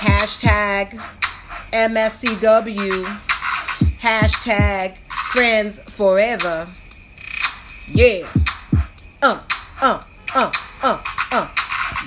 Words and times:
Hashtag 0.00 0.98
MSCW. 1.72 3.04
Hashtag 4.00 4.96
friends 5.30 5.78
forever. 5.92 6.66
Yeah. 7.88 8.26
Uh, 9.20 9.42
uh, 9.82 10.00
uh, 10.34 10.50
uh, 10.82 11.02
uh. 11.32 11.54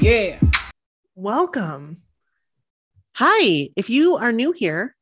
Yeah. 0.02 0.40
Welcome. 1.14 1.98
Hi. 3.14 3.70
If 3.76 3.92
you 3.92 4.18
are 4.18 4.32
new 4.32 4.54
here, 4.54 4.96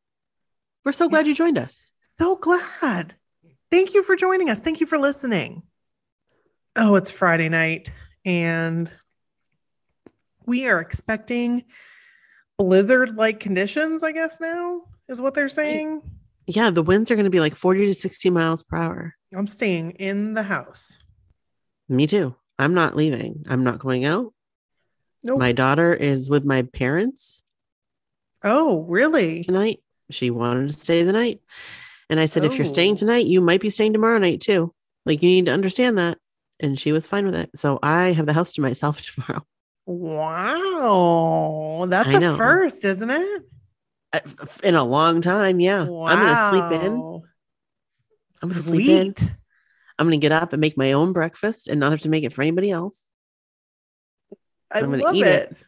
we're 0.84 0.92
so 0.92 1.08
glad 1.08 1.28
you 1.28 1.34
joined 1.34 1.58
us. 1.58 1.92
So 2.20 2.36
glad. 2.36 3.16
Thank 3.72 3.94
you 3.94 4.04
for 4.04 4.18
joining 4.18 4.50
us. 4.50 4.60
Thank 4.60 4.82
you 4.82 4.86
for 4.86 4.98
listening. 4.98 5.64
Oh, 6.76 6.96
it's 6.96 7.10
Friday 7.10 7.48
night, 7.48 7.90
and 8.26 8.92
we 10.46 10.68
are 10.68 10.82
expecting 10.82 11.64
blizzard 12.64 13.16
like 13.16 13.40
conditions, 13.40 14.04
I 14.04 14.12
guess 14.12 14.40
now 14.40 14.82
is 15.10 15.20
what 15.22 15.34
they're 15.34 15.50
saying. 15.50 16.02
Yeah, 16.48 16.70
the 16.70 16.84
winds 16.84 17.12
are 17.12 17.16
going 17.16 17.26
to 17.26 17.30
be 17.32 17.40
like 17.40 17.56
40 17.56 17.86
to 17.88 17.94
60 17.94 18.30
miles 18.30 18.64
per 18.64 18.78
hour. 18.78 19.16
I'm 19.34 19.48
staying 19.48 19.92
in 19.92 20.34
the 20.34 20.44
house. 20.44 21.00
Me 21.90 22.08
too. 22.08 22.36
I'm 22.60 22.74
not 22.74 22.96
leaving. 22.96 23.46
I'm 23.50 23.64
not 23.64 23.80
going 23.80 24.06
out. 24.06 24.34
Nope. 25.24 25.40
My 25.40 25.52
daughter 25.52 25.94
is 25.94 26.30
with 26.30 26.46
my 26.46 26.64
parents 26.64 27.42
oh, 28.44 28.86
really? 28.88 29.44
tonight. 29.44 29.80
She 30.10 30.30
wanted 30.30 30.68
to 30.68 30.74
stay 30.74 31.04
the 31.04 31.14
night. 31.14 31.42
And 32.10 32.20
I 32.20 32.26
said, 32.26 32.44
if 32.44 32.58
you're 32.58 32.68
staying 32.68 32.94
Oh. 32.94 32.98
tonight, 32.98 33.26
you 33.26 33.40
might 33.40 33.62
be 33.62 33.70
staying 33.70 33.94
tomorrow 33.94 34.18
night 34.18 34.42
too. 34.42 34.74
Like 35.06 35.22
you 35.24 35.30
need 35.30 35.46
to 35.46 35.54
understand 35.54 35.98
that. 35.98 36.18
And 36.60 36.80
she 36.80 36.92
was 36.92 37.08
fine 37.08 37.26
with 37.26 37.36
it. 37.36 37.50
So 37.56 37.80
I 37.82 38.12
have 38.12 38.26
the 38.26 38.34
house 38.34 38.52
to 38.54 38.62
myself 38.62 39.02
tomorrow. 39.14 39.46
Wow. 39.92 41.86
That's 41.90 42.14
a 42.14 42.38
first, 42.38 42.86
isn't 42.86 43.10
it? 43.10 43.44
Uh, 44.14 44.20
In 44.64 44.76
a 44.76 44.84
long 44.84 45.22
time. 45.22 45.60
Yeah. 45.60 45.82
I'm 45.82 45.88
going 45.88 46.36
to 46.36 46.50
sleep 46.50 46.72
in. 46.84 47.22
I'm 48.44 48.50
gonna 48.50 48.62
sleep 48.62 48.88
in. 48.88 49.16
I'm 50.00 50.08
going 50.08 50.20
to 50.20 50.24
get 50.24 50.32
up 50.32 50.54
and 50.54 50.62
make 50.62 50.78
my 50.78 50.94
own 50.94 51.14
breakfast 51.14 51.68
and 51.68 51.80
not 51.80 51.92
have 51.92 52.02
to 52.02 52.10
make 52.10 52.24
it 52.24 52.34
for 52.34 52.42
anybody 52.42 52.72
else 52.72 53.08
I 54.72 54.80
I'm 54.80 54.90
gonna 54.90 55.04
love 55.04 55.16
eat 55.16 55.26
it. 55.26 55.52
it. 55.52 55.64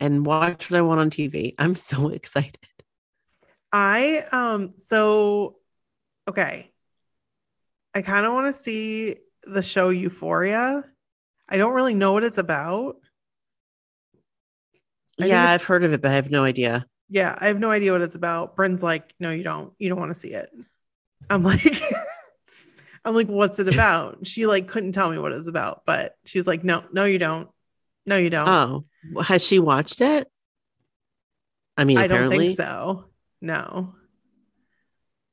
and 0.00 0.26
watch 0.26 0.70
what 0.70 0.76
I 0.78 0.82
want 0.82 1.00
on 1.00 1.10
TV. 1.10 1.54
I'm 1.58 1.74
so 1.74 2.08
excited. 2.18 2.58
I 3.72 4.24
um 4.32 4.74
so 4.90 5.56
okay. 6.28 6.70
I 7.94 8.02
kind 8.02 8.26
of 8.26 8.32
want 8.32 8.54
to 8.54 8.60
see 8.62 9.16
the 9.44 9.62
show 9.62 9.88
Euphoria. 9.90 10.84
I 11.48 11.56
don't 11.56 11.72
really 11.72 11.94
know 11.94 12.12
what 12.12 12.24
it's 12.24 12.38
about. 12.38 12.96
I 15.20 15.26
yeah, 15.26 15.50
I've 15.50 15.62
heard 15.62 15.84
of 15.84 15.92
it, 15.92 16.00
but 16.00 16.10
I 16.10 16.14
have 16.14 16.30
no 16.30 16.44
idea. 16.44 16.86
Yeah, 17.08 17.36
I 17.38 17.46
have 17.46 17.58
no 17.58 17.70
idea 17.70 17.92
what 17.92 18.02
it's 18.02 18.14
about. 18.14 18.56
Bryn's 18.56 18.82
like, 18.82 19.14
no, 19.18 19.30
you 19.30 19.42
don't. 19.42 19.72
You 19.78 19.88
don't 19.88 19.98
want 19.98 20.12
to 20.12 20.18
see 20.18 20.32
it. 20.32 20.50
I'm 21.30 21.42
like, 21.42 21.82
I'm 23.04 23.14
like, 23.14 23.28
what's 23.28 23.58
it 23.58 23.68
about? 23.72 24.26
She 24.26 24.46
like 24.46 24.68
couldn't 24.68 24.92
tell 24.92 25.10
me 25.10 25.18
what 25.18 25.32
it 25.32 25.36
was 25.36 25.48
about, 25.48 25.82
but 25.86 26.16
she's 26.24 26.46
like, 26.46 26.64
no, 26.64 26.84
no, 26.92 27.04
you 27.04 27.18
don't. 27.18 27.48
No, 28.06 28.16
you 28.16 28.30
don't. 28.30 28.48
Oh, 28.48 29.22
has 29.22 29.42
she 29.42 29.58
watched 29.58 30.00
it? 30.00 30.28
I 31.76 31.84
mean, 31.84 31.98
I 31.98 32.06
don't 32.06 32.30
think 32.30 32.56
so. 32.56 33.04
No. 33.40 33.94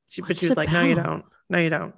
She, 0.09 0.21
but 0.21 0.37
she 0.37 0.47
was 0.47 0.57
like, 0.57 0.71
no, 0.71 0.83
you 0.83 0.95
don't. 0.95 1.25
No, 1.49 1.59
you 1.59 1.69
don't. 1.69 1.95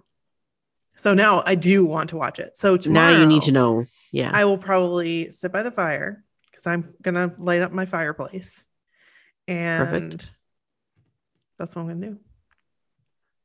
So 0.95 1.13
now 1.13 1.43
I 1.45 1.55
do 1.55 1.85
want 1.85 2.11
to 2.11 2.17
watch 2.17 2.39
it. 2.39 2.57
So 2.57 2.77
Now 2.87 3.09
you 3.09 3.25
need 3.25 3.43
to 3.43 3.51
know. 3.51 3.85
Yeah. 4.11 4.31
I 4.33 4.45
will 4.45 4.57
probably 4.57 5.31
sit 5.31 5.51
by 5.51 5.63
the 5.63 5.71
fire 5.71 6.23
because 6.57 6.67
I'm 6.67 6.93
gonna 7.01 7.33
light 7.37 7.61
up 7.61 7.71
my 7.71 7.85
fireplace, 7.85 8.63
and 9.47 10.27
that's 11.59 11.75
what 11.75 11.83
I'm 11.83 11.87
gonna 11.87 12.07
do. 12.07 12.17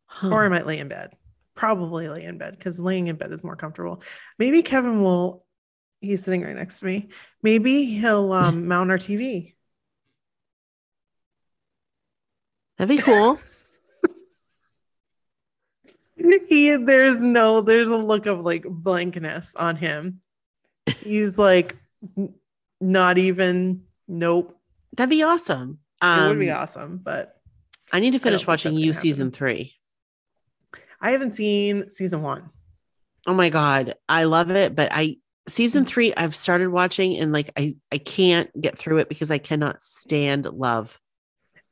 Huh. 0.07 0.31
Or 0.31 0.45
I 0.45 0.49
might 0.49 0.67
lay 0.67 0.79
in 0.79 0.89
bed. 0.89 1.11
Probably 1.55 2.09
lay 2.09 2.25
in 2.25 2.39
bed 2.39 2.57
because 2.57 2.81
laying 2.81 3.09
in 3.09 3.17
bed 3.17 3.31
is 3.33 3.45
more 3.45 3.57
comfortable. 3.57 4.03
Maybe 4.39 4.63
Kevin 4.63 5.03
will. 5.03 5.45
He's 6.01 6.25
sitting 6.25 6.43
right 6.43 6.57
next 6.57 6.81
to 6.81 6.87
me. 6.87 7.11
Maybe 7.43 7.85
he'll 7.85 8.33
um, 8.33 8.67
mount 8.69 8.91
our 8.91 8.99
TV. 8.99 9.55
That'd 12.79 12.97
be 12.97 13.03
cool. 13.03 13.37
he 16.49 16.77
there's 16.77 17.19
no 17.19 17.61
there's 17.61 17.89
a 17.89 17.97
look 17.97 18.25
of 18.27 18.41
like 18.41 18.65
blankness 18.65 19.55
on 19.55 19.77
him. 19.77 20.21
He's 21.03 21.37
like 21.37 21.77
not 22.83 23.17
even 23.19 23.83
nope. 24.09 24.59
That'd 24.97 25.11
be 25.11 25.23
awesome. 25.23 25.79
it 26.03 26.29
would 26.29 26.39
be 26.39 26.51
Um, 26.51 26.63
awesome, 26.63 27.01
but 27.03 27.37
I 27.93 28.01
need 28.01 28.13
to 28.13 28.19
finish 28.19 28.47
watching 28.47 28.75
you 28.77 28.93
season 28.93 29.31
three. 29.31 29.75
I 31.01 31.13
haven't 31.13 31.33
seen 31.33 31.89
season 31.91 32.23
one. 32.23 32.51
Oh 33.27 33.35
my 33.35 33.49
god, 33.51 33.95
I 34.09 34.25
love 34.25 34.51
it. 34.51 34.75
But 34.75 34.91
I 34.93 35.17
season 35.49 35.85
three, 35.85 36.13
I've 36.15 36.35
started 36.35 36.69
watching 36.71 37.17
and 37.17 37.33
like 37.33 37.53
I 37.57 37.75
I 37.91 37.99
can't 37.99 38.51
get 38.61 38.77
through 38.77 38.99
it 38.99 39.09
because 39.09 39.31
I 39.31 39.39
cannot 39.39 39.81
stand 39.83 40.47
love. 40.47 40.99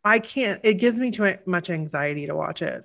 I 0.04 0.18
can't. 0.18 0.60
It 0.64 0.74
gives 0.74 0.98
me 0.98 1.10
too 1.10 1.36
much 1.46 1.68
anxiety 1.70 2.26
to 2.26 2.34
watch 2.34 2.62
it. 2.62 2.84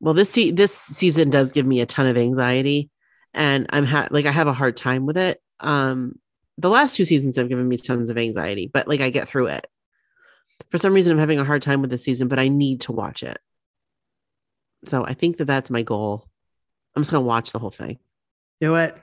Well, 0.00 0.14
this 0.14 0.30
se- 0.30 0.50
this 0.52 0.74
season 0.74 1.30
does 1.30 1.52
give 1.52 1.64
me 1.66 1.80
a 1.80 1.86
ton 1.86 2.06
of 2.06 2.16
anxiety, 2.16 2.90
and 3.32 3.66
I'm 3.70 3.84
ha- 3.84 4.08
like 4.10 4.26
I 4.26 4.32
have 4.32 4.48
a 4.48 4.52
hard 4.52 4.76
time 4.76 5.06
with 5.06 5.16
it. 5.16 5.40
Um, 5.60 6.18
the 6.58 6.70
last 6.70 6.96
two 6.96 7.04
seasons 7.04 7.36
have 7.36 7.48
given 7.48 7.68
me 7.68 7.76
tons 7.76 8.10
of 8.10 8.18
anxiety, 8.18 8.70
but 8.72 8.88
like 8.88 9.00
I 9.00 9.10
get 9.10 9.28
through 9.28 9.48
it. 9.48 9.66
For 10.70 10.78
some 10.78 10.94
reason, 10.94 11.12
I'm 11.12 11.18
having 11.18 11.38
a 11.40 11.44
hard 11.44 11.62
time 11.62 11.80
with 11.80 11.90
this 11.90 12.04
season, 12.04 12.28
but 12.28 12.38
I 12.38 12.48
need 12.48 12.82
to 12.82 12.92
watch 12.92 13.22
it. 13.22 13.38
So 14.86 15.04
I 15.04 15.14
think 15.14 15.38
that 15.38 15.46
that's 15.46 15.70
my 15.70 15.82
goal. 15.82 16.28
I'm 16.94 17.02
just 17.02 17.10
gonna 17.10 17.24
watch 17.24 17.52
the 17.52 17.58
whole 17.58 17.70
thing. 17.70 17.98
Do 18.60 18.76
it. 18.76 18.96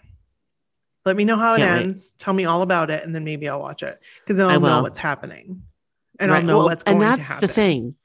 Let 1.05 1.15
me 1.17 1.25
know 1.25 1.37
how 1.37 1.55
it 1.55 1.57
Can't 1.57 1.79
wait. 1.79 1.83
ends. 1.87 2.13
Tell 2.19 2.33
me 2.33 2.45
all 2.45 2.61
about 2.61 2.89
it, 2.91 3.03
and 3.03 3.13
then 3.13 3.23
maybe 3.23 3.49
I'll 3.49 3.59
watch 3.59 3.83
it 3.83 3.99
because 4.23 4.37
then 4.37 4.47
I 4.47 4.53
I'll 4.53 4.59
know 4.59 4.81
what's 4.83 4.99
happening, 4.99 5.63
and 6.19 6.31
I'll 6.31 6.43
know 6.43 6.57
well, 6.57 6.65
what's 6.67 6.83
going 6.83 7.01
and 7.01 7.15
to 7.15 7.17
that's 7.17 7.27
happen. 7.29 7.47
the 7.47 7.53
thing. 7.53 7.95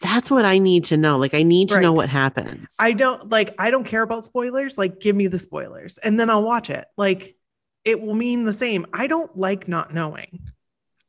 That's 0.00 0.30
what 0.30 0.44
I 0.44 0.58
need 0.58 0.84
to 0.86 0.98
know. 0.98 1.16
Like 1.16 1.34
I 1.34 1.42
need 1.42 1.70
to 1.70 1.80
know 1.80 1.92
what 1.92 2.10
happens. 2.10 2.74
I 2.78 2.92
don't 2.92 3.30
like. 3.30 3.54
I 3.58 3.70
don't 3.70 3.84
care 3.84 4.02
about 4.02 4.26
spoilers. 4.26 4.76
Like, 4.76 5.00
give 5.00 5.16
me 5.16 5.26
the 5.28 5.38
spoilers, 5.38 5.96
and 5.98 6.20
then 6.20 6.28
I'll 6.28 6.42
watch 6.42 6.68
it. 6.68 6.84
Like, 6.98 7.36
it 7.84 8.00
will 8.00 8.14
mean 8.14 8.44
the 8.44 8.52
same. 8.52 8.86
I 8.92 9.06
don't 9.06 9.36
like 9.36 9.68
not 9.68 9.92
knowing. 9.92 10.40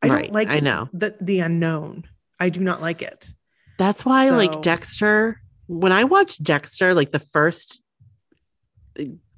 I 0.01 0.07
Right, 0.07 0.23
don't 0.25 0.33
like. 0.33 0.49
I 0.49 0.59
know. 0.59 0.89
the 0.93 1.15
the 1.21 1.39
unknown. 1.39 2.03
I 2.39 2.49
do 2.49 2.59
not 2.59 2.81
like 2.81 3.01
it. 3.01 3.29
That's 3.77 4.05
why, 4.05 4.27
So- 4.29 4.35
like 4.35 4.61
Dexter, 4.61 5.41
when 5.67 5.91
I 5.91 6.03
watched 6.03 6.43
Dexter, 6.43 6.93
like 6.93 7.11
the 7.11 7.19
first 7.19 7.81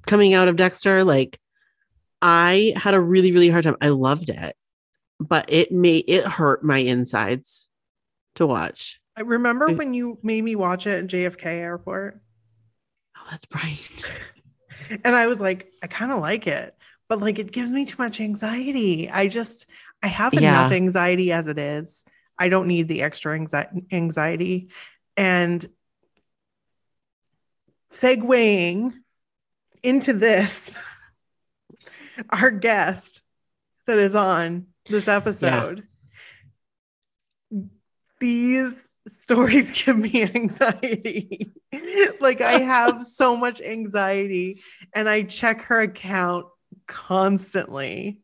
coming 0.06 0.34
out 0.34 0.48
of 0.48 0.56
Dexter, 0.56 1.04
like 1.04 1.38
I 2.22 2.72
had 2.76 2.94
a 2.94 3.00
really, 3.00 3.32
really 3.32 3.48
hard 3.48 3.64
time. 3.64 3.76
I 3.80 3.88
loved 3.88 4.30
it, 4.30 4.56
but 5.20 5.46
it 5.48 5.70
made 5.72 6.04
it 6.08 6.24
hurt 6.24 6.64
my 6.64 6.78
insides 6.78 7.68
to 8.36 8.46
watch. 8.46 9.00
I 9.16 9.22
remember 9.22 9.68
I- 9.70 9.74
when 9.74 9.94
you 9.94 10.18
made 10.22 10.42
me 10.42 10.54
watch 10.56 10.86
it 10.86 10.98
at 11.04 11.06
JFK 11.06 11.46
Airport, 11.46 12.20
Oh, 13.16 13.26
that's 13.30 13.46
right. 13.54 14.04
and 15.04 15.14
I 15.16 15.26
was 15.26 15.40
like, 15.40 15.72
I 15.82 15.86
kind 15.88 16.12
of 16.12 16.20
like 16.20 16.46
it, 16.46 16.74
but 17.08 17.20
like 17.20 17.38
it 17.38 17.52
gives 17.52 17.70
me 17.70 17.84
too 17.84 17.96
much 17.98 18.20
anxiety. 18.20 19.08
I 19.10 19.28
just, 19.28 19.66
I 20.02 20.08
have 20.08 20.34
Yeah. 20.34 20.40
enough 20.60 20.72
anxiety 20.72 21.32
as 21.32 21.46
it 21.46 21.58
is. 21.58 22.04
I 22.38 22.48
don't 22.48 22.68
need 22.68 22.88
the 22.88 23.02
extra 23.02 23.36
anxi- 23.38 23.92
anxiety. 23.92 24.68
And 25.16 25.66
segueing 27.90 28.92
into 29.82 30.12
this, 30.12 30.70
our 32.30 32.50
guest 32.50 33.22
that 33.86 33.98
is 33.98 34.14
on 34.14 34.66
this 34.86 35.08
episode, 35.08 35.84
these 38.20 38.88
stories 39.08 39.72
give 39.84 39.96
me 39.96 40.22
anxiety. 40.22 41.52
like 42.20 42.40
I 42.40 42.58
have 42.60 43.02
so 43.02 43.36
much 43.36 43.60
anxiety 43.60 44.62
and 44.94 45.08
I 45.08 45.22
check 45.22 45.62
her 45.62 45.80
account 45.80 46.46
constantly 46.88 48.20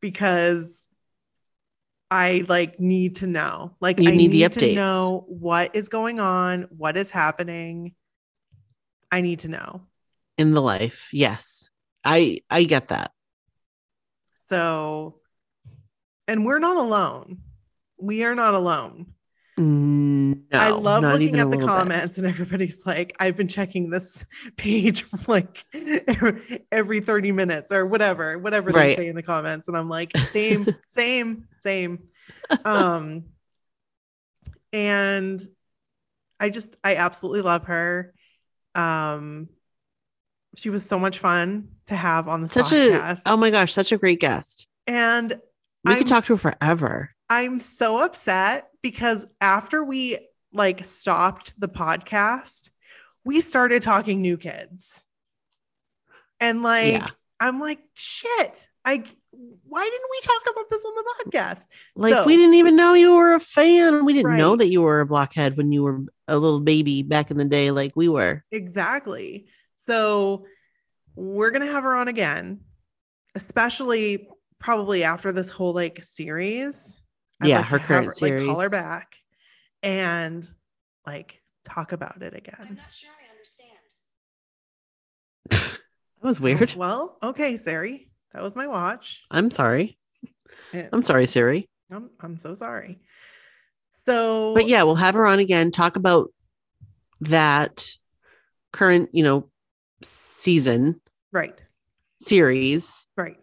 because 0.00 0.86
I 2.10 2.44
like 2.48 2.78
need 2.78 3.16
to 3.16 3.26
know. 3.26 3.76
Like 3.80 3.98
You 4.00 4.08
I 4.08 4.16
need 4.16 4.32
the 4.32 4.48
to 4.48 4.74
know 4.74 5.24
what 5.26 5.74
is 5.74 5.88
going 5.88 6.20
on, 6.20 6.68
what 6.76 6.96
is 6.96 7.10
happening. 7.10 7.94
I 9.10 9.22
need 9.22 9.40
to 9.40 9.48
know. 9.48 9.82
In 10.38 10.54
the 10.54 10.62
life, 10.62 11.08
yes, 11.12 11.68
I 12.04 12.42
I 12.48 12.64
get 12.64 12.88
that. 12.88 13.12
So 14.48 15.20
and 16.28 16.44
we're 16.44 16.58
not 16.58 16.76
alone. 16.76 17.38
We 17.98 18.24
are 18.24 18.34
not 18.34 18.54
alone. 18.54 19.14
No, 19.58 20.36
I 20.58 20.70
love 20.70 21.02
looking 21.02 21.34
at 21.38 21.44
the 21.44 21.44
little 21.50 21.60
bit. 21.60 21.66
comments 21.66 22.16
and 22.18 22.26
everybody's 22.26 22.86
like, 22.86 23.14
I've 23.20 23.36
been 23.36 23.48
checking 23.48 23.90
this 23.90 24.24
page 24.56 25.04
like 25.28 25.64
every, 25.74 26.66
every 26.72 27.00
30 27.00 27.32
minutes 27.32 27.70
or 27.72 27.84
whatever, 27.84 28.38
whatever 28.38 28.70
Right. 28.70 28.96
they 28.96 29.02
say 29.04 29.08
in 29.08 29.16
the 29.16 29.22
comments. 29.22 29.68
And 29.68 29.76
I'm 29.76 29.88
like, 29.88 30.16
same, 30.28 30.66
same, 30.88 31.44
same. 31.58 31.98
Um, 32.64 33.24
and 34.72 35.42
I 36.38 36.48
just, 36.48 36.76
I 36.82 36.94
absolutely 36.96 37.42
love 37.42 37.64
her. 37.66 38.14
Um, 38.74 39.48
she 40.56 40.70
was 40.70 40.86
so 40.86 40.98
much 40.98 41.18
fun 41.18 41.68
to 41.88 41.96
have 41.96 42.28
on 42.28 42.40
the 42.40 42.48
Such 42.48 42.66
podcast. 42.66 43.18
a 43.26 43.30
oh 43.32 43.36
my 43.36 43.50
gosh, 43.50 43.72
such 43.72 43.92
a 43.92 43.98
great 43.98 44.20
guest. 44.20 44.66
and 44.86 45.38
We 45.84 45.92
I'm 45.92 45.98
could 45.98 46.06
talk 46.06 46.24
to 46.26 46.36
her 46.36 46.52
forever. 46.52 47.10
I'm 47.28 47.60
so 47.60 48.02
upset 48.02 48.68
because 48.82 49.26
after 49.40 49.84
we 49.84 50.18
like 50.52 50.84
stopped 50.84 51.58
the 51.60 51.68
podcast, 51.68 52.70
we 53.24 53.40
started 53.40 53.82
talking 53.82 54.20
new 54.20 54.36
kids. 54.36 55.04
And 56.40 56.62
like 56.62 56.94
Yeah. 56.94 57.06
I'm 57.38 57.58
like, 57.60 57.80
shit. 57.94 58.68
I 58.84 59.02
why 59.32 59.84
didn't 59.84 60.10
we 60.10 60.20
talk 60.22 60.42
about 60.52 60.68
this 60.70 60.84
on 60.84 60.94
the 60.94 61.14
podcast? 61.24 61.68
Like 61.94 62.12
So- 62.14 62.24
we 62.24 62.36
didn't 62.36 62.54
even 62.54 62.76
know 62.76 62.94
you 62.94 63.14
were 63.14 63.34
a 63.34 63.40
fan. 63.40 64.04
We 64.04 64.12
didn't 64.12 64.36
know 64.36 64.56
that 64.56 64.66
you 64.68 64.82
were 64.82 65.00
a 65.00 65.06
blockhead 65.06 65.56
when 65.56 65.70
you 65.70 65.82
were 65.84 66.00
a 66.26 66.36
little 66.36 66.60
baby 66.60 67.02
back 67.02 67.30
in 67.30 67.36
the 67.36 67.44
day, 67.44 67.70
like 67.70 67.92
we 67.94 68.08
were. 68.08 68.44
Exactly. 68.50 69.46
So 69.86 70.46
we're 71.14 71.50
gonna 71.50 71.70
have 71.70 71.84
her 71.84 71.94
on 71.94 72.08
again, 72.08 72.60
especially 73.34 74.28
probably 74.58 75.04
after 75.04 75.32
this 75.32 75.48
whole 75.48 75.72
like 75.72 76.02
series. 76.02 76.99
Yeah, 77.42 77.60
like 77.60 77.70
her 77.70 77.78
to 77.78 77.82
have 77.84 78.04
current 78.04 78.22
Like, 78.22 78.46
call 78.46 78.60
her 78.60 78.68
back 78.68 79.14
and 79.82 80.46
like 81.06 81.42
talk 81.64 81.92
about 81.92 82.22
it 82.22 82.34
again. 82.34 82.56
I'm 82.58 82.74
not 82.74 82.92
sure 82.92 83.10
I 83.10 83.30
understand. 83.30 83.70
That 86.20 86.26
was 86.28 86.40
oh, 86.40 86.44
weird. 86.44 86.74
Well, 86.74 87.16
okay, 87.22 87.56
Sari, 87.56 88.10
that 88.34 88.42
was 88.42 88.54
my 88.54 88.66
watch. 88.66 89.22
I'm 89.30 89.50
sorry. 89.50 89.96
And 90.72 90.88
I'm 90.92 91.00
sorry, 91.00 91.26
Siri. 91.26 91.68
I'm, 91.90 92.10
I'm 92.20 92.36
so 92.38 92.54
sorry. 92.54 93.00
So, 94.04 94.54
But 94.54 94.66
yeah, 94.66 94.82
we'll 94.82 94.96
have 94.96 95.14
her 95.14 95.24
on 95.24 95.38
again, 95.38 95.70
talk 95.70 95.96
about 95.96 96.30
that 97.22 97.86
current, 98.72 99.08
you 99.12 99.24
know, 99.24 99.48
season 100.02 101.00
right, 101.32 101.64
series. 102.20 103.06
right, 103.16 103.38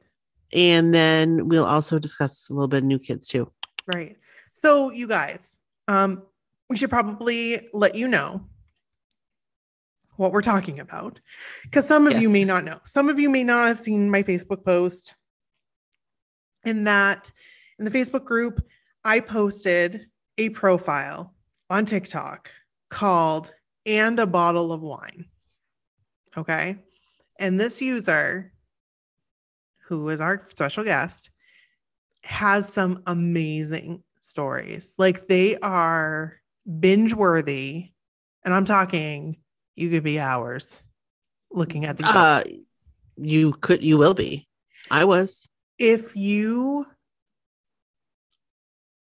And 0.54 0.94
then 0.94 1.48
we'll 1.48 1.66
also 1.66 1.98
discuss 2.00 2.48
a 2.50 2.54
little 2.54 2.68
bit 2.68 2.78
of 2.80 2.84
new 2.84 3.00
kids 3.00 3.28
too. 3.28 3.52
Right. 3.88 4.18
So, 4.54 4.92
you 4.92 5.08
guys, 5.08 5.56
um, 5.88 6.24
we 6.70 6.78
should 6.78 6.90
probably 6.90 7.70
let 7.74 7.96
you 7.96 8.08
know 8.08 8.46
what 10.18 10.32
we're 10.32 10.42
talking 10.42 10.80
about 10.80 11.20
because 11.64 11.88
some 11.88 12.08
of 12.08 12.20
you 12.20 12.28
may 12.30 12.44
not 12.44 12.64
know. 12.64 12.80
Some 12.86 13.08
of 13.08 13.20
you 13.20 13.30
may 13.30 13.44
not 13.44 13.68
have 13.68 13.80
seen 13.80 14.10
my 14.10 14.24
Facebook 14.24 14.66
post. 14.66 15.16
In 16.66 16.84
that, 16.84 17.32
in 17.80 17.86
the 17.86 17.92
Facebook 17.92 18.26
group, 18.26 18.66
I 19.06 19.20
posted 19.20 20.08
a 20.38 20.50
profile 20.50 21.34
on 21.70 21.86
TikTok 21.86 22.50
called 22.90 23.54
And 23.86 24.20
a 24.20 24.26
Bottle 24.26 24.74
of 24.74 24.82
Wine. 24.82 25.26
Okay. 26.36 26.78
And 27.40 27.60
this 27.60 27.82
user, 27.82 28.52
who 29.86 30.10
is 30.10 30.20
our 30.20 30.40
special 30.48 30.84
guest, 30.84 31.30
has 32.28 32.72
some 32.72 33.02
amazing 33.08 34.04
stories. 34.22 34.94
Like 34.98 35.28
they 35.28 35.58
are 35.58 36.40
binge 36.80 37.14
worthy. 37.14 37.92
And 38.44 38.54
I'm 38.54 38.66
talking, 38.66 39.38
you 39.76 39.90
could 39.90 40.04
be 40.04 40.20
hours 40.20 40.84
looking 41.52 41.86
at 41.86 41.98
these. 41.98 42.08
Uh 42.08 42.44
you 43.16 43.54
could 43.54 43.82
you 43.84 43.98
will 43.98 44.14
be. 44.14 44.48
I 44.92 45.06
was. 45.06 45.48
if 45.80 46.16
you 46.16 46.86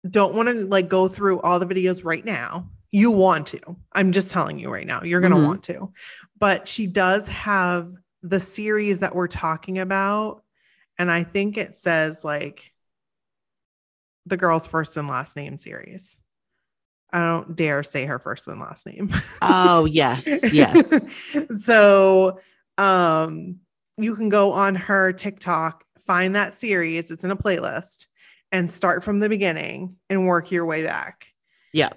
don't 0.08 0.34
want 0.34 0.48
to 0.48 0.54
like 0.66 0.88
go 0.88 1.06
through 1.06 1.40
all 1.42 1.58
the 1.60 1.66
videos 1.66 2.04
right 2.04 2.24
now, 2.24 2.68
you 2.90 3.10
want 3.10 3.46
to. 3.48 3.60
I'm 3.92 4.10
just 4.12 4.30
telling 4.30 4.58
you 4.58 4.68
right 4.70 4.86
now, 4.86 5.02
you're 5.02 5.20
going 5.20 5.32
to 5.32 5.38
Mhm. 5.38 5.46
want 5.46 5.62
to. 5.64 5.92
But 6.38 6.66
she 6.66 6.86
does 6.86 7.28
have 7.28 7.92
the 8.22 8.40
series 8.40 8.98
that 8.98 9.14
we're 9.14 9.28
talking 9.28 9.78
about. 9.78 10.42
And 10.98 11.10
I 11.10 11.22
think 11.24 11.56
it 11.56 11.76
says 11.76 12.24
like 12.24 12.71
the 14.26 14.36
girl's 14.36 14.66
first 14.66 14.96
and 14.96 15.08
last 15.08 15.36
name 15.36 15.58
series. 15.58 16.18
I 17.12 17.18
don't 17.18 17.54
dare 17.54 17.82
say 17.82 18.06
her 18.06 18.18
first 18.18 18.46
and 18.48 18.60
last 18.60 18.86
name. 18.86 19.12
Oh 19.42 19.84
yes, 19.84 20.26
yes. 20.52 21.06
so 21.64 22.38
um 22.78 23.56
you 23.98 24.16
can 24.16 24.28
go 24.28 24.52
on 24.52 24.74
her 24.74 25.12
TikTok, 25.12 25.84
find 25.98 26.34
that 26.34 26.54
series, 26.54 27.10
it's 27.10 27.24
in 27.24 27.30
a 27.30 27.36
playlist, 27.36 28.06
and 28.50 28.70
start 28.70 29.04
from 29.04 29.20
the 29.20 29.28
beginning 29.28 29.96
and 30.08 30.26
work 30.26 30.50
your 30.50 30.64
way 30.64 30.84
back. 30.84 31.26
Yeah. 31.72 31.90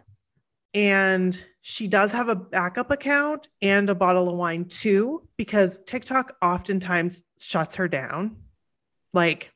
And 0.74 1.42
she 1.62 1.88
does 1.88 2.12
have 2.12 2.28
a 2.28 2.36
backup 2.36 2.92
account 2.92 3.48
and 3.62 3.90
a 3.90 3.96
bottle 3.96 4.30
of 4.30 4.36
wine 4.36 4.66
too, 4.66 5.28
because 5.38 5.80
TikTok 5.86 6.36
oftentimes 6.42 7.24
shuts 7.40 7.76
her 7.76 7.88
down. 7.88 8.38
Like 9.14 9.52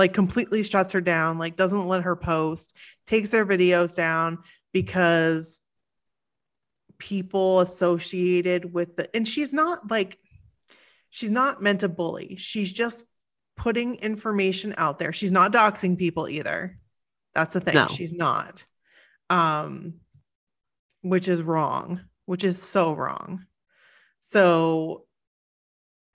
like 0.00 0.14
completely 0.14 0.62
shuts 0.62 0.94
her 0.94 1.00
down, 1.02 1.36
like 1.36 1.56
doesn't 1.56 1.86
let 1.86 2.04
her 2.04 2.16
post, 2.16 2.74
takes 3.06 3.32
her 3.32 3.44
videos 3.44 3.94
down 3.94 4.38
because 4.72 5.60
people 6.96 7.60
associated 7.60 8.72
with 8.72 8.96
the 8.96 9.14
and 9.14 9.28
she's 9.28 9.52
not 9.52 9.90
like 9.90 10.16
she's 11.10 11.30
not 11.30 11.62
meant 11.62 11.80
to 11.80 11.88
bully. 11.90 12.36
She's 12.36 12.72
just 12.72 13.04
putting 13.58 13.96
information 13.96 14.72
out 14.78 14.96
there. 14.96 15.12
She's 15.12 15.32
not 15.32 15.52
doxing 15.52 15.98
people 15.98 16.30
either. 16.30 16.78
That's 17.34 17.52
the 17.52 17.60
thing. 17.60 17.74
No. 17.74 17.86
She's 17.86 18.14
not. 18.14 18.64
Um 19.28 19.96
which 21.02 21.28
is 21.28 21.42
wrong, 21.42 22.00
which 22.24 22.42
is 22.44 22.62
so 22.62 22.94
wrong. 22.94 23.44
So 24.20 25.04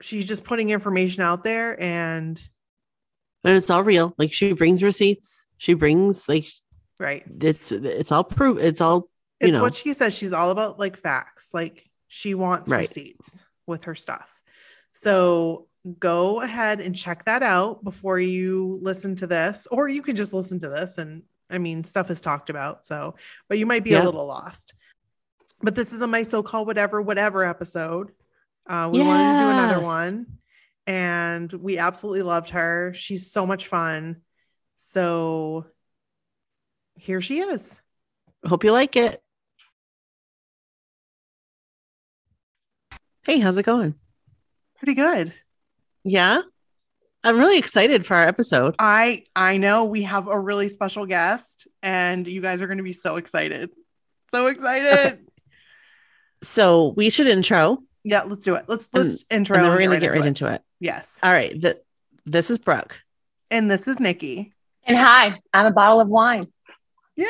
she's 0.02 0.26
just 0.26 0.42
putting 0.42 0.70
information 0.70 1.22
out 1.22 1.44
there 1.44 1.80
and 1.80 2.36
And 3.46 3.56
it's 3.56 3.70
all 3.70 3.84
real. 3.84 4.12
Like 4.18 4.32
she 4.32 4.52
brings 4.52 4.82
receipts. 4.82 5.46
She 5.56 5.74
brings 5.74 6.28
like 6.28 6.46
right. 6.98 7.22
it's 7.40 7.70
it's 7.72 8.10
all 8.12 8.24
proof. 8.24 8.58
It's 8.60 8.80
all 8.80 9.08
you 9.40 9.48
It's 9.48 9.56
know. 9.56 9.62
what 9.62 9.74
she 9.74 9.94
says. 9.94 10.16
She's 10.16 10.32
all 10.32 10.50
about 10.50 10.78
like 10.78 10.96
facts. 10.96 11.50
Like 11.54 11.88
she 12.08 12.34
wants 12.34 12.70
Right. 12.70 12.80
receipts 12.80 13.44
with 13.66 13.84
her 13.84 13.94
stuff. 13.94 14.38
So 14.92 15.68
go 16.00 16.40
ahead 16.40 16.80
and 16.80 16.96
check 16.96 17.24
that 17.26 17.42
out 17.44 17.84
before 17.84 18.18
you 18.18 18.78
listen 18.82 19.14
to 19.16 19.26
this, 19.28 19.68
or 19.70 19.88
you 19.88 20.02
can 20.02 20.16
just 20.16 20.34
listen 20.34 20.58
to 20.58 20.68
this. 20.68 20.98
And 20.98 21.22
I 21.48 21.58
mean, 21.58 21.84
stuff 21.84 22.10
is 22.10 22.20
talked 22.20 22.50
about. 22.50 22.84
So, 22.84 23.14
but 23.48 23.58
you 23.58 23.66
might 23.66 23.84
be 23.84 23.90
Yeah. 23.90 24.02
a 24.02 24.06
little 24.06 24.26
lost. 24.26 24.74
But 25.62 25.74
this 25.76 25.92
is 25.92 26.02
a 26.02 26.06
my 26.08 26.24
so 26.24 26.42
called 26.42 26.66
whatever, 26.66 27.00
whatever 27.00 27.44
episode. 27.44 28.10
Uh, 28.66 28.90
we 28.92 29.00
wanted 29.00 29.32
to 29.32 29.38
do 29.38 29.50
another 29.50 29.80
one, 29.80 30.26
and 30.86 31.52
we 31.52 31.78
absolutely 31.78 32.22
loved 32.22 32.50
her. 32.50 32.86
And 32.86 32.92
we 32.92 32.92
absolutely 32.92 32.92
loved 32.92 32.92
her. 32.92 32.92
She's 32.94 33.32
so 33.32 33.46
much 33.46 33.66
fun. 33.66 34.22
So 34.76 35.66
here 36.94 37.20
she 37.20 37.40
is. 37.40 37.80
Hope 38.46 38.64
you 38.64 38.72
like 38.72 38.96
it. 38.96 39.22
Hey, 43.24 43.38
how's 43.40 43.58
it 43.58 43.64
going? 43.64 43.94
Pretty 44.78 44.94
good. 44.94 45.32
Yeah. 46.04 46.42
I'm 47.24 47.38
really 47.38 47.58
excited 47.58 48.06
for 48.06 48.14
our 48.14 48.28
episode. 48.28 48.76
I 48.78 49.24
I 49.34 49.56
know 49.56 49.84
we 49.86 50.02
have 50.02 50.28
a 50.28 50.38
really 50.38 50.68
special 50.68 51.06
guest, 51.06 51.66
and 51.82 52.24
you 52.26 52.40
guys 52.40 52.62
are 52.62 52.68
going 52.68 52.78
to 52.78 52.84
be 52.84 52.92
so 52.92 53.16
excited. 53.16 53.70
So 54.30 54.46
excited. 54.46 54.92
Okay. 54.92 55.18
So 56.42 56.94
we 56.96 57.10
should 57.10 57.26
intro 57.26 57.78
Yeah, 58.04 58.22
let's 58.22 58.44
do 58.44 58.54
it. 58.54 58.66
Let's 58.68 58.88
let's 58.92 59.24
intro. 59.28 59.56
and 59.56 59.64
then 59.64 59.72
we're 59.72 59.80
and 59.80 59.88
going 59.88 60.00
to 60.00 60.06
get 60.06 60.12
right 60.12 60.26
into 60.26 60.46
it. 60.46 60.62
Yes. 60.80 61.18
All 61.22 61.32
right. 61.32 61.58
The, 61.60 61.80
this 62.24 62.50
is 62.50 62.58
Brooke. 62.58 63.02
And 63.50 63.70
this 63.70 63.86
is 63.88 64.00
Nikki. 64.00 64.52
And 64.84 64.96
hi, 64.96 65.40
I'm 65.52 65.66
a 65.66 65.72
bottle 65.72 66.00
of 66.00 66.08
wine. 66.08 66.46
Yay! 67.16 67.26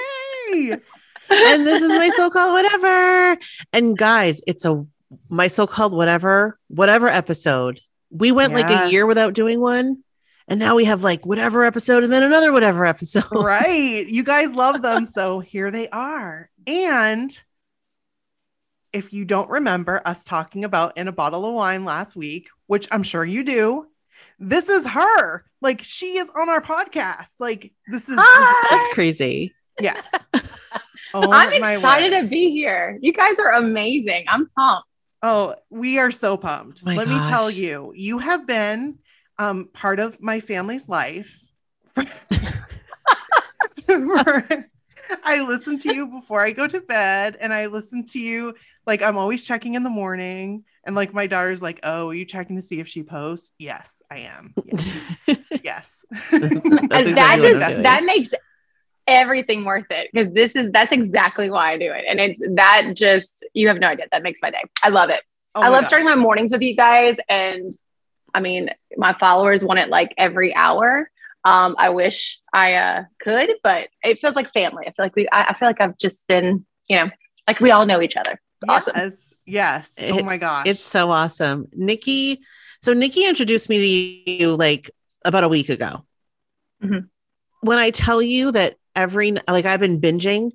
and 1.30 1.66
this 1.66 1.82
is 1.82 1.88
my 1.88 2.10
so-called 2.10 2.52
whatever. 2.52 3.38
And 3.72 3.96
guys, 3.96 4.42
it's 4.46 4.64
a 4.64 4.84
my 5.28 5.48
so-called 5.48 5.94
whatever, 5.94 6.58
whatever 6.68 7.08
episode. 7.08 7.80
We 8.10 8.32
went 8.32 8.52
like 8.52 8.70
a 8.70 8.90
year 8.90 9.06
without 9.06 9.34
doing 9.34 9.60
one. 9.60 10.02
And 10.48 10.60
now 10.60 10.76
we 10.76 10.84
have 10.84 11.02
like 11.02 11.26
whatever 11.26 11.64
episode 11.64 12.04
and 12.04 12.12
then 12.12 12.22
another 12.22 12.52
whatever 12.52 12.86
episode. 12.86 13.24
right. 13.32 14.06
You 14.06 14.22
guys 14.22 14.50
love 14.50 14.82
them. 14.82 15.06
So 15.16 15.40
here 15.40 15.70
they 15.70 15.88
are. 15.88 16.50
And 16.66 17.36
if 18.96 19.12
you 19.12 19.24
don't 19.24 19.50
remember 19.50 20.00
us 20.04 20.24
talking 20.24 20.64
about 20.64 20.96
in 20.96 21.06
a 21.06 21.12
bottle 21.12 21.44
of 21.44 21.54
wine 21.54 21.84
last 21.84 22.16
week, 22.16 22.48
which 22.66 22.88
I'm 22.90 23.02
sure 23.02 23.24
you 23.24 23.44
do, 23.44 23.86
this 24.38 24.68
is 24.68 24.86
her. 24.86 25.44
Like 25.60 25.82
she 25.82 26.18
is 26.18 26.30
on 26.30 26.48
our 26.48 26.62
podcast. 26.62 27.34
Like 27.38 27.72
this 27.88 28.08
is, 28.08 28.16
Hi. 28.18 28.68
That's 28.70 28.88
crazy. 28.88 29.54
yes. 29.80 30.06
Oh, 31.14 31.32
I'm 31.32 31.52
excited 31.52 32.12
word. 32.12 32.22
to 32.22 32.28
be 32.28 32.50
here. 32.50 32.98
You 33.00 33.12
guys 33.12 33.38
are 33.38 33.52
amazing. 33.52 34.26
I'm 34.28 34.46
pumped. 34.48 34.88
Oh, 35.22 35.54
we 35.70 35.98
are 35.98 36.10
so 36.10 36.36
pumped. 36.36 36.84
My 36.84 36.94
Let 36.94 37.08
me 37.08 37.16
tell 37.28 37.50
you, 37.50 37.92
you 37.96 38.18
have 38.18 38.46
been 38.46 38.98
um, 39.38 39.70
part 39.72 39.98
of 39.98 40.20
my 40.20 40.40
family's 40.40 40.90
life. 40.90 41.40
I 45.24 45.40
listen 45.40 45.78
to 45.78 45.94
you 45.94 46.06
before 46.06 46.40
I 46.40 46.50
go 46.50 46.66
to 46.66 46.80
bed, 46.80 47.36
and 47.40 47.52
I 47.52 47.66
listen 47.66 48.04
to 48.06 48.18
you 48.18 48.54
like 48.86 49.02
I'm 49.02 49.16
always 49.16 49.44
checking 49.44 49.74
in 49.74 49.82
the 49.82 49.90
morning. 49.90 50.64
And 50.84 50.94
like 50.94 51.12
my 51.12 51.26
daughter's 51.26 51.62
like, 51.62 51.80
"Oh, 51.82 52.10
are 52.10 52.14
you 52.14 52.24
checking 52.24 52.56
to 52.56 52.62
see 52.62 52.80
if 52.80 52.88
she 52.88 53.02
posts?" 53.02 53.52
Yes, 53.58 54.02
I 54.10 54.18
am. 54.20 54.54
Yes. 54.64 55.38
yes. 55.62 56.04
That's 56.30 57.08
exactly 57.08 57.52
that 57.54 57.68
just 57.68 57.82
that 57.82 58.04
makes 58.04 58.30
everything 59.06 59.64
worth 59.64 59.86
it 59.90 60.10
because 60.12 60.32
this 60.32 60.56
is 60.56 60.70
that's 60.72 60.92
exactly 60.92 61.50
why 61.50 61.72
I 61.72 61.78
do 61.78 61.92
it. 61.92 62.04
And 62.08 62.20
it's 62.20 62.42
that 62.54 62.92
just 62.94 63.44
you 63.54 63.68
have 63.68 63.78
no 63.78 63.88
idea. 63.88 64.06
That 64.10 64.22
makes 64.22 64.40
my 64.42 64.50
day. 64.50 64.62
I 64.82 64.88
love 64.88 65.10
it. 65.10 65.20
Oh 65.54 65.62
I 65.62 65.68
my 65.68 65.76
love 65.76 65.86
starting 65.86 66.06
my 66.06 66.16
mornings 66.16 66.52
with 66.52 66.62
you 66.62 66.76
guys. 66.76 67.16
And 67.28 67.76
I 68.34 68.40
mean, 68.40 68.70
my 68.96 69.14
followers 69.18 69.64
want 69.64 69.80
it 69.80 69.88
like 69.88 70.12
every 70.18 70.54
hour. 70.54 71.10
Um, 71.46 71.76
I 71.78 71.90
wish 71.90 72.40
I 72.52 72.74
uh, 72.74 73.04
could, 73.20 73.50
but 73.62 73.88
it 74.02 74.18
feels 74.20 74.34
like 74.34 74.52
family. 74.52 74.82
I 74.84 74.90
feel 74.90 75.04
like 75.04 75.14
we. 75.14 75.28
I, 75.30 75.44
I 75.50 75.54
feel 75.54 75.68
like 75.68 75.80
I've 75.80 75.96
just 75.96 76.26
been, 76.26 76.66
you 76.88 76.96
know, 76.96 77.08
like 77.46 77.60
we 77.60 77.70
all 77.70 77.86
know 77.86 78.02
each 78.02 78.16
other. 78.16 78.32
It's 78.32 78.68
awesome. 78.68 78.94
Yes. 78.96 79.32
Yes. 79.46 79.94
oh 80.10 80.24
my 80.24 80.38
gosh. 80.38 80.66
It's 80.66 80.82
so 80.82 81.08
awesome. 81.12 81.68
Nikki, 81.72 82.40
so 82.80 82.94
Nikki 82.94 83.24
introduced 83.26 83.68
me 83.68 83.78
to 84.26 84.32
you 84.32 84.56
like 84.56 84.90
about 85.24 85.44
a 85.44 85.48
week 85.48 85.68
ago. 85.68 86.04
Mhm. 86.82 87.10
When 87.60 87.78
I 87.78 87.90
tell 87.90 88.20
you 88.20 88.50
that 88.50 88.74
every 88.96 89.36
like 89.48 89.66
I've 89.66 89.78
been 89.78 90.00
binging 90.00 90.50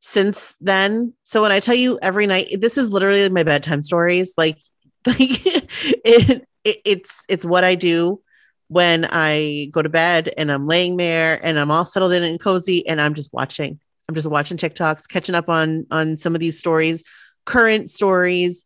since 0.00 0.56
then. 0.60 1.14
So 1.24 1.40
when 1.40 1.52
I 1.52 1.60
tell 1.60 1.74
you 1.74 1.98
every 2.02 2.26
night, 2.26 2.48
this 2.60 2.76
is 2.76 2.90
literally 2.90 3.30
my 3.30 3.44
bedtime 3.44 3.80
stories. 3.80 4.34
Like, 4.36 4.58
like 5.06 5.18
it, 5.20 6.46
it 6.64 6.80
it's 6.84 7.22
it's 7.30 7.46
what 7.46 7.64
I 7.64 7.76
do 7.76 8.20
when 8.68 9.06
I 9.10 9.68
go 9.72 9.82
to 9.82 9.88
bed 9.88 10.32
and 10.36 10.50
I'm 10.50 10.66
laying 10.66 10.96
there 10.96 11.38
and 11.44 11.58
I'm 11.58 11.70
all 11.70 11.84
settled 11.84 12.12
in 12.12 12.22
and 12.22 12.40
cozy 12.40 12.86
and 12.86 13.00
I'm 13.00 13.14
just 13.14 13.32
watching. 13.32 13.78
I'm 14.08 14.14
just 14.14 14.28
watching 14.28 14.56
TikToks, 14.56 15.08
catching 15.08 15.34
up 15.34 15.48
on 15.48 15.86
on 15.90 16.16
some 16.16 16.34
of 16.34 16.40
these 16.40 16.58
stories, 16.58 17.02
current 17.44 17.90
stories, 17.90 18.64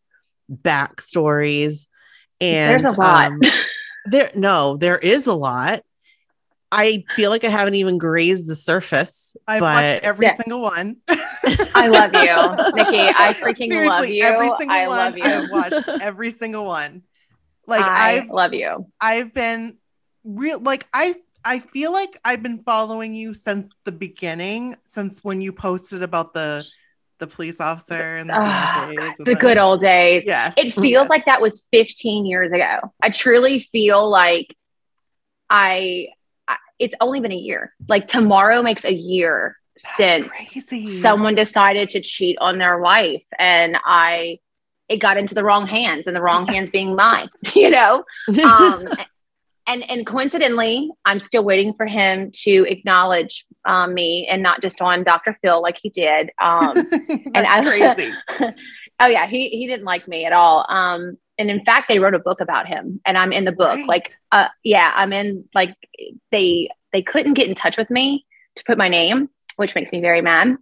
back 0.49 1.01
stories. 1.01 1.87
And 2.41 2.71
There's 2.71 2.85
a 2.85 2.99
lot. 2.99 3.31
um, 3.33 3.41
there 4.07 4.31
no, 4.35 4.77
there 4.77 4.99
is 4.99 5.27
a 5.27 5.35
lot. 5.35 5.83
I 6.73 7.05
feel 7.11 7.31
like 7.31 7.43
I 7.45 7.49
haven't 7.49 7.75
even 7.75 7.99
grazed 7.99 8.47
the 8.47 8.55
surface. 8.55 9.35
I've 9.47 9.61
but 9.61 9.75
watched 9.75 10.05
every 10.05 10.27
Yeah. 10.27 10.35
single 10.35 10.61
one. 10.61 10.97
I 11.75 11.89
love 11.89 12.15
you, 12.15 12.21
Nikki. 12.75 13.09
I 13.09 13.35
freaking 13.35 13.87
love 13.87 14.07
you. 14.07 14.23
Every 14.25 14.51
single 14.59 14.77
I 14.77 14.87
one, 14.87 14.97
love 14.99 15.19
you. 15.19 15.25
I've 15.25 15.51
watched 15.51 15.83
every 16.01 16.31
single 16.31 16.65
one. 16.65 17.03
Like 17.67 17.85
I 17.85 18.19
I've 18.19 18.29
love 18.31 18.55
you. 18.55 18.87
I've 19.01 19.35
been 19.35 19.79
real 20.25 20.61
like 20.61 20.87
I 20.93 21.15
I 21.45 21.59
feel 21.59 21.93
like 21.93 22.19
I've 22.25 22.43
been 22.43 22.59
following 22.63 23.15
you 23.15 23.33
since 23.35 23.71
the 23.85 23.93
beginning, 23.93 24.77
since 24.87 25.25
when 25.25 25.41
you 25.41 25.53
posted 25.53 26.03
about 26.03 26.35
the 26.35 26.65
the 27.19 27.27
police 27.27 27.61
officer 27.61 28.17
and 28.17 28.31
the, 28.31 28.35
fiancés 28.35 29.13
and 29.19 29.27
The 29.27 29.35
good 29.35 29.59
old 29.59 29.81
days. 29.83 30.25
yes. 30.27 30.55
It 30.57 30.73
feels 30.81 31.09
like 31.09 31.27
that 31.27 31.41
was 31.43 31.67
15 31.71 32.25
years 32.25 32.51
ago. 32.51 32.93
I 33.03 33.11
truly 33.11 33.61
feel 33.73 34.09
like 34.09 34.57
I, 35.51 36.09
I 36.49 36.57
it's 36.79 36.95
only 37.01 37.21
been 37.21 37.33
a 37.33 37.37
year. 37.37 37.75
Like 37.89 38.07
tomorrow 38.07 38.63
makes 38.63 38.85
a 38.85 38.93
year 38.93 39.57
since 39.77 40.29
crazy. 40.29 40.85
someone 40.87 41.35
decided 41.35 41.91
to 41.91 42.01
cheat 42.01 42.37
on 42.41 42.59
their 42.59 42.79
wife 42.79 43.23
and 43.39 43.79
I 43.85 44.39
it 44.89 44.97
got 44.99 45.17
into 45.19 45.35
the 45.35 45.45
wrong 45.45 45.67
hands 45.67 46.07
and 46.07 46.17
the 46.17 46.23
wrong 46.23 46.47
hands 46.53 46.71
being 46.71 46.97
mine, 46.97 47.29
you 47.55 47.71
know? 47.71 48.05
Um 48.45 48.89
and 49.71 49.89
and 49.91 50.07
coincidentally, 50.07 50.91
I'm 51.05 51.21
still 51.21 51.45
waiting 51.45 51.75
for 51.75 51.87
him 51.87 52.31
to 52.43 52.67
acknowledge 52.69 53.47
um, 53.65 53.95
me 53.95 54.27
and 54.29 54.43
not 54.43 54.63
just 54.63 54.83
on 54.83 55.05
Dr. 55.05 55.37
Phil 55.43 55.63
like 55.63 55.79
he 55.81 55.91
did. 55.91 56.31
Um 56.41 56.75
That's 57.33 57.49
I- 57.49 57.65
crazy. 57.97 58.13
oh 59.01 59.07
yeah, 59.07 59.27
he 59.27 59.49
he 59.51 59.67
didn't 59.67 59.85
like 59.85 60.09
me 60.09 60.25
at 60.25 60.33
all. 60.33 60.67
Um, 60.69 61.17
and 61.39 61.51
in 61.51 61.65
fact, 61.65 61.89
they 61.89 61.99
wrote 61.99 62.15
a 62.15 62.19
book 62.19 62.41
about 62.41 62.67
him, 62.67 63.01
and 63.07 63.17
I'm 63.17 63.33
in 63.33 63.47
the 63.47 63.53
book. 63.53 63.79
Right. 63.79 63.89
Like, 63.89 64.13
uh, 64.31 64.49
yeah, 64.63 64.93
I'm 64.95 65.13
in. 65.13 65.49
Like, 65.55 65.75
they 66.31 66.69
they 66.93 67.03
couldn't 67.03 67.35
get 67.35 67.49
in 67.49 67.55
touch 67.55 67.79
with 67.79 67.89
me 67.91 68.27
to 68.57 68.65
put 68.65 68.77
my 68.77 68.89
name, 68.89 69.31
which 69.57 69.75
makes 69.75 69.91
me 69.91 70.01
very 70.01 70.21
mad. 70.21 70.57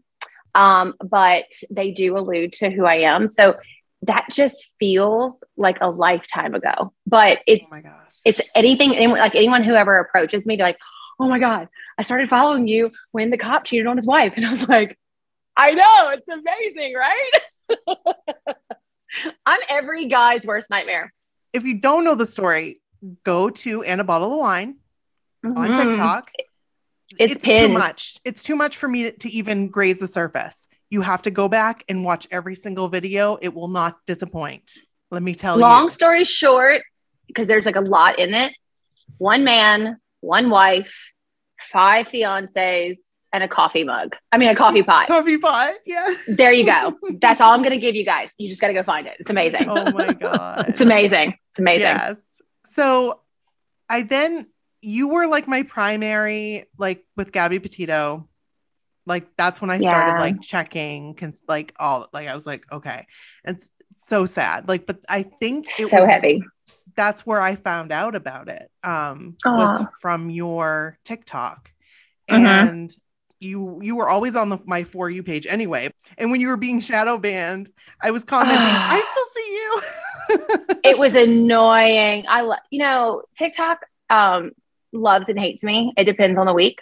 Um, 0.54 0.94
but 1.02 1.46
they 1.70 1.90
do 1.90 2.16
allude 2.16 2.52
to 2.54 2.70
who 2.70 2.84
I 2.84 2.98
am, 2.98 3.26
so 3.26 3.56
that 4.02 4.28
just 4.30 4.70
feels 4.78 5.42
like 5.56 5.78
a 5.80 5.90
lifetime 5.90 6.54
ago. 6.54 6.92
But 7.06 7.40
it's 7.46 7.66
oh 7.66 7.74
my 7.74 7.82
gosh. 7.82 8.07
It's 8.28 8.40
anything 8.54 8.94
anyone, 8.94 9.18
like 9.18 9.34
anyone 9.34 9.62
who 9.62 9.74
ever 9.74 9.98
approaches 9.98 10.44
me, 10.46 10.56
they're 10.56 10.66
like, 10.66 10.78
"Oh 11.18 11.28
my 11.28 11.38
god, 11.38 11.68
I 11.98 12.02
started 12.02 12.28
following 12.28 12.68
you 12.68 12.90
when 13.12 13.30
the 13.30 13.38
cop 13.38 13.64
cheated 13.64 13.86
on 13.86 13.96
his 13.96 14.06
wife," 14.06 14.34
and 14.36 14.46
I 14.46 14.50
was 14.50 14.68
like, 14.68 14.98
"I 15.56 15.72
know, 15.72 16.10
it's 16.10 16.28
amazing, 16.28 16.94
right?" 16.94 17.30
I'm 19.46 19.60
every 19.68 20.06
guy's 20.06 20.44
worst 20.44 20.70
nightmare. 20.70 21.12
If 21.52 21.64
you 21.64 21.78
don't 21.80 22.04
know 22.04 22.14
the 22.14 22.26
story, 22.26 22.80
go 23.24 23.50
to 23.50 23.82
and 23.82 24.00
a 24.00 24.04
bottle 24.04 24.32
of 24.32 24.38
wine 24.38 24.76
on 25.44 25.54
Mhm. 25.54 25.76
TikTok. 25.76 26.30
It's 27.18 27.42
too 27.42 27.68
much. 27.68 28.16
It's 28.24 28.42
too 28.42 28.54
much 28.54 28.76
for 28.76 28.86
me 28.86 29.04
to, 29.04 29.12
to 29.12 29.30
even 29.30 29.68
graze 29.68 29.98
the 29.98 30.06
surface. 30.08 30.68
You 30.90 31.00
have 31.00 31.22
to 31.22 31.30
go 31.30 31.48
back 31.48 31.84
and 31.88 32.04
watch 32.04 32.28
every 32.30 32.54
single 32.54 32.88
video. 32.88 33.38
It 33.40 33.54
will 33.54 33.68
not 33.68 33.96
disappoint. 34.06 34.72
Let 35.10 35.22
me 35.22 35.34
tell 35.34 35.56
Long 35.56 35.70
you. 35.70 35.76
Long 35.76 35.90
story 35.90 36.24
short, 36.24 36.82
because 37.28 37.46
there's 37.46 37.66
like 37.66 37.76
a 37.76 37.80
lot 37.80 38.18
in 38.18 38.34
it. 38.34 38.52
One 39.18 39.44
man, 39.44 39.98
one 40.20 40.50
wife, 40.50 40.94
five 41.70 42.08
fiancés, 42.08 42.96
and 43.32 43.44
a 43.44 43.48
coffee 43.48 43.84
mug. 43.84 44.16
I 44.32 44.38
mean, 44.38 44.48
a 44.48 44.56
coffee 44.56 44.82
pot. 44.82 45.08
Coffee 45.08 45.38
pot. 45.38 45.74
Yes. 45.84 46.20
There 46.26 46.52
you 46.52 46.64
go. 46.64 46.94
That's 47.20 47.40
all 47.40 47.52
I'm 47.52 47.60
going 47.60 47.72
to 47.72 47.78
give 47.78 47.94
you 47.94 48.04
guys. 48.04 48.32
You 48.38 48.48
just 48.48 48.60
got 48.60 48.68
to 48.68 48.74
go 48.74 48.82
find 48.82 49.06
it. 49.06 49.16
It's 49.20 49.30
amazing. 49.30 49.66
Oh 49.68 49.92
my 49.92 50.12
god. 50.12 50.66
It's 50.68 50.80
amazing. 50.80 51.34
It's 51.50 51.58
amazing. 51.58 51.82
Yes. 51.82 52.16
So 52.70 53.20
I 53.88 54.02
then 54.02 54.46
you 54.80 55.08
were 55.08 55.26
like 55.26 55.48
my 55.48 55.62
primary, 55.64 56.66
like 56.78 57.04
with 57.16 57.32
Gabby 57.32 57.58
Petito. 57.58 58.28
Like 59.06 59.26
that's 59.36 59.60
when 59.60 59.70
I 59.70 59.78
started 59.78 60.20
like 60.20 60.42
checking, 60.42 61.14
cons- 61.14 61.42
like 61.48 61.72
all 61.78 62.08
like 62.12 62.28
I 62.28 62.34
was 62.34 62.46
like, 62.46 62.70
okay, 62.70 63.06
it's 63.44 63.70
so 64.06 64.26
sad. 64.26 64.68
Like, 64.68 64.86
but 64.86 64.98
I 65.08 65.22
think 65.22 65.66
it 65.66 65.88
so 65.88 66.00
was, 66.00 66.08
heavy. 66.08 66.42
That's 66.98 67.24
where 67.24 67.40
I 67.40 67.54
found 67.54 67.92
out 67.92 68.16
about 68.16 68.48
it. 68.48 68.68
Um, 68.82 69.36
was 69.44 69.86
from 70.00 70.30
your 70.30 70.98
TikTok, 71.04 71.70
Mhm. 72.28 72.44
and 72.44 72.96
you 73.38 73.78
you 73.80 73.94
were 73.94 74.08
always 74.08 74.34
on 74.34 74.48
the 74.48 74.58
my 74.64 74.82
for 74.82 75.08
you 75.08 75.22
page 75.22 75.46
anyway. 75.46 75.90
And 76.18 76.32
when 76.32 76.40
you 76.40 76.48
were 76.48 76.56
being 76.56 76.80
shadow 76.80 77.16
banned, 77.16 77.70
I 78.02 78.10
was 78.10 78.24
commenting, 78.24 78.58
I 78.66 79.00
still 79.12 79.28
see 79.36 79.48
you. 80.68 80.80
it 80.90 80.98
was 80.98 81.14
annoying. 81.14 82.24
I 82.28 82.40
love, 82.40 82.58
you 82.70 82.80
know, 82.80 83.22
TikTok 83.38 83.78
um, 84.10 84.50
loves 84.92 85.28
and 85.28 85.38
hates 85.38 85.62
me. 85.62 85.92
It 85.96 86.02
depends 86.02 86.36
on 86.36 86.46
the 86.46 86.52
week. 86.52 86.80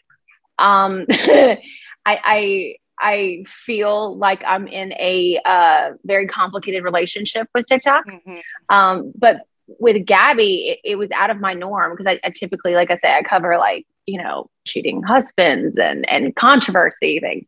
Um, 0.58 1.04
I, 1.11 1.58
I, 2.06 2.76
I 2.99 3.44
feel 3.66 4.16
like 4.16 4.42
I'm 4.46 4.66
in 4.66 4.94
a 4.94 5.38
uh, 5.44 5.90
very 6.04 6.26
complicated 6.26 6.85
relationship 6.85 7.49
with 7.54 7.66
TikTok. 7.66 8.06
Mhm. 8.06 8.40
Um, 8.70 9.12
but 9.14 9.42
with 9.66 10.04
Gabby, 10.06 10.68
it, 10.68 10.92
it 10.92 10.96
was 10.96 11.11
out 11.12 11.30
of 11.30 11.40
my 11.40 11.54
norm 11.54 11.92
because 11.92 12.06
I, 12.06 12.20
I 12.25 12.30
typically, 12.30 12.75
like 12.75 12.90
I 12.90 12.96
say, 12.96 13.12
I 13.12 13.23
cover 13.23 13.56
like, 13.58 13.87
you 14.06 14.23
know, 14.23 14.49
cheating 14.64 15.02
husbands 15.02 15.78
and, 15.78 16.08
and 16.08 16.35
controversy 16.37 17.20
things. 17.20 17.46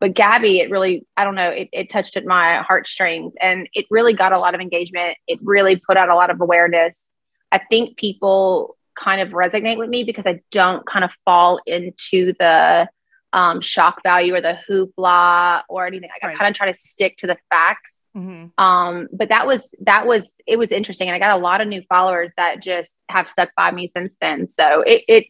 But 0.00 0.14
Gabby, 0.14 0.60
it 0.60 0.70
really, 0.70 1.06
I 1.16 1.24
don't 1.24 1.34
know, 1.34 1.50
it, 1.50 1.68
it 1.72 1.90
touched 1.90 2.16
at 2.16 2.24
my 2.24 2.58
heartstrings 2.58 3.34
and 3.40 3.68
it 3.74 3.86
really 3.90 4.14
got 4.14 4.34
a 4.34 4.40
lot 4.40 4.54
of 4.54 4.60
engagement. 4.60 5.16
It 5.28 5.38
really 5.42 5.76
put 5.76 5.96
out 5.96 6.08
a 6.08 6.14
lot 6.14 6.30
of 6.30 6.40
awareness. 6.40 7.10
I 7.52 7.58
think 7.58 7.98
people 7.98 8.76
kind 8.96 9.20
of 9.20 9.30
resonate 9.30 9.78
with 9.78 9.90
me 9.90 10.04
because 10.04 10.26
I 10.26 10.40
don't 10.50 10.86
kind 10.86 11.04
of 11.04 11.12
fall 11.24 11.60
into 11.66 12.32
the 12.38 12.88
um, 13.32 13.60
shock 13.60 14.02
value 14.02 14.34
or 14.34 14.40
the 14.40 14.58
hoopla 14.68 15.62
or 15.68 15.86
anything. 15.86 16.10
Like, 16.10 16.32
I 16.32 16.34
kind 16.34 16.50
of 16.50 16.56
try 16.56 16.70
to 16.70 16.76
stick 16.76 17.16
to 17.18 17.26
the 17.26 17.38
facts 17.50 17.99
Mhm. 18.16 18.50
um 18.58 19.06
but 19.12 19.28
that 19.28 19.46
was 19.46 19.72
that 19.82 20.04
was 20.04 20.32
it 20.44 20.56
was 20.56 20.72
interesting 20.72 21.08
and 21.08 21.14
i 21.14 21.20
got 21.20 21.38
a 21.38 21.40
lot 21.40 21.60
of 21.60 21.68
new 21.68 21.80
followers 21.88 22.32
that 22.36 22.60
just 22.60 22.98
have 23.08 23.28
stuck 23.28 23.50
by 23.56 23.70
me 23.70 23.86
since 23.86 24.16
then 24.20 24.48
so 24.48 24.82
it 24.82 25.04
it 25.06 25.26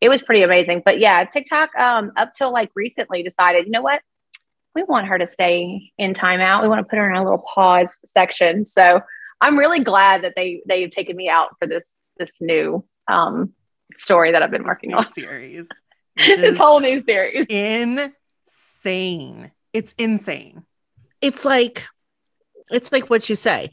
it 0.00 0.08
was 0.08 0.22
pretty 0.22 0.42
amazing 0.42 0.80
but 0.84 1.00
yeah 1.00 1.24
tiktok 1.24 1.74
um 1.76 2.12
up 2.16 2.30
till 2.36 2.52
like 2.52 2.70
recently 2.76 3.24
decided 3.24 3.66
you 3.66 3.72
know 3.72 3.82
what 3.82 4.00
we 4.76 4.84
want 4.84 5.08
her 5.08 5.18
to 5.18 5.26
stay 5.26 5.90
in 5.98 6.14
timeout 6.14 6.62
we 6.62 6.68
want 6.68 6.78
to 6.78 6.88
put 6.88 6.98
her 7.00 7.10
in 7.10 7.16
a 7.16 7.22
little 7.24 7.42
pause 7.52 7.98
section 8.04 8.64
so 8.64 9.00
i'm 9.40 9.58
really 9.58 9.82
glad 9.82 10.22
that 10.22 10.34
they 10.36 10.62
they've 10.68 10.90
taken 10.92 11.16
me 11.16 11.28
out 11.28 11.48
for 11.58 11.66
this 11.66 11.90
this 12.18 12.34
new 12.40 12.84
um 13.08 13.52
story 13.96 14.30
that 14.30 14.40
i've 14.40 14.52
been 14.52 14.62
working 14.62 14.90
New 14.90 14.98
on 14.98 15.12
series. 15.12 15.66
this 16.16 16.56
whole 16.56 16.78
new 16.78 17.00
series 17.00 17.46
insane. 17.48 18.12
It's 19.72 19.94
insane. 19.98 20.62
it's 21.20 21.44
like 21.44 21.86
it's 22.70 22.92
like 22.92 23.10
what 23.10 23.28
you 23.28 23.36
say 23.36 23.70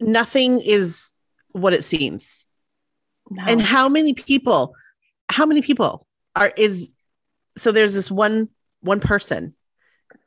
nothing 0.00 0.60
is 0.60 1.12
what 1.52 1.72
it 1.72 1.84
seems 1.84 2.44
No. 3.30 3.44
and 3.46 3.60
how 3.62 3.88
many 3.88 4.14
people 4.14 4.74
how 5.30 5.46
many 5.46 5.62
people 5.62 6.06
are 6.34 6.52
is 6.56 6.92
so 7.56 7.70
there's 7.72 7.94
this 7.94 8.10
one 8.10 8.48
one 8.80 9.00
person 9.00 9.54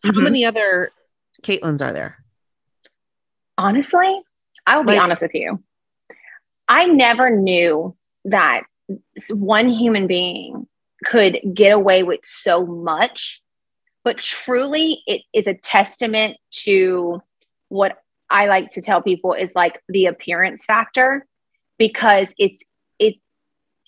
how 0.03 0.11
Mhm. 0.11 0.23
many 0.23 0.45
other 0.45 0.91
caitlins 1.43 1.81
are 1.85 1.91
there 1.93 2.23
honestly, 3.57 4.21
I 4.67 4.77
will 4.77 4.83
be 4.83 4.93
Like- 4.93 5.01
honest 5.01 5.21
with 5.21 5.33
you. 5.33 5.63
I 6.67 6.85
never 6.87 7.29
knew 7.29 7.95
that 8.25 8.63
one 9.29 9.69
human 9.69 10.07
being 10.07 10.67
could 11.05 11.39
get 11.53 11.71
away 11.71 12.03
with 12.03 12.19
so 12.23 12.65
much, 12.65 13.41
but 14.03 14.17
truly, 14.17 15.03
it 15.07 15.21
is 15.33 15.47
a 15.47 15.53
testament 15.53 16.37
to 16.65 17.21
what 17.69 17.97
I 18.29 18.47
like 18.47 18.71
to 18.71 18.81
tell 18.81 19.01
people 19.01 19.33
is 19.33 19.53
like 19.55 19.81
the 19.87 20.07
appearance 20.07 20.65
factor 20.65 21.25
because 21.77 22.33
it's 22.37 22.63
it 22.99 23.15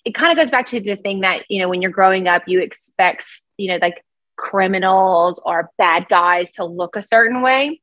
it 0.04 0.14
kind 0.14 0.32
of 0.32 0.42
goes 0.42 0.50
back 0.50 0.66
to 0.66 0.80
the 0.80 0.96
thing 0.96 1.20
that 1.20 1.44
you 1.48 1.60
know 1.60 1.68
when 1.68 1.82
you're 1.82 1.90
growing 1.90 2.28
up 2.28 2.42
you 2.46 2.60
expect 2.60 3.26
you 3.56 3.70
know 3.72 3.78
like 3.80 4.04
criminals 4.36 5.40
or 5.44 5.70
bad 5.78 6.06
guys 6.08 6.52
to 6.52 6.64
look 6.64 6.94
a 6.94 7.02
certain 7.02 7.42
way 7.42 7.80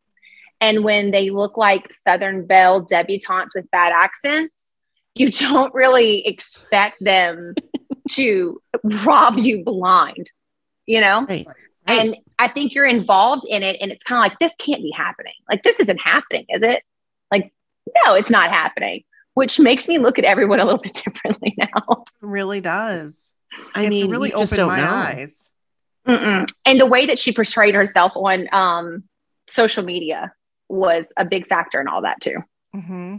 and 0.62 0.84
when 0.84 1.12
they 1.12 1.30
look 1.30 1.58
like 1.58 1.92
Southern 1.92 2.46
Belle 2.46 2.82
debutantes 2.82 3.54
with 3.54 3.70
bad 3.72 3.92
accents, 3.92 4.74
you 5.14 5.30
don't 5.32 5.74
really 5.74 6.26
expect 6.26 7.04
them 7.04 7.56
to 8.12 8.62
rob 9.06 9.38
you 9.38 9.64
blind, 9.64 10.30
you 10.86 11.02
know? 11.02 11.26
right 11.28 11.48
And 11.88 12.18
I 12.40 12.48
think 12.48 12.74
you're 12.74 12.86
involved 12.86 13.46
in 13.48 13.64
it, 13.64 13.78
and 13.80 13.92
it's 13.92 14.04
kind 14.04 14.18
of 14.24 14.30
like, 14.30 14.40
this 14.40 14.54
can't 14.58 14.82
be 14.82 14.92
happening. 14.92 15.34
Like, 15.50 15.64
this 15.64 15.80
isn't 15.80 16.00
happening, 16.00 16.46
is 16.50 16.62
it? 16.64 16.82
Like, 17.32 17.54
no, 18.04 18.16
it's 18.16 18.30
not 18.30 18.50
happening, 18.50 19.04
which 19.36 19.60
makes 19.60 19.88
me 19.88 19.98
look 20.00 20.18
at 20.18 20.26
everyone 20.26 20.60
a 20.60 20.66
little 20.66 20.80
bit 20.84 20.94
differently 20.94 21.56
now. 21.58 22.04
It 22.04 22.06
really 22.22 22.62
does. 22.62 23.32
i 23.76 23.84
it's 23.84 23.90
mean 23.90 24.10
really 24.10 24.34
opened 24.34 24.68
my 24.68 24.82
know 24.82 24.88
eyes. 24.88 25.52
Mm-mm. 26.08 26.52
And 26.66 26.80
the 26.80 26.86
way 26.86 27.08
that 27.08 27.18
she 27.20 27.32
portrayed 27.32 27.76
herself 27.76 28.14
on 28.16 28.48
um, 28.52 29.04
social 29.48 29.84
media 29.84 30.34
was 30.70 31.12
a 31.18 31.26
big 31.26 31.48
factor 31.48 31.80
in 31.82 31.88
all 31.88 32.02
that, 32.02 32.20
too. 32.22 32.38
hmm 32.74 33.18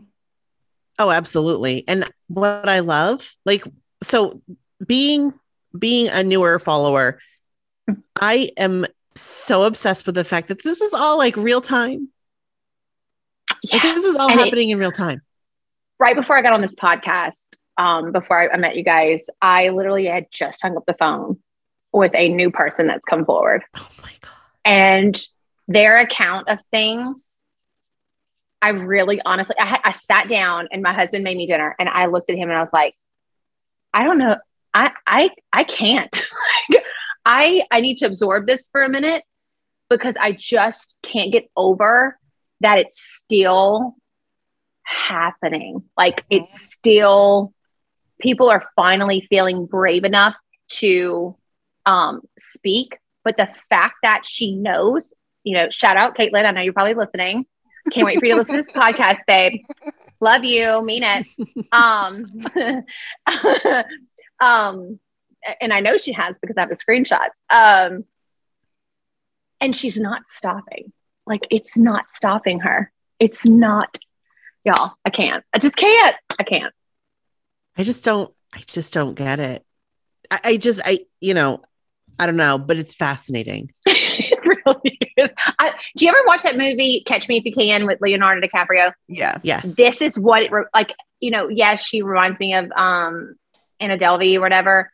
oh 0.99 1.11
absolutely 1.11 1.85
and 1.89 2.11
what 2.29 2.69
i 2.69 2.81
love 2.81 3.35
like 3.45 3.65
so 4.03 4.41
being 4.87 5.33
being 5.79 6.09
a 6.09 6.23
newer 6.23 6.59
follower 6.59 7.19
i 8.21 8.51
am 8.57 8.85
so 9.15 9.65
obsessed 9.65 10.07
with 10.07 10.15
the 10.15 10.25
fact 10.25 10.49
that 10.49 10.63
this 10.63 10.81
is 10.81 10.93
all 10.93 11.17
like 11.19 11.37
real 11.37 11.61
time 11.61 12.09
like 13.73 13.83
this 13.83 14.05
is 14.05 14.17
all 14.17 14.31
And 14.31 14.39
it- 14.41 14.45
happening 14.45 14.71
in 14.71 14.79
real 14.79 14.93
time 14.93 15.23
right 15.99 16.15
before 16.15 16.37
I 16.37 16.43
got 16.43 16.53
on 16.53 16.61
this 16.61 16.75
podcast, 16.75 17.49
um, 17.79 18.13
before 18.13 18.39
I, 18.39 18.49
I 18.55 18.59
met 18.59 18.77
you 18.77 18.83
guys, 18.83 19.31
I 19.41 19.71
literally 19.71 20.05
had 20.07 20.27
just 20.31 20.61
hung 20.61 20.77
up 20.77 20.85
the 20.87 20.93
phone 20.93 21.39
with 21.93 22.13
a 22.15 22.29
new 22.29 22.51
person 22.51 22.87
that's 22.87 23.05
come 23.07 23.25
forward. 23.25 23.65
oh 23.79 23.89
my 24.03 24.13
god 24.21 24.33
And 24.67 25.27
their 25.69 25.99
account 25.99 26.49
of 26.51 26.59
things, 26.71 27.39
I 28.61 28.69
really 28.71 29.23
honestly, 29.25 29.57
I, 29.59 29.81
I 29.85 29.93
sat 29.93 30.29
down 30.29 30.69
and 30.71 30.83
my 30.83 30.93
husband 30.93 31.25
made 31.25 31.37
me 31.39 31.47
dinner 31.47 31.75
and 31.79 31.89
I 31.89 32.07
looked 32.07 32.29
at 32.29 32.37
him 32.37 32.51
and 32.51 32.59
I 32.59 32.61
was 32.61 32.73
like, 32.75 32.95
I 33.95 34.05
don't 34.05 34.19
know. 34.19 34.37
I, 34.75 34.93
I, 35.07 35.31
I 35.53 35.65
can't. 35.65 36.15
I, 37.27 37.65
I 37.73 37.81
need 37.81 37.99
to 37.99 38.07
absorb 38.07 38.47
this 38.47 38.69
for 38.71 38.85
a 38.85 38.89
minute 38.89 39.25
because 39.91 40.15
I 40.19 40.33
just 40.33 40.95
can't 41.03 41.33
get 41.33 41.51
over 41.57 42.17
that 42.61 42.79
it's 42.79 43.03
still 43.03 43.97
happening. 44.85 45.83
Like 45.97 46.25
it's 46.31 46.73
still, 46.73 47.53
people 48.21 48.49
are 48.49 48.65
finally 48.77 49.27
feeling 49.29 49.67
brave 49.67 50.05
enough 50.05 50.37
to 50.75 51.37
um, 51.85 52.21
speak. 52.39 52.97
But 53.25 53.37
the 53.37 53.49
fact 53.69 53.97
that 54.05 54.25
she 54.25 54.55
knows, 54.55 55.13
you 55.43 55.55
know, 55.55 55.69
shout 55.69 55.97
out 55.97 56.17
Caitlin. 56.17 56.45
I 56.45 56.53
know 56.53 56.61
you're 56.61 56.73
probably 56.73 56.95
listening. 56.95 57.45
Can't 57.93 58.07
wait 58.07 58.21
for 58.21 58.27
you 58.27 58.35
to 58.35 58.41
listen 58.41 58.57
to 58.57 58.63
this 58.63 58.71
podcast, 58.75 59.19
babe. 59.27 59.63
Love 60.21 60.45
you, 60.45 60.83
mean 60.85 61.03
it. 61.03 61.27
Um, 61.73 62.47
um, 64.41 65.01
and 65.61 65.73
I 65.73 65.81
know 65.81 65.97
she 65.97 66.13
has 66.13 66.39
because 66.39 66.57
I 66.57 66.61
have 66.61 66.71
the 66.71 66.77
screenshots. 66.77 67.31
Um, 67.51 68.05
and 69.61 69.75
she's 69.75 69.99
not 69.99 70.23
stopping. 70.29 70.93
Like 71.27 71.47
it's 71.51 71.77
not 71.77 72.11
stopping 72.11 72.61
her. 72.61 72.93
It's 73.19 73.45
not, 73.45 73.99
y'all. 74.65 74.93
I 75.05 75.11
can't. 75.11 75.45
I 75.55 75.59
just 75.59 75.77
can't. 75.77 76.17
I 76.39 76.43
can't. 76.43 76.73
I 77.77 77.85
just 77.85 78.05
don't 78.05 78.33
I 78.53 78.61
just 78.67 78.93
don't 78.93 79.15
get 79.15 79.41
it. 79.41 79.65
I, 80.31 80.41
I 80.45 80.57
just 80.57 80.81
I 80.85 81.01
you 81.21 81.35
know, 81.35 81.63
I 82.19 82.27
don't 82.27 82.37
know, 82.37 82.59
but 82.59 82.77
it's 82.77 82.95
fascinating. 82.95 83.73
it 83.87 84.39
really 84.67 84.99
is. 85.17 85.31
I, 85.59 85.73
do 85.97 86.05
you 86.05 86.11
ever 86.11 86.19
watch 86.27 86.43
that 86.43 86.57
movie 86.57 87.03
Catch 87.07 87.29
Me 87.29 87.39
If 87.39 87.45
You 87.45 87.53
Can 87.53 87.87
with 87.87 88.01
Leonardo 88.01 88.47
DiCaprio? 88.47 88.93
Yes. 89.09 89.41
Yes. 89.43 89.75
This 89.75 90.01
is 90.01 90.19
what 90.19 90.43
it 90.43 90.53
re- 90.53 90.65
like. 90.75 90.95
You 91.21 91.31
know, 91.31 91.49
yes, 91.49 91.83
she 91.83 92.03
reminds 92.03 92.39
me 92.39 92.55
of 92.55 92.71
um 92.77 93.37
Anna 93.81 93.99
Delvey 93.99 94.37
or 94.37 94.41
whatever, 94.41 94.93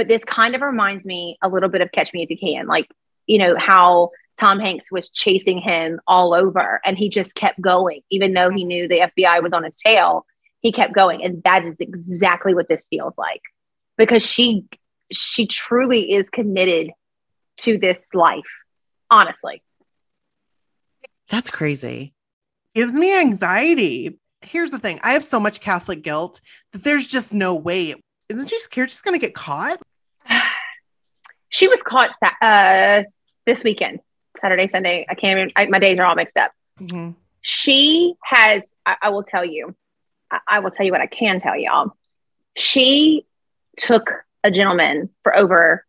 but 0.00 0.08
this 0.08 0.24
kind 0.24 0.54
of 0.54 0.62
reminds 0.62 1.04
me 1.04 1.36
a 1.42 1.48
little 1.50 1.68
bit 1.68 1.82
of 1.82 1.92
Catch 1.92 2.14
Me 2.14 2.22
If 2.22 2.30
You 2.30 2.38
Can. 2.38 2.66
Like, 2.66 2.88
you 3.26 3.36
know 3.36 3.54
how 3.58 4.12
Tom 4.38 4.58
Hanks 4.58 4.90
was 4.90 5.10
chasing 5.10 5.58
him 5.58 6.00
all 6.06 6.32
over, 6.32 6.80
and 6.86 6.96
he 6.96 7.10
just 7.10 7.34
kept 7.34 7.60
going, 7.60 8.00
even 8.10 8.32
though 8.32 8.48
he 8.48 8.64
knew 8.64 8.88
the 8.88 9.10
FBI 9.14 9.42
was 9.42 9.52
on 9.52 9.62
his 9.62 9.76
tail. 9.76 10.24
He 10.60 10.72
kept 10.72 10.94
going, 10.94 11.22
and 11.22 11.42
that 11.42 11.66
is 11.66 11.76
exactly 11.80 12.54
what 12.54 12.66
this 12.66 12.86
feels 12.88 13.12
like 13.18 13.42
because 14.00 14.22
she 14.22 14.64
she 15.12 15.46
truly 15.46 16.14
is 16.14 16.30
committed 16.30 16.90
to 17.58 17.76
this 17.76 18.08
life 18.14 18.50
honestly 19.10 19.62
That's 21.28 21.50
crazy. 21.50 22.14
gives 22.74 22.94
me 22.94 23.12
anxiety. 23.14 24.18
Here's 24.40 24.70
the 24.70 24.78
thing 24.78 24.98
I 25.02 25.12
have 25.12 25.24
so 25.24 25.38
much 25.38 25.60
Catholic 25.60 26.02
guilt 26.02 26.40
that 26.72 26.82
there's 26.82 27.06
just 27.06 27.34
no 27.34 27.54
way. 27.54 27.94
Isn't 28.30 28.48
she 28.48 28.58
scared 28.60 28.90
she's 28.90 29.02
going 29.02 29.18
to 29.20 29.24
get 29.24 29.34
caught? 29.34 29.80
She 31.50 31.68
was 31.68 31.82
caught 31.82 32.10
uh, 32.40 33.02
this 33.46 33.62
weekend 33.62 34.00
saturday 34.40 34.66
sunday. 34.68 35.04
I 35.08 35.14
can't 35.14 35.38
even 35.38 35.52
I, 35.54 35.66
my 35.66 35.78
days 35.78 35.98
are 35.98 36.06
all 36.06 36.14
mixed 36.14 36.36
up. 36.36 36.52
Mhm. 36.80 37.14
she 37.42 38.14
has 38.24 38.62
I, 38.86 38.96
I 39.02 39.08
will 39.10 39.24
tell 39.24 39.44
you 39.44 39.74
I, 40.30 40.38
I 40.48 40.58
will 40.60 40.70
tell 40.70 40.86
you 40.86 40.92
what 40.92 41.00
i 41.02 41.06
can 41.06 41.40
tell 41.40 41.56
y'all. 41.56 41.92
She 42.56 43.26
took 43.76 44.10
a 44.42 44.50
gentleman 44.50 45.10
for 45.22 45.36
over 45.36 45.84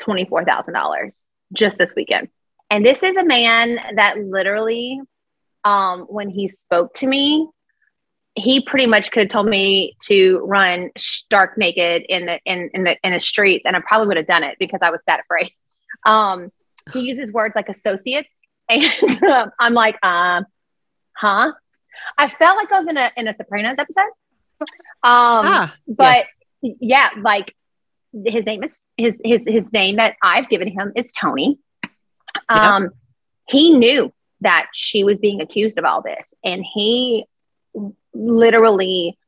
$24000 0.00 1.12
just 1.52 1.78
this 1.78 1.94
weekend. 1.94 2.28
And 2.70 2.84
this 2.84 3.02
is 3.02 3.16
a 3.16 3.24
man 3.24 3.78
that 3.96 4.18
literally 4.18 5.00
um, 5.64 6.02
when 6.02 6.30
he 6.30 6.48
spoke 6.48 6.94
to 6.94 7.06
me 7.06 7.48
he 8.34 8.62
pretty 8.62 8.86
much 8.86 9.10
could 9.10 9.24
have 9.24 9.28
told 9.28 9.46
me 9.46 9.94
to 10.06 10.38
run 10.44 10.90
stark 10.96 11.58
naked 11.58 12.04
in 12.08 12.26
the 12.26 12.40
in 12.44 12.70
in 12.72 12.84
the 12.84 12.96
in 13.04 13.12
the 13.12 13.20
streets, 13.20 13.66
and 13.66 13.76
I 13.76 13.80
probably 13.80 14.08
would 14.08 14.16
have 14.16 14.26
done 14.26 14.42
it 14.42 14.56
because 14.58 14.80
I 14.82 14.90
was 14.90 15.02
that 15.06 15.20
afraid. 15.20 15.50
Um, 16.04 16.50
he 16.92 17.02
uses 17.02 17.30
words 17.30 17.54
like 17.54 17.68
associates, 17.68 18.40
and 18.68 19.22
um, 19.22 19.52
I'm 19.60 19.72
like, 19.72 20.04
um, 20.04 20.46
huh? 21.16 21.52
I 22.18 22.28
felt 22.28 22.56
like 22.56 22.72
I 22.72 22.80
was 22.80 22.88
in 22.88 22.96
a 22.96 23.10
in 23.16 23.28
a 23.28 23.34
Sopranos 23.34 23.78
episode. 23.78 24.10
Um, 24.60 24.66
ah, 25.04 25.74
but 25.86 26.24
yes. 26.60 26.76
yeah, 26.80 27.10
like 27.20 27.54
his 28.26 28.46
name 28.46 28.64
is 28.64 28.82
his 28.96 29.16
his 29.22 29.44
his 29.46 29.72
name 29.72 29.96
that 29.96 30.16
I've 30.22 30.48
given 30.48 30.66
him 30.66 30.92
is 30.96 31.12
Tony. 31.12 31.58
Um, 32.48 32.84
yep. 32.84 32.92
he 33.48 33.78
knew 33.78 34.12
that 34.40 34.68
she 34.72 35.04
was 35.04 35.20
being 35.20 35.40
accused 35.40 35.78
of 35.78 35.84
all 35.84 36.02
this, 36.02 36.34
and 36.42 36.64
he 36.64 37.26
literally, 38.14 39.18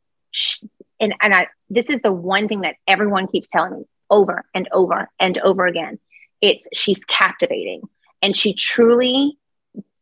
and 1.00 1.14
and 1.20 1.34
I 1.34 1.48
this 1.70 1.90
is 1.90 2.00
the 2.00 2.12
one 2.12 2.48
thing 2.48 2.62
that 2.62 2.76
everyone 2.86 3.26
keeps 3.26 3.48
telling 3.48 3.78
me 3.78 3.84
over 4.10 4.44
and 4.54 4.68
over 4.72 5.08
and 5.18 5.38
over 5.38 5.66
again. 5.66 5.98
It's 6.40 6.66
she's 6.72 7.04
captivating, 7.04 7.82
and 8.22 8.36
she 8.36 8.54
truly 8.54 9.38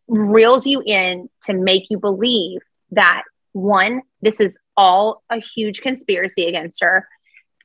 reels 0.08 0.66
you 0.66 0.82
in 0.84 1.28
to 1.44 1.54
make 1.54 1.84
you 1.88 1.98
believe 1.98 2.60
that 2.90 3.22
one, 3.52 4.02
this 4.20 4.40
is 4.40 4.58
all 4.76 5.22
a 5.30 5.38
huge 5.38 5.80
conspiracy 5.80 6.46
against 6.46 6.82
her. 6.82 7.08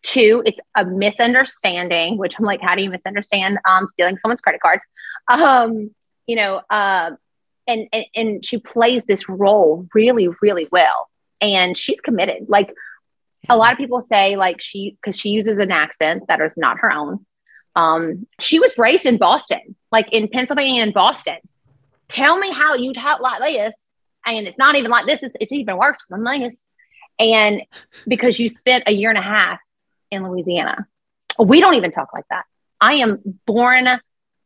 Two, 0.04 0.44
it's 0.46 0.60
a 0.76 0.86
misunderstanding, 0.86 2.18
which 2.18 2.38
I'm 2.38 2.46
like, 2.46 2.62
how 2.62 2.76
do 2.76 2.84
you 2.84 2.90
misunderstand 2.90 3.58
um, 3.68 3.88
stealing 3.88 4.18
someone's 4.18 4.42
credit 4.42 4.62
cards? 4.62 4.84
Um, 5.30 5.94
you 6.28 6.36
know, 6.36 6.62
uh, 6.70 7.12
and, 7.68 7.88
and 7.92 8.06
and 8.16 8.46
she 8.46 8.58
plays 8.58 9.06
this 9.06 9.28
role 9.28 9.88
really, 9.94 10.30
really 10.42 10.68
well, 10.72 11.10
and 11.42 11.78
she's 11.78 12.02
committed. 12.02 12.46
Like 12.48 12.74
a 13.50 13.58
lot 13.58 13.72
of 13.72 13.78
people 13.78 14.02
say, 14.02 14.36
like 14.36 14.62
she 14.62 14.98
because 15.02 15.20
she 15.20 15.30
uses 15.30 15.58
an 15.58 15.72
accent 15.72 16.24
that 16.28 16.42
is 16.42 16.58
not 16.58 16.80
her 16.80 16.92
own. 16.92 17.26
Um, 17.76 18.28
she 18.40 18.60
was 18.60 18.78
raised 18.78 19.06
in 19.06 19.18
Boston, 19.18 19.76
like 19.92 20.12
in 20.12 20.28
Pennsylvania 20.28 20.82
and 20.82 20.94
Boston. 20.94 21.38
Tell 22.08 22.38
me 22.38 22.52
how 22.52 22.76
you 22.76 22.94
talk 22.94 23.20
like 23.20 23.40
this 23.40 23.88
and 24.28 24.48
it's 24.48 24.58
not 24.58 24.76
even 24.76 24.92
like 24.92 25.06
this. 25.06 25.24
It's, 25.24 25.36
it's 25.40 25.52
even 25.52 25.78
worse 25.78 26.06
than 26.10 26.24
this. 26.24 26.62
And 27.18 27.64
because 28.08 28.40
you 28.40 28.50
spent 28.50 28.84
a 28.86 28.92
year 28.92 29.10
and 29.10 29.18
a 29.18 29.22
half 29.22 29.60
in 30.12 30.28
Louisiana, 30.28 30.86
we 31.40 31.60
don't 31.60 31.76
even 31.76 31.92
talk 31.92 32.14
like 32.14 32.26
that. 32.30 32.46
I 32.80 32.96
am 32.96 33.20
born, 33.46 33.88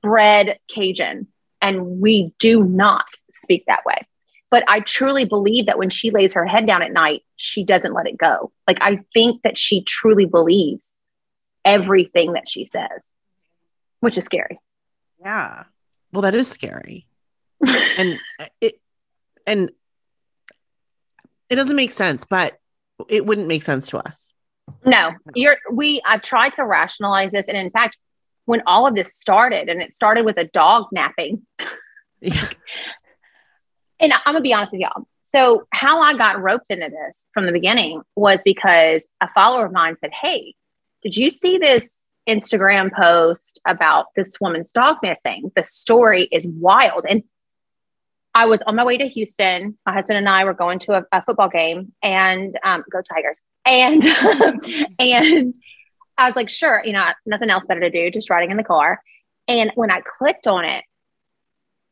bred 0.02 0.60
Cajun, 0.70 1.28
and 1.62 2.02
we 2.02 2.34
do 2.40 2.64
not 2.64 3.06
speak 3.32 3.66
that 3.68 3.86
way. 3.86 4.08
But 4.50 4.66
I 4.68 4.82
truly 4.82 5.26
believe 5.26 5.68
that 5.68 5.78
when 5.78 5.90
she 5.90 6.12
lays 6.12 6.34
her 6.34 6.46
head 6.46 6.68
down 6.68 6.82
at 6.82 6.92
night, 6.92 7.22
she 7.38 7.64
doesn't 7.64 7.94
let 7.94 8.08
it 8.08 8.18
go. 8.18 8.52
Like, 8.68 8.80
I 8.82 9.00
think 9.14 9.44
that 9.44 9.58
she 9.58 9.84
truly 9.84 10.26
believes 10.26 10.86
everything 11.64 12.34
that 12.34 12.50
she 12.50 12.66
says, 12.66 13.10
which 14.02 14.18
is 14.18 14.26
scary. 14.26 14.60
Yeah. 15.22 15.64
Well, 16.12 16.24
that 16.24 16.36
is 16.36 16.50
scary. 16.50 17.08
and 17.98 18.20
uh, 18.40 18.46
it, 18.60 18.82
and 19.48 19.72
it 21.50 21.56
doesn't 21.56 21.76
make 21.76 21.92
sense, 21.92 22.26
but 22.26 22.60
it 23.08 23.26
wouldn't 23.26 23.48
make 23.48 23.64
sense 23.64 23.88
to 23.92 24.00
us. 24.00 24.34
No, 24.86 25.12
you're 25.36 25.58
we 25.72 26.02
I've 26.06 26.22
tried 26.22 26.54
to 26.54 26.66
rationalize 26.66 27.32
this. 27.32 27.48
And 27.48 27.58
in 27.58 27.70
fact, 27.72 27.98
when 28.46 28.62
all 28.66 28.88
of 28.88 28.96
this 28.96 29.16
started, 29.16 29.70
and 29.70 29.82
it 29.82 29.94
started 29.94 30.26
with 30.26 30.38
a 30.38 30.46
dog 30.46 30.88
napping. 30.92 31.46
Yeah. 32.20 32.48
and 34.00 34.14
I'm 34.14 34.20
gonna 34.26 34.42
be 34.42 34.54
honest 34.54 34.74
with 34.74 34.82
y'all. 34.82 35.08
So 35.32 35.66
how 35.72 36.02
I 36.02 36.18
got 36.18 36.42
roped 36.42 36.70
into 36.70 36.90
this 36.90 37.26
from 37.34 37.46
the 37.46 37.54
beginning 37.54 38.02
was 38.16 38.42
because 38.44 39.08
a 39.22 39.30
follower 39.34 39.66
of 39.66 39.72
mine 39.72 39.96
said, 39.96 40.12
Hey, 40.12 40.56
did 41.04 41.16
you 41.16 41.30
see 41.30 41.58
this 41.58 42.02
Instagram 42.28 42.92
post 42.94 43.62
about 43.66 44.08
this 44.16 44.36
woman's 44.42 44.74
dog 44.74 44.98
missing? 45.02 45.52
The 45.56 45.64
story 45.64 46.24
is 46.32 46.46
wild. 46.48 47.06
And 47.10 47.24
I 48.34 48.46
was 48.46 48.62
on 48.64 48.76
my 48.76 48.84
way 48.84 48.98
to 48.98 49.08
Houston. 49.08 49.78
My 49.86 49.94
husband 49.94 50.18
and 50.18 50.28
I 50.28 50.44
were 50.44 50.54
going 50.54 50.80
to 50.80 50.98
a, 50.98 51.06
a 51.12 51.24
football 51.24 51.50
game 51.50 51.94
and 52.04 52.58
um, 52.64 52.84
go 52.92 53.02
Tigers. 53.02 53.38
And 53.66 54.04
and 55.00 55.56
I 56.22 56.28
was 56.28 56.36
like, 56.36 56.50
sure, 56.50 56.82
you 56.86 56.94
know, 56.94 57.12
nothing 57.26 57.50
else 57.50 57.66
better 57.66 57.82
to 57.82 57.90
do, 57.90 58.12
just 58.12 58.30
riding 58.30 58.52
in 58.52 58.58
the 58.58 58.64
car. 58.64 59.02
And 59.48 59.72
when 59.76 59.90
I 59.90 60.02
clicked 60.02 60.48
on 60.48 60.66
it, 60.66 60.84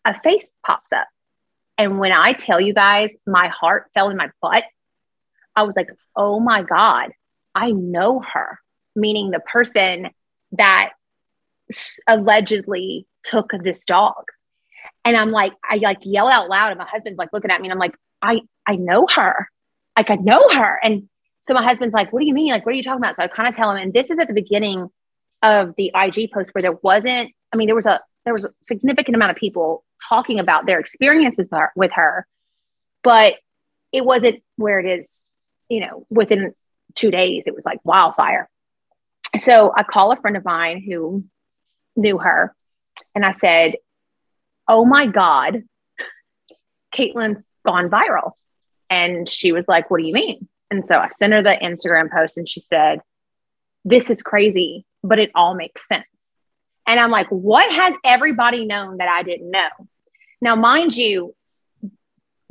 a 0.06 0.20
face 0.22 0.52
pops 0.66 0.92
up. 0.92 1.08
And 1.78 2.00
when 2.00 2.12
I 2.12 2.34
tell 2.34 2.62
you 2.62 2.74
guys, 2.74 3.16
my 3.26 3.48
heart 3.48 3.90
fell 3.94 4.10
in 4.10 4.18
my 4.18 4.30
butt. 4.42 4.66
I 5.56 5.64
was 5.64 5.76
like, 5.76 5.90
oh 6.16 6.40
my 6.40 6.62
God, 6.62 7.12
I 7.56 7.72
know 7.72 8.20
her, 8.34 8.60
meaning 8.96 9.32
the 9.32 9.40
person 9.40 10.10
that 10.54 10.92
allegedly 12.08 13.08
took 13.24 13.52
this 13.64 13.84
dog. 13.86 14.26
And 15.04 15.18
I'm 15.18 15.32
like, 15.32 15.54
I 15.68 15.78
like 15.78 16.00
yell 16.04 16.28
out 16.28 16.50
loud, 16.50 16.70
and 16.70 16.78
my 16.78 16.86
husband's 16.86 17.18
like 17.18 17.34
looking 17.34 17.52
at 17.52 17.62
me, 17.62 17.68
and 17.68 17.74
I'm 17.74 17.80
like, 17.80 17.96
I 18.22 18.42
I 18.68 18.76
know 18.76 19.08
her, 19.16 19.50
like 19.98 20.12
I 20.12 20.16
know 20.16 20.50
her. 20.50 20.80
And 20.84 21.10
so 21.50 21.56
my 21.56 21.64
husband's 21.64 21.96
like, 21.96 22.14
What 22.14 22.20
do 22.20 22.28
you 22.28 22.34
mean? 22.36 22.52
Like, 22.52 22.64
what 22.64 22.74
are 22.74 22.78
you 22.78 22.84
talking 22.84 23.02
about? 23.02 23.16
So 23.16 23.24
I 23.24 23.28
kind 23.28 23.50
of 23.50 23.56
tell 23.56 23.72
him, 23.72 23.78
and 23.78 23.92
this 23.92 24.12
is 24.12 24.20
at 24.20 24.28
the 24.28 24.36
beginning 24.36 24.88
of 25.42 25.74
the 25.78 25.92
IG 25.96 26.32
post 26.32 26.52
where 26.54 26.62
there 26.62 26.78
wasn't. 26.84 27.32
I 27.52 27.58
mean, 27.58 27.66
there 27.66 27.76
was 27.76 27.88
a 27.88 28.00
there 28.24 28.34
was 28.36 28.44
a 28.44 28.52
significant 28.62 29.16
amount 29.16 29.32
of 29.32 29.38
people 29.38 29.84
talking 30.08 30.38
about 30.38 30.68
their 30.68 30.80
experiences 30.80 31.50
with 31.76 31.92
her, 31.94 32.28
but 33.04 33.38
it 33.92 34.06
wasn't 34.06 34.44
where 34.58 34.80
it 34.80 34.86
is. 34.86 35.26
You 35.70 35.80
know, 35.80 36.06
within 36.12 36.54
two 36.94 37.10
days, 37.10 37.46
it 37.48 37.56
was 37.56 37.66
like 37.66 37.80
wildfire. 37.84 38.48
So 39.38 39.74
I 39.76 39.82
call 39.82 40.12
a 40.12 40.18
friend 40.18 40.38
of 40.38 40.46
mine 40.46 40.84
who 40.88 41.24
knew 41.96 42.20
her, 42.20 42.54
and 43.16 43.26
I 43.26 43.32
said, 43.32 43.74
oh 44.68 44.86
my 44.86 45.08
God, 45.08 45.64
Caitlin's 46.94 47.48
gone 47.66 47.90
viral. 47.90 48.34
And 48.92 49.28
she 49.28 49.52
was 49.52 49.68
like, 49.68 49.90
what 49.90 50.00
do 50.00 50.06
you 50.06 50.14
mean? 50.14 50.48
And 50.72 50.86
so 50.86 50.98
I 50.98 51.10
sent 51.10 51.34
her 51.34 51.42
the 51.42 51.58
Instagram 51.62 52.12
post 52.12 52.38
and 52.38 52.48
she 52.48 52.60
said, 52.60 53.00
this 53.86 54.10
is 54.10 54.22
crazy, 54.22 54.86
but 55.04 55.20
it 55.20 55.32
all 55.34 55.56
makes 55.56 55.88
sense. 55.88 56.06
And 56.88 57.00
I'm 57.00 57.12
like, 57.12 57.28
what 57.30 57.72
has 57.72 57.94
everybody 58.04 58.66
known 58.66 58.98
that 58.98 59.08
I 59.08 59.24
didn't 59.24 59.52
know? 59.52 59.70
Now, 60.42 60.56
mind 60.56 60.96
you, 60.96 61.36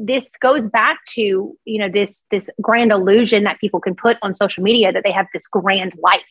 this 0.01 0.31
goes 0.41 0.69
back 0.69 1.05
to 1.07 1.59
you 1.65 1.79
know 1.79 1.89
this 1.89 2.25
this 2.31 2.49
grand 2.63 2.93
illusion 2.93 3.43
that 3.43 3.59
people 3.59 3.81
can 3.81 3.97
put 3.97 4.17
on 4.23 4.33
social 4.33 4.63
media 4.63 4.93
that 4.93 5.03
they 5.03 5.11
have 5.11 5.27
this 5.33 5.49
grand 5.49 5.93
life 6.01 6.23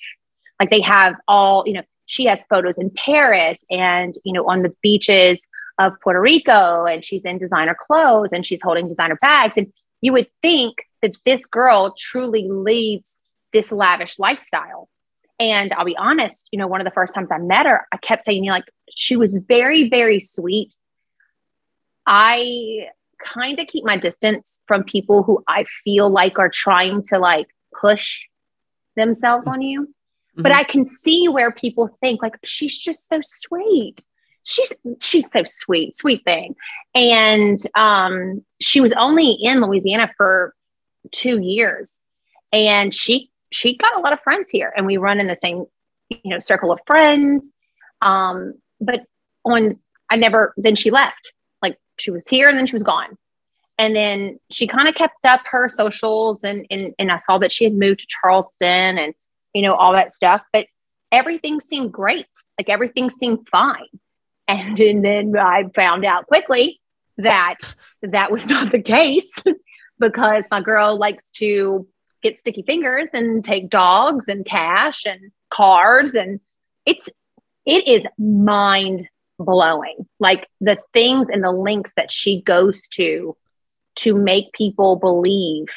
like 0.58 0.69
they 0.69 0.80
have 0.80 1.15
all 1.28 1.65
you 1.67 1.73
know 1.73 1.82
she 2.06 2.23
has 2.23 2.45
photos 2.45 2.78
in 2.78 2.89
paris 2.91 3.65
and 3.69 4.13
you 4.23 4.32
know 4.32 4.47
on 4.47 4.62
the 4.62 4.73
beaches 4.82 5.45
of 5.80 5.93
Puerto 6.02 6.19
Rico 6.19 6.86
and 6.86 7.04
she's 7.04 7.26
in 7.26 7.38
designer 7.38 7.76
clothes 7.76 8.30
and 8.32 8.45
she's 8.45 8.62
holding 8.62 8.88
designer 8.88 9.17
bags. 9.21 9.58
And 9.58 9.71
you 10.02 10.12
would 10.13 10.28
think 10.41 10.84
that 11.01 11.15
this 11.25 11.45
girl 11.45 11.93
truly 11.97 12.47
leads 12.49 13.19
this 13.53 13.71
lavish 13.71 14.19
lifestyle. 14.19 14.89
And 15.39 15.71
I'll 15.73 15.86
be 15.86 15.95
honest, 15.97 16.49
you 16.51 16.57
know, 16.57 16.67
one 16.67 16.81
of 16.81 16.86
the 16.86 16.91
first 16.91 17.13
times 17.13 17.31
I 17.31 17.38
met 17.38 17.65
her, 17.65 17.86
I 17.91 17.97
kept 17.97 18.23
saying, 18.23 18.43
you 18.43 18.49
know, 18.49 18.55
like 18.55 18.71
she 18.89 19.15
was 19.15 19.38
very, 19.47 19.88
very 19.89 20.19
sweet. 20.19 20.73
I 22.05 22.88
kind 23.23 23.60
of 23.60 23.67
keep 23.67 23.83
my 23.86 23.97
distance 23.97 24.60
from 24.67 24.83
people 24.83 25.23
who 25.23 25.43
I 25.47 25.65
feel 25.83 26.10
like 26.10 26.39
are 26.39 26.49
trying 26.49 27.03
to 27.10 27.19
like 27.19 27.47
push 27.79 28.21
themselves 28.95 29.45
on 29.45 29.62
you. 29.62 29.83
Mm-hmm. 29.83 30.41
But 30.41 30.55
I 30.55 30.63
can 30.63 30.86
see 30.86 31.27
where 31.27 31.51
people 31.51 31.88
think 31.99 32.23
like 32.23 32.38
she's 32.43 32.77
just 32.77 33.07
so 33.07 33.19
sweet 33.23 34.03
she's 34.47 34.73
she's 35.01 35.29
so 35.29 35.43
sweet, 35.45 35.95
sweet 35.95 36.23
thing. 36.23 36.55
And 36.95 37.60
um, 37.75 38.43
she 38.60 38.81
was 38.81 38.93
only 38.93 39.38
in 39.41 39.62
Louisiana 39.62 40.10
for 40.17 40.55
two 41.11 41.39
years, 41.39 41.99
and 42.51 42.93
she 42.93 43.31
she 43.51 43.77
got 43.77 43.97
a 43.97 44.01
lot 44.01 44.13
of 44.13 44.21
friends 44.21 44.49
here, 44.49 44.73
and 44.75 44.85
we 44.85 44.97
run 44.97 45.19
in 45.19 45.27
the 45.27 45.35
same 45.35 45.65
you 46.09 46.19
know 46.25 46.39
circle 46.39 46.71
of 46.71 46.79
friends. 46.85 47.51
Um, 48.01 48.55
but 48.79 49.01
on 49.43 49.79
I 50.09 50.15
never 50.15 50.53
then 50.57 50.75
she 50.75 50.91
left. 50.91 51.33
Like 51.61 51.77
she 51.97 52.11
was 52.11 52.27
here 52.27 52.47
and 52.47 52.57
then 52.57 52.67
she 52.67 52.75
was 52.75 52.83
gone. 52.83 53.17
And 53.79 53.95
then 53.95 54.39
she 54.49 54.65
kind 54.65 54.89
of 54.89 54.95
kept 54.95 55.23
up 55.23 55.41
her 55.45 55.69
socials 55.69 56.43
and, 56.43 56.65
and 56.69 56.93
and 56.97 57.11
I 57.11 57.17
saw 57.17 57.37
that 57.39 57.51
she 57.51 57.63
had 57.63 57.73
moved 57.73 57.99
to 58.01 58.07
Charleston 58.21 58.97
and 58.97 59.13
you 59.53 59.61
know 59.61 59.75
all 59.75 59.93
that 59.93 60.13
stuff. 60.13 60.41
But 60.53 60.67
everything 61.11 61.59
seemed 61.59 61.91
great. 61.91 62.27
Like 62.57 62.69
everything 62.69 63.09
seemed 63.09 63.47
fine. 63.51 63.85
And, 64.47 64.79
and 64.79 65.03
then 65.03 65.35
I 65.37 65.65
found 65.75 66.05
out 66.05 66.27
quickly 66.27 66.79
that 67.17 67.57
that 68.01 68.31
was 68.31 68.47
not 68.47 68.71
the 68.71 68.81
case 68.81 69.33
because 69.99 70.45
my 70.51 70.62
girl 70.62 70.97
likes 70.97 71.29
to 71.31 71.88
get 72.23 72.39
sticky 72.39 72.63
fingers 72.63 73.10
and 73.13 73.43
take 73.43 73.69
dogs 73.69 74.27
and 74.27 74.45
cash 74.45 75.05
and 75.05 75.31
cars 75.49 76.13
and 76.13 76.39
it's 76.86 77.10
it 77.65 77.88
is 77.88 78.05
mind 78.17 79.07
blowing 79.39 80.07
like 80.19 80.47
the 80.62 80.77
things 80.93 81.27
and 81.29 81.43
the 81.43 81.51
links 81.51 81.91
that 81.95 82.12
she 82.12 82.41
goes 82.41 82.88
to 82.89 83.36
to 83.97 84.15
make 84.15 84.53
people 84.53 84.95
believe 84.95 85.67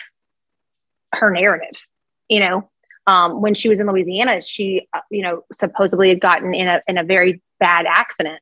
her 1.13 1.31
narrative. 1.31 1.81
You 2.29 2.41
know, 2.41 2.71
um, 3.07 3.41
when 3.41 3.55
she 3.55 3.69
was 3.69 3.81
in 3.81 3.87
Louisiana, 3.87 4.43
she 4.43 4.89
uh, 4.93 5.01
you 5.11 5.23
know 5.23 5.45
supposedly 5.59 6.11
had 6.11 6.21
gotten 6.21 6.55
in 6.55 6.69
a 6.69 6.81
in 6.87 6.99
a 6.99 7.05
very 7.05 7.43
bad 7.59 7.87
accident. 7.87 8.41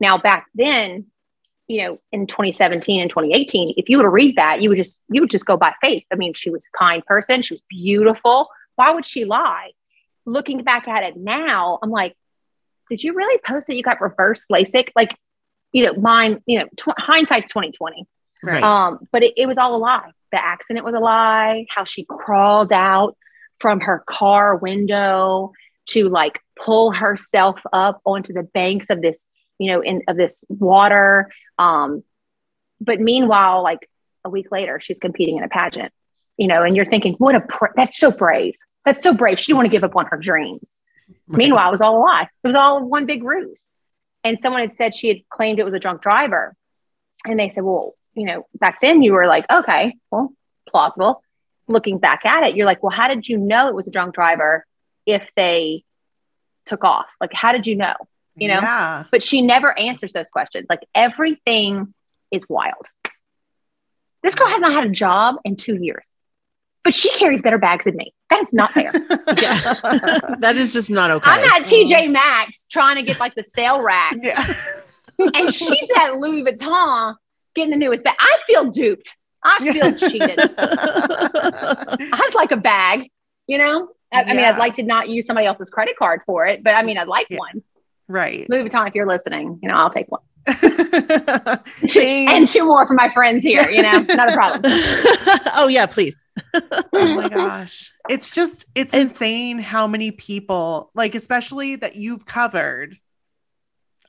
Now 0.00 0.18
back 0.18 0.46
then, 0.54 1.06
you 1.70 1.84
know, 1.84 2.00
in 2.10 2.26
2017 2.26 3.00
and 3.00 3.08
2018, 3.08 3.74
if 3.76 3.88
you 3.88 3.96
were 3.98 4.02
to 4.02 4.08
read 4.08 4.34
that, 4.34 4.60
you 4.60 4.68
would 4.68 4.76
just 4.76 5.00
you 5.08 5.20
would 5.20 5.30
just 5.30 5.46
go 5.46 5.56
by 5.56 5.72
faith. 5.80 6.02
I 6.12 6.16
mean, 6.16 6.34
she 6.34 6.50
was 6.50 6.66
a 6.66 6.76
kind 6.76 7.06
person, 7.06 7.42
she 7.42 7.54
was 7.54 7.62
beautiful. 7.68 8.48
Why 8.74 8.90
would 8.90 9.06
she 9.06 9.24
lie? 9.24 9.70
Looking 10.26 10.64
back 10.64 10.88
at 10.88 11.04
it 11.04 11.16
now, 11.16 11.78
I'm 11.80 11.90
like, 11.90 12.16
did 12.88 13.04
you 13.04 13.14
really 13.14 13.38
post 13.46 13.68
that 13.68 13.76
you 13.76 13.84
got 13.84 14.00
reverse 14.00 14.46
LASIK? 14.50 14.88
Like, 14.96 15.16
you 15.70 15.86
know, 15.86 15.92
mine, 15.94 16.42
you 16.44 16.58
know, 16.58 16.66
tw- 16.76 16.98
hindsight's 16.98 17.46
2020. 17.46 18.04
Right. 18.42 18.62
Um, 18.62 19.06
but 19.12 19.22
it, 19.22 19.34
it 19.36 19.46
was 19.46 19.56
all 19.56 19.76
a 19.76 19.78
lie. 19.78 20.10
The 20.32 20.44
accident 20.44 20.84
was 20.84 20.94
a 20.94 20.98
lie. 20.98 21.66
How 21.70 21.84
she 21.84 22.04
crawled 22.04 22.72
out 22.72 23.16
from 23.60 23.78
her 23.80 24.02
car 24.08 24.56
window 24.56 25.52
to 25.90 26.08
like 26.08 26.40
pull 26.58 26.90
herself 26.90 27.60
up 27.72 28.00
onto 28.04 28.32
the 28.32 28.42
banks 28.42 28.90
of 28.90 29.02
this, 29.02 29.24
you 29.58 29.70
know, 29.70 29.82
in 29.82 30.02
of 30.08 30.16
this 30.16 30.42
water. 30.48 31.30
Um, 31.60 32.02
but 32.80 33.00
meanwhile, 33.00 33.62
like 33.62 33.88
a 34.24 34.30
week 34.30 34.50
later, 34.50 34.80
she's 34.80 34.98
competing 34.98 35.36
in 35.36 35.44
a 35.44 35.48
pageant, 35.48 35.92
you 36.38 36.48
know, 36.48 36.62
and 36.62 36.74
you're 36.74 36.86
thinking, 36.86 37.14
what 37.14 37.34
a 37.34 37.40
pr- 37.40 37.74
that's 37.76 37.98
so 37.98 38.10
brave. 38.10 38.54
That's 38.86 39.02
so 39.02 39.12
brave. 39.12 39.38
She 39.38 39.48
didn't 39.48 39.58
want 39.58 39.66
to 39.66 39.70
give 39.70 39.84
up 39.84 39.94
on 39.94 40.06
her 40.06 40.16
dreams. 40.16 40.66
Right. 41.28 41.38
Meanwhile, 41.38 41.68
it 41.68 41.72
was 41.72 41.80
all 41.82 41.98
a 41.98 42.02
lie. 42.02 42.28
It 42.42 42.46
was 42.46 42.56
all 42.56 42.82
one 42.82 43.04
big 43.04 43.22
ruse. 43.22 43.60
And 44.24 44.40
someone 44.40 44.62
had 44.62 44.76
said 44.76 44.94
she 44.94 45.08
had 45.08 45.28
claimed 45.28 45.58
it 45.58 45.64
was 45.64 45.74
a 45.74 45.78
drunk 45.78 46.00
driver. 46.00 46.54
And 47.26 47.38
they 47.38 47.50
said, 47.50 47.62
well, 47.62 47.94
you 48.14 48.24
know, 48.24 48.46
back 48.54 48.80
then 48.80 49.02
you 49.02 49.12
were 49.12 49.26
like, 49.26 49.44
okay, 49.50 49.96
well, 50.10 50.32
plausible. 50.66 51.22
Looking 51.68 51.98
back 51.98 52.24
at 52.24 52.42
it, 52.44 52.56
you're 52.56 52.66
like, 52.66 52.82
well, 52.82 52.90
how 52.90 53.08
did 53.08 53.28
you 53.28 53.36
know 53.36 53.68
it 53.68 53.74
was 53.74 53.86
a 53.86 53.90
drunk 53.90 54.14
driver 54.14 54.66
if 55.04 55.30
they 55.36 55.84
took 56.64 56.84
off? 56.84 57.06
Like, 57.20 57.34
how 57.34 57.52
did 57.52 57.66
you 57.66 57.76
know? 57.76 57.94
You 58.40 58.48
know? 58.48 58.60
Yeah. 58.60 59.04
But 59.12 59.22
she 59.22 59.42
never 59.42 59.78
answers 59.78 60.12
those 60.12 60.30
questions. 60.30 60.66
Like, 60.68 60.80
everything 60.94 61.94
is 62.32 62.48
wild. 62.48 62.86
This 64.22 64.34
girl 64.34 64.48
has 64.48 64.60
not 64.62 64.72
had 64.72 64.86
a 64.86 64.90
job 64.90 65.36
in 65.44 65.56
two 65.56 65.76
years, 65.76 66.10
but 66.84 66.92
she 66.94 67.10
carries 67.16 67.42
better 67.42 67.58
bags 67.58 67.84
than 67.84 67.96
me. 67.96 68.12
That 68.30 68.40
is 68.40 68.52
not 68.52 68.72
fair. 68.72 68.92
Yeah. 69.40 69.74
that 70.40 70.54
is 70.56 70.72
just 70.72 70.90
not 70.90 71.10
okay. 71.10 71.30
I'm 71.30 71.44
at 71.44 71.66
TJ 71.66 72.10
Maxx 72.10 72.66
trying 72.70 72.96
to 72.96 73.02
get 73.02 73.20
like 73.20 73.34
the 73.34 73.44
sale 73.44 73.80
rack, 73.80 74.16
Yeah. 74.22 74.54
and 75.18 75.52
she's 75.54 75.88
at 75.98 76.16
Louis 76.16 76.42
Vuitton 76.42 77.14
getting 77.54 77.70
the 77.70 77.76
newest 77.76 78.04
bag. 78.04 78.16
I 78.20 78.38
feel 78.46 78.70
duped. 78.70 79.16
I 79.42 79.72
feel 79.72 79.94
cheated. 80.10 80.38
I'd 81.22 82.32
like 82.34 82.50
a 82.52 82.56
bag, 82.56 83.10
you 83.46 83.58
know? 83.58 83.88
I, 84.12 84.22
I 84.24 84.34
mean, 84.34 84.44
I'd 84.44 84.58
like 84.58 84.74
to 84.74 84.82
not 84.82 85.08
use 85.08 85.24
somebody 85.26 85.46
else's 85.46 85.70
credit 85.70 85.96
card 85.96 86.20
for 86.26 86.46
it, 86.46 86.62
but 86.64 86.76
I 86.76 86.82
mean, 86.82 86.98
I'd 86.98 87.08
like 87.08 87.28
Yeah. 87.30 87.38
one. 87.38 87.62
Right. 88.10 88.44
Louis 88.50 88.64
Vuitton, 88.68 88.88
if 88.88 88.94
you're 88.96 89.06
listening, 89.06 89.60
you 89.62 89.68
know, 89.68 89.74
I'll 89.76 89.90
take 89.90 90.06
one. 90.10 90.20
And 91.96 92.48
two 92.48 92.64
more 92.64 92.86
for 92.86 92.94
my 92.94 93.08
friends 93.12 93.44
here, 93.44 93.68
you 93.70 93.82
know, 93.82 94.00
not 94.00 94.30
a 94.30 94.32
problem. 94.32 94.62
oh 95.54 95.68
yeah, 95.70 95.86
please. 95.86 96.28
oh 96.92 97.14
my 97.14 97.28
gosh. 97.28 97.92
It's 98.08 98.30
just, 98.30 98.66
it's, 98.74 98.92
It's- 98.92 99.10
insane 99.12 99.58
how 99.60 99.86
many 99.86 100.10
people, 100.10 100.90
like, 100.94 101.14
especially 101.14 101.76
that 101.76 101.94
you've 101.96 102.26
covered, 102.26 102.96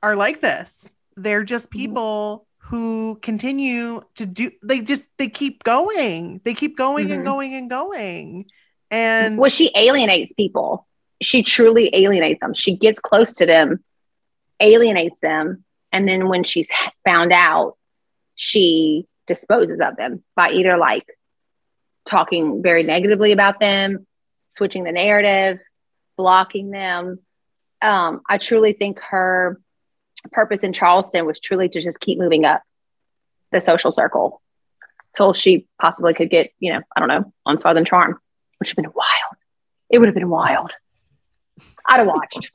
are 0.02 0.16
like 0.16 0.40
this. 0.40 0.90
They're 1.16 1.44
just 1.44 1.66
Mm-hmm. 1.70 1.78
people 1.78 2.46
who 2.58 3.18
continue 3.22 4.02
to 4.16 4.26
do, 4.26 4.50
they 4.64 4.80
just, 4.80 5.10
they 5.18 5.28
keep 5.28 5.62
going. 5.62 6.40
They 6.44 6.54
keep 6.54 6.76
going 6.76 7.12
and 7.12 7.20
Mhm. 7.22 7.24
going 7.24 7.54
and 7.54 7.70
going. 7.70 8.46
And 8.90 9.38
Well, 9.38 9.50
she 9.50 9.70
alienates 9.76 10.32
people. 10.32 10.86
She 11.20 11.42
truly 11.42 11.90
alienates 11.94 12.40
them. 12.40 12.52
She 12.54 12.76
gets 12.76 12.98
close 12.98 13.34
to 13.36 13.46
them, 13.46 13.82
alienates 14.62 15.20
them, 15.20 15.64
and 15.90 16.08
then 16.08 16.28
when 16.28 16.44
she's 16.44 16.70
found 17.04 17.32
out, 17.32 17.76
she 18.34 19.06
disposes 19.26 19.80
of 19.80 19.96
them 19.96 20.22
by 20.34 20.50
either 20.50 20.76
like 20.76 21.06
talking 22.06 22.62
very 22.62 22.82
negatively 22.82 23.32
about 23.32 23.60
them, 23.60 24.06
switching 24.50 24.84
the 24.84 24.92
narrative, 24.92 25.58
blocking 26.16 26.70
them. 26.70 27.18
Um, 27.80 28.22
I 28.28 28.38
truly 28.38 28.72
think 28.72 29.00
her 29.00 29.60
purpose 30.30 30.60
in 30.60 30.72
Charleston 30.72 31.26
was 31.26 31.40
truly 31.40 31.68
to 31.68 31.80
just 31.80 32.00
keep 32.00 32.18
moving 32.18 32.44
up 32.44 32.62
the 33.50 33.60
social 33.60 33.92
circle 33.92 34.40
till 35.16 35.32
she 35.34 35.66
possibly 35.80 36.14
could 36.14 36.30
get, 36.30 36.52
you 36.58 36.72
know, 36.72 36.80
I 36.96 37.00
don't 37.00 37.08
know, 37.08 37.32
on 37.44 37.58
Southern 37.58 37.84
Charm, 37.84 38.18
which 38.58 38.70
would 38.70 38.84
have 38.84 38.92
been 38.92 38.96
wild. 38.96 39.36
It 39.90 39.98
would 39.98 40.08
have 40.08 40.14
been 40.14 40.30
wild. 40.30 40.72
I'd 41.88 41.98
have 41.98 42.06
watched. 42.06 42.50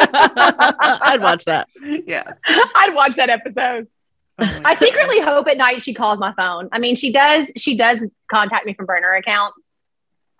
I'd 0.00 1.20
watch 1.20 1.44
that. 1.44 1.68
yeah. 2.06 2.32
I'd 2.74 2.94
watch 2.94 3.16
that 3.16 3.28
episode. 3.30 3.88
Oh 4.40 4.60
I 4.64 4.74
secretly 4.74 5.20
hope 5.20 5.48
at 5.48 5.56
night 5.56 5.82
she 5.82 5.94
calls 5.94 6.18
my 6.18 6.32
phone. 6.34 6.68
I 6.72 6.78
mean, 6.78 6.94
she 6.96 7.12
does. 7.12 7.50
She 7.56 7.76
does 7.76 8.00
contact 8.30 8.66
me 8.66 8.74
from 8.74 8.86
burner 8.86 9.12
accounts. 9.14 9.58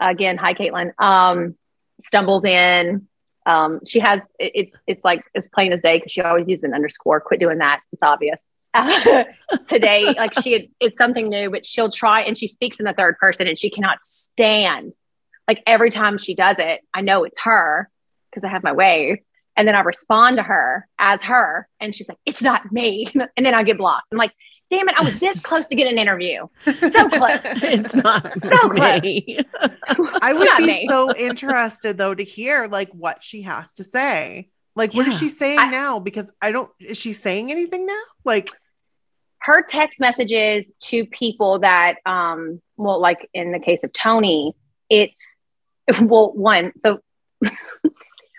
Again, 0.01 0.37
hi 0.37 0.55
Caitlin. 0.55 0.92
Um, 1.01 1.57
stumbles 2.01 2.44
in. 2.44 3.09
Um, 3.44 3.81
she 3.87 3.98
has. 4.01 4.22
it- 4.38 4.53
It's 4.55 4.83
it's 4.87 5.05
like 5.05 5.24
as 5.35 5.48
plain 5.48 5.72
as 5.72 5.81
day 5.81 5.96
because 5.98 6.12
she 6.12 6.20
always 6.20 6.46
uses 6.46 6.64
an 6.64 6.74
underscore. 6.74 7.20
Quit 7.20 7.40
doing 7.40 7.59
that. 7.59 7.81
It's 7.92 8.03
obvious. 8.03 8.40
today, 9.66 10.05
like 10.16 10.35
she, 10.42 10.53
had, 10.53 10.62
it's 10.79 10.96
something 10.98 11.29
new, 11.29 11.51
but 11.51 11.66
she'll 11.66 11.90
try 11.90 12.20
and 12.20 12.38
she 12.38 12.46
speaks 12.46 12.79
in 12.79 12.85
the 12.85 12.92
third 12.92 13.16
person 13.18 13.48
and 13.48 13.59
she 13.59 13.70
cannot 13.70 14.05
stand. 14.05 14.94
Like 15.48 15.62
every 15.66 15.90
time 15.90 16.18
she 16.18 16.34
does 16.34 16.58
it, 16.58 16.82
I 16.94 17.00
know 17.00 17.24
it's 17.24 17.40
her 17.40 17.90
because 18.30 18.44
I 18.44 18.48
have 18.48 18.62
my 18.62 18.72
ways. 18.72 19.18
And 19.56 19.66
then 19.66 19.74
I 19.74 19.80
respond 19.80 20.37
to 20.37 20.44
her 20.44 20.87
as 21.00 21.20
her, 21.22 21.66
and 21.80 21.92
she's 21.92 22.08
like, 22.08 22.18
"It's 22.24 22.40
not 22.42 22.70
me." 22.70 23.11
And 23.37 23.44
then 23.44 23.54
I 23.54 23.64
get 23.64 23.76
blocked. 23.78 24.06
I'm 24.12 24.18
like, 24.18 24.32
"Damn 24.70 24.88
it! 24.88 24.94
I 24.96 25.02
was 25.02 25.18
this 25.18 25.40
close 25.40 25.66
to 25.66 25.74
get 25.74 25.90
an 25.90 25.98
interview. 25.98 26.46
So 26.64 26.72
close." 27.08 27.40
It's 27.44 27.92
not 27.94 28.28
So 28.32 28.68
me. 28.68 29.40
I 30.22 30.32
would 30.32 30.48
be 30.58 30.66
me. 30.66 30.87
so 30.88 31.12
interested 31.12 31.98
though 31.98 32.14
to 32.14 32.22
hear 32.22 32.68
like 32.68 32.90
what 32.92 33.24
she 33.24 33.42
has 33.42 33.72
to 33.74 33.84
say. 33.84 34.48
Like, 34.76 34.94
what 34.94 35.08
is 35.08 35.18
she 35.18 35.28
saying 35.28 35.58
I- 35.58 35.70
now? 35.70 35.98
Because 35.98 36.30
I 36.40 36.52
don't. 36.52 36.70
Is 36.78 36.96
she 36.98 37.12
saying 37.12 37.50
anything 37.50 37.84
now? 37.84 38.02
Like, 38.24 38.50
her 39.40 39.64
text 39.68 39.98
messages 39.98 40.70
to 40.82 41.04
people 41.06 41.58
that 41.61 41.96
um 42.06 42.61
well 42.76 43.00
like 43.00 43.28
in 43.34 43.50
the 43.52 43.58
case 43.58 43.82
of 43.84 43.92
tony 43.92 44.52
it's 44.90 45.34
well 46.03 46.33
one 46.33 46.72
so 46.79 47.01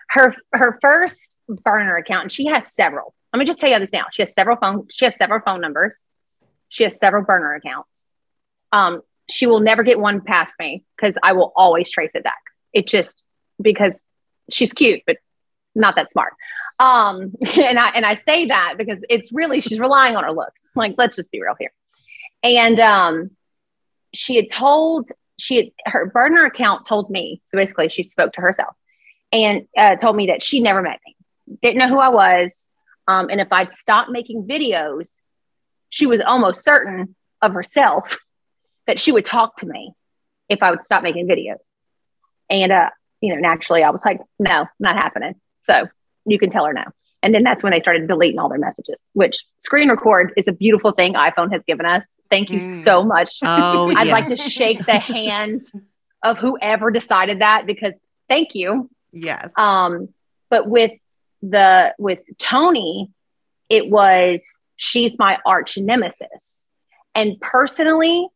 her 0.10 0.36
her 0.54 0.78
first 0.82 1.36
burner 1.48 1.96
account 1.98 2.24
and 2.24 2.32
she 2.32 2.46
has 2.48 2.74
several. 2.74 3.14
Let 3.34 3.40
me 3.40 3.46
just 3.46 3.60
tell 3.60 3.70
you 3.70 3.78
this 3.80 3.92
now. 3.94 4.06
She 4.12 4.22
has 4.22 4.34
several 4.34 4.58
phone 4.58 4.88
she 4.90 5.06
has 5.06 5.16
several 5.16 5.42
phone 5.42 5.62
numbers. 5.62 5.98
She 6.70 6.84
has 6.84 6.98
several 7.00 7.24
burner 7.24 7.54
accounts. 7.56 8.04
Um 8.72 9.02
she 9.30 9.46
will 9.46 9.60
never 9.60 9.84
get 9.84 10.00
one 10.00 10.22
past 10.22 10.56
me 10.60 10.84
because 10.96 11.16
i 11.22 11.34
will 11.34 11.54
always 11.56 11.92
trace 11.92 12.16
it 12.16 12.24
back. 12.24 12.42
It 12.74 12.88
just 12.88 13.22
because 13.62 14.02
she's 14.52 14.74
cute 14.74 15.02
but 15.06 15.18
not 15.76 15.96
that 15.96 16.12
smart. 16.12 16.34
Um 16.80 17.34
and 17.58 17.80
i 17.80 17.90
and 17.90 18.06
i 18.06 18.16
say 18.16 18.48
that 18.48 18.76
because 18.78 19.00
it's 19.10 19.32
really 19.32 19.62
she's 19.62 19.80
relying 19.80 20.16
on 20.16 20.24
her 20.24 20.32
looks. 20.32 20.62
Like 20.76 20.96
let's 20.98 21.16
just 21.16 21.32
be 21.32 21.42
real 21.42 21.56
here. 21.60 21.72
And 22.44 22.80
um 22.80 23.32
she 24.14 24.36
had 24.36 24.50
told 24.50 25.10
she 25.40 25.56
had 25.56 25.72
her 25.86 26.06
burner 26.06 26.46
account 26.46 26.86
told 26.86 27.10
me 27.10 27.42
so 27.46 27.58
basically 27.58 27.90
she 27.90 28.04
spoke 28.04 28.34
to 28.34 28.42
herself 28.42 28.76
and 29.32 29.68
uh, 29.78 29.96
told 29.96 30.16
me 30.16 30.28
that 30.28 30.44
she 30.44 30.60
never 30.60 30.82
met 30.82 31.00
me 31.06 31.16
didn't 31.62 31.78
know 31.78 31.90
who 31.90 32.00
i 32.00 32.10
was 32.10 32.68
um, 33.08 33.30
and 33.30 33.42
if 33.42 33.52
i'd 33.52 33.72
stopped 33.72 34.10
making 34.10 34.48
videos 34.48 35.10
she 35.90 36.06
was 36.06 36.22
almost 36.22 36.64
certain 36.64 37.16
of 37.42 37.54
herself 37.54 38.18
that 38.88 39.00
she 39.00 39.12
would 39.12 39.26
talk 39.26 39.58
to 39.58 39.66
me 39.66 39.94
if 40.48 40.64
i 40.64 40.72
would 40.72 40.84
stop 40.84 41.04
making 41.04 41.28
videos. 41.28 41.60
And 42.50 42.72
uh 42.72 42.90
you 43.22 43.34
know 43.34 43.40
naturally 43.40 43.84
i 43.84 43.90
was 43.90 44.02
like 44.06 44.20
no 44.38 44.66
not 44.80 44.96
happening. 44.96 45.36
So 45.66 45.88
you 46.26 46.40
can 46.40 46.50
tell 46.50 46.66
her 46.66 46.74
no. 46.74 46.86
And 47.22 47.36
then 47.36 47.44
that's 47.44 47.62
when 47.64 47.72
they 47.72 47.80
started 47.82 48.08
deleting 48.08 48.40
all 48.40 48.50
their 48.50 48.60
messages 48.60 48.98
which 49.14 49.44
screen 49.60 49.90
record 49.90 50.34
is 50.38 50.48
a 50.48 50.54
beautiful 50.54 50.92
thing 50.92 51.14
iphone 51.14 51.52
has 51.52 51.64
given 51.64 51.86
us 51.86 52.06
thank 52.30 52.50
you 52.50 52.60
Mm. 52.60 52.84
so 52.84 53.04
much 53.04 53.40
Oh, 53.44 53.92
I'd 53.96 54.08
yes. 54.08 54.12
like 54.14 54.28
to 54.28 54.38
shake 54.38 54.86
the 54.86 55.00
hand 55.16 55.62
of 56.24 56.38
whoever 56.38 56.92
decided 56.92 57.40
that 57.40 57.66
because 57.66 57.94
thank 58.28 58.50
you. 58.54 58.90
yes. 59.12 59.52
Um, 59.58 60.10
but 60.50 60.68
with 60.68 60.92
the 61.42 61.94
with 61.98 62.20
Tony, 62.38 63.12
it 63.70 63.90
was 63.90 64.46
she's 64.76 65.18
my 65.18 65.38
arch 65.46 65.78
nemesis. 65.78 66.66
And 67.16 67.40
personally, 67.40 68.28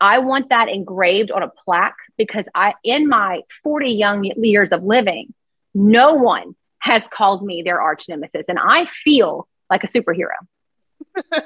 I 0.00 0.18
want 0.20 0.48
that 0.50 0.68
engraved 0.68 1.30
on 1.30 1.42
a 1.42 1.48
plaque 1.64 1.96
because 2.16 2.46
I 2.54 2.74
in 2.84 3.08
my 3.08 3.42
40 3.64 3.90
young 3.90 4.24
years 4.24 4.70
of 4.72 4.82
living, 4.82 5.32
no 5.74 6.14
one 6.14 6.54
has 6.80 7.08
called 7.08 7.44
me 7.44 7.62
their 7.62 7.80
arch 7.80 8.08
nemesis. 8.08 8.48
And 8.48 8.58
I 8.60 8.86
feel 9.04 9.48
like 9.70 9.84
a 9.84 9.88
superhero. 9.88 10.34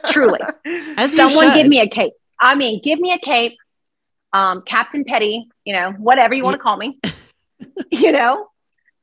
Truly 0.07 0.41
As 0.97 1.15
someone 1.15 1.55
give 1.55 1.67
me 1.67 1.81
a 1.81 1.89
cape. 1.89 2.13
I 2.41 2.55
mean, 2.55 2.81
give 2.83 2.99
me 2.99 3.13
a 3.13 3.19
cape. 3.19 3.57
um, 4.33 4.63
Captain 4.63 5.05
Petty, 5.05 5.49
you 5.65 5.75
know, 5.75 5.93
whatever 5.93 6.35
you 6.35 6.43
want 6.45 6.55
to 6.55 6.63
call 6.63 6.77
me, 6.77 6.99
you 7.91 8.13
know. 8.13 8.49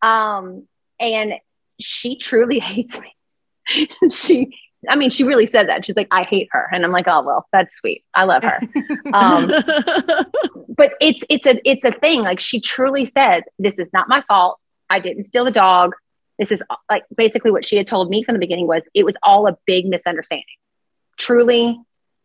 Um, 0.01 0.67
and 0.99 1.34
she 1.79 2.17
truly 2.17 2.60
hates 2.71 2.99
me. 2.99 3.13
she, 4.12 4.58
I 4.89 4.95
mean, 4.95 5.10
she 5.10 5.23
really 5.23 5.45
said 5.45 5.69
that. 5.69 5.86
She's 5.86 5.95
like, 5.95 6.08
I 6.12 6.23
hate 6.23 6.49
her, 6.51 6.67
and 6.71 6.84
I'm 6.86 6.91
like, 6.91 7.08
oh 7.08 7.21
well, 7.21 7.47
that's 7.51 7.75
sweet. 7.77 8.03
I 8.13 8.23
love 8.23 8.43
her. 8.43 8.60
um, 9.13 9.47
but 10.69 10.93
it's 11.01 11.23
it's 11.29 11.45
a 11.45 11.60
it's 11.69 11.86
a 11.86 11.91
thing. 11.91 12.21
Like 12.21 12.39
she 12.39 12.60
truly 12.62 13.05
says, 13.05 13.43
this 13.60 13.77
is 13.77 13.89
not 13.93 14.08
my 14.10 14.23
fault. 14.27 14.60
I 14.89 14.99
didn't 14.99 15.23
steal 15.25 15.45
the 15.45 15.51
dog. 15.51 15.93
This 16.39 16.52
is 16.52 16.63
like 16.89 17.04
basically 17.15 17.52
what 17.52 17.65
she 17.65 17.75
had 17.75 17.86
told 17.86 18.10
me 18.10 18.23
from 18.23 18.34
the 18.34 18.39
beginning 18.39 18.65
was 18.65 18.84
it 18.93 19.06
was 19.06 19.17
all 19.21 19.45
a 19.47 19.58
big 19.65 19.86
misunderstanding. 19.86 20.45
Truly, 21.17 21.78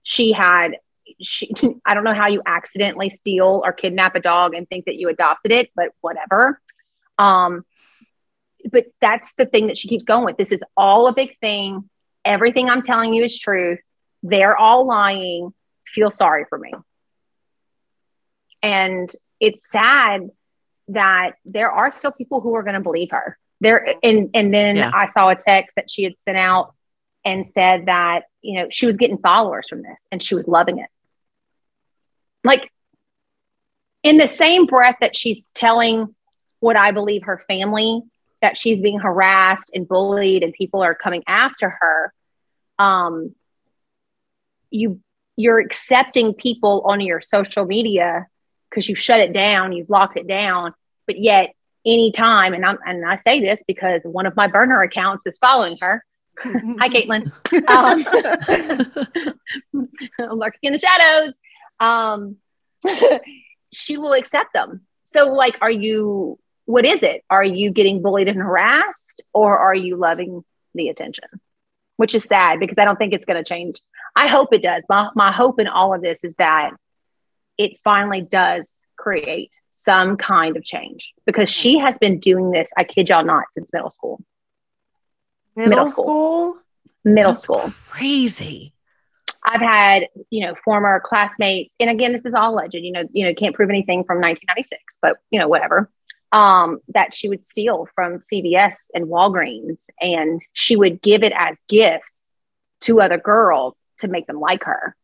she 0.05 0.33
had 0.33 0.77
she 1.21 1.53
I 1.85 1.95
don't 1.95 2.05
know 2.05 2.15
how 2.15 2.29
you 2.29 2.41
accidentally 2.47 3.11
steal 3.11 3.61
or 3.65 3.73
kidnap 3.73 4.15
a 4.15 4.21
dog 4.21 4.55
and 4.55 4.69
think 4.69 4.85
that 4.87 4.95
you 4.95 5.09
adopted 5.09 5.51
it, 5.51 5.71
but 5.75 5.91
whatever. 6.01 6.61
Um 7.19 7.65
but 8.71 8.87
that's 9.01 9.31
the 9.37 9.47
thing 9.47 9.67
that 9.67 9.77
she 9.77 9.89
keeps 9.89 10.05
going 10.05 10.25
with. 10.25 10.37
This 10.37 10.53
is 10.53 10.63
all 10.77 11.09
a 11.09 11.13
big 11.13 11.37
thing. 11.41 11.91
Everything 12.25 12.71
I'm 12.71 12.83
telling 12.83 13.13
you 13.13 13.25
is 13.25 13.39
truth. 13.39 13.81
They're 14.23 14.57
all 14.57 14.87
lying. 14.87 15.53
Feel 15.87 16.11
sorry 16.11 16.47
for 16.49 16.57
me. 16.57 16.73
And 18.63 19.11
it's 19.41 19.71
sad 19.71 20.31
that 20.89 21.33
there 21.45 21.71
are 21.71 21.91
still 21.91 22.13
people 22.13 22.41
who 22.41 22.55
are 22.55 22.63
going 22.63 22.75
to 22.75 22.81
believe 22.81 23.11
her. 23.11 23.39
There 23.65 23.97
and 24.03 24.31
and 24.35 24.55
then 24.55 24.77
yeah. 24.77 24.91
I 24.95 25.09
saw 25.09 25.31
a 25.31 25.35
text 25.35 25.77
that 25.77 25.91
she 25.91 26.05
had 26.05 26.19
sent 26.21 26.37
out 26.37 26.75
and 27.25 27.47
said 27.47 27.87
that, 27.87 28.25
you 28.43 28.61
know, 28.61 28.69
she 28.71 28.87
was 28.87 28.97
getting 28.97 29.19
followers 29.19 29.69
from 29.69 29.83
this 29.83 30.01
and 30.13 30.23
she 30.23 30.35
was 30.35 30.47
loving 30.47 30.79
it. 30.79 30.91
Like 32.45 32.71
in 34.03 34.19
the 34.19 34.29
same 34.29 34.67
breath 34.67 34.97
that 35.01 35.17
she's 35.17 35.51
telling 35.55 36.15
what 36.61 36.77
I 36.77 36.93
believe 36.93 37.25
her 37.25 37.43
family 37.49 38.03
that 38.43 38.59
she's 38.59 38.83
being 38.83 38.99
harassed 38.99 39.71
and 39.75 39.89
bullied 39.89 40.43
and 40.43 40.53
people 40.53 40.83
are 40.83 40.95
coming 40.95 41.23
after 41.27 41.71
her, 41.71 42.13
um, 42.79 43.35
you 44.71 45.01
you're 45.37 45.59
accepting 45.59 46.35
people 46.35 46.83
on 46.85 47.01
your 47.01 47.21
social 47.21 47.65
media 47.65 48.27
because 48.69 48.89
you've 48.89 48.99
shut 48.99 49.21
it 49.21 49.33
down, 49.33 49.73
you've 49.73 49.91
locked 49.91 50.17
it 50.17 50.27
down, 50.27 50.75
but 51.07 51.19
yet 51.19 51.54
anytime, 51.87 52.55
and 52.55 52.65
I'm 52.65 52.79
and 52.87 53.05
I 53.07 53.17
say 53.17 53.41
this 53.41 53.63
because 53.67 54.01
one 54.05 54.27
of 54.27 54.37
my 54.37 54.47
burner 54.47 54.83
accounts 54.83 55.27
is 55.27 55.39
following 55.39 55.79
her. 55.81 56.05
Hi, 56.39 56.89
Caitlin. 56.89 57.31
Um, 57.69 58.05
lurking 60.39 60.61
in 60.63 60.73
the 60.73 60.79
shadows. 60.79 61.35
Um, 61.81 62.37
she 63.73 63.97
will 63.97 64.13
accept 64.13 64.53
them. 64.53 64.83
So, 65.05 65.33
like, 65.33 65.57
are 65.61 65.71
you? 65.71 66.39
What 66.67 66.87
is 66.87 67.03
it? 67.03 67.23
Are 67.29 67.45
you 67.45 67.71
getting 67.71 68.01
bullied 68.03 68.29
and 68.29 68.39
harassed, 68.39 69.23
or 69.33 69.59
are 69.59 69.75
you 69.75 69.97
loving 69.97 70.45
the 70.75 70.89
attention? 70.89 71.29
Which 71.97 72.15
is 72.15 72.25
sad 72.25 72.59
because 72.59 72.79
I 72.79 72.85
don't 72.85 72.99
think 72.99 73.13
it's 73.13 73.27
going 73.27 73.43
to 73.43 73.49
change. 73.49 73.81
I 74.17 74.29
hope 74.29 74.53
it 74.53 74.63
does. 74.63 74.85
My 74.89 75.11
my 75.15 75.31
hope 75.31 75.61
in 75.61 75.69
all 75.69 75.95
of 75.95 76.03
this 76.03 76.25
is 76.25 76.35
that 76.37 76.73
it 77.59 77.79
finally 77.85 78.23
does 78.23 78.73
create 78.97 79.53
some 79.77 80.17
kind 80.17 80.57
of 80.57 80.65
change 80.65 81.13
because 81.27 81.49
she 81.49 81.79
has 81.79 81.99
been 81.99 82.19
doing 82.19 82.51
this. 82.51 82.71
I 82.77 82.85
kid 82.85 83.09
y'all 83.09 83.25
not 83.25 83.45
since 83.55 83.71
middle 83.73 83.91
school. 83.91 84.21
Middle, 85.57 85.71
middle 85.71 85.89
school. 85.89 86.05
school. 86.05 86.57
Middle 87.05 87.33
That's 87.33 87.43
school. 87.43 87.73
Crazy. 87.89 88.73
I've 89.47 89.61
had, 89.61 90.09
you 90.31 90.47
know, 90.47 90.55
former 90.65 91.01
classmates, 91.01 91.77
and 91.79 91.91
again, 91.91 92.13
this 92.13 92.25
is 92.25 92.35
all 92.35 92.55
alleged, 92.55 92.75
you 92.75 92.93
know, 92.93 93.05
you 93.13 93.27
know, 93.27 93.35
can't 93.35 93.55
prove 93.55 93.69
anything 93.69 94.05
from 94.05 94.17
1996, 94.17 94.99
but 95.03 95.19
you 95.31 95.39
know, 95.39 95.49
whatever. 95.49 95.91
Um, 96.33 96.81
that 96.89 97.15
she 97.15 97.29
would 97.29 97.47
steal 97.47 97.87
from 97.95 98.19
CVS 98.19 98.75
and 98.93 99.07
Walgreens, 99.07 99.79
and 100.01 100.43
she 100.53 100.75
would 100.75 101.01
give 101.01 101.23
it 101.23 101.33
as 101.37 101.57
gifts 101.69 102.11
to 102.81 103.01
other 103.01 103.19
girls 103.19 103.77
to 103.99 104.09
make 104.09 104.27
them 104.27 104.41
like 104.41 104.65
her, 104.65 104.97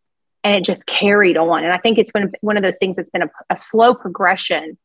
and 0.42 0.54
it 0.54 0.64
just 0.64 0.86
carried 0.86 1.36
on. 1.36 1.64
And 1.64 1.72
I 1.72 1.78
think 1.78 1.98
it's 1.98 2.12
been 2.12 2.32
one 2.40 2.56
of 2.56 2.62
those 2.62 2.78
things 2.78 2.96
that's 2.96 3.10
been 3.10 3.22
a, 3.22 3.30
a 3.50 3.56
slow 3.56 3.94
progression 3.94 4.78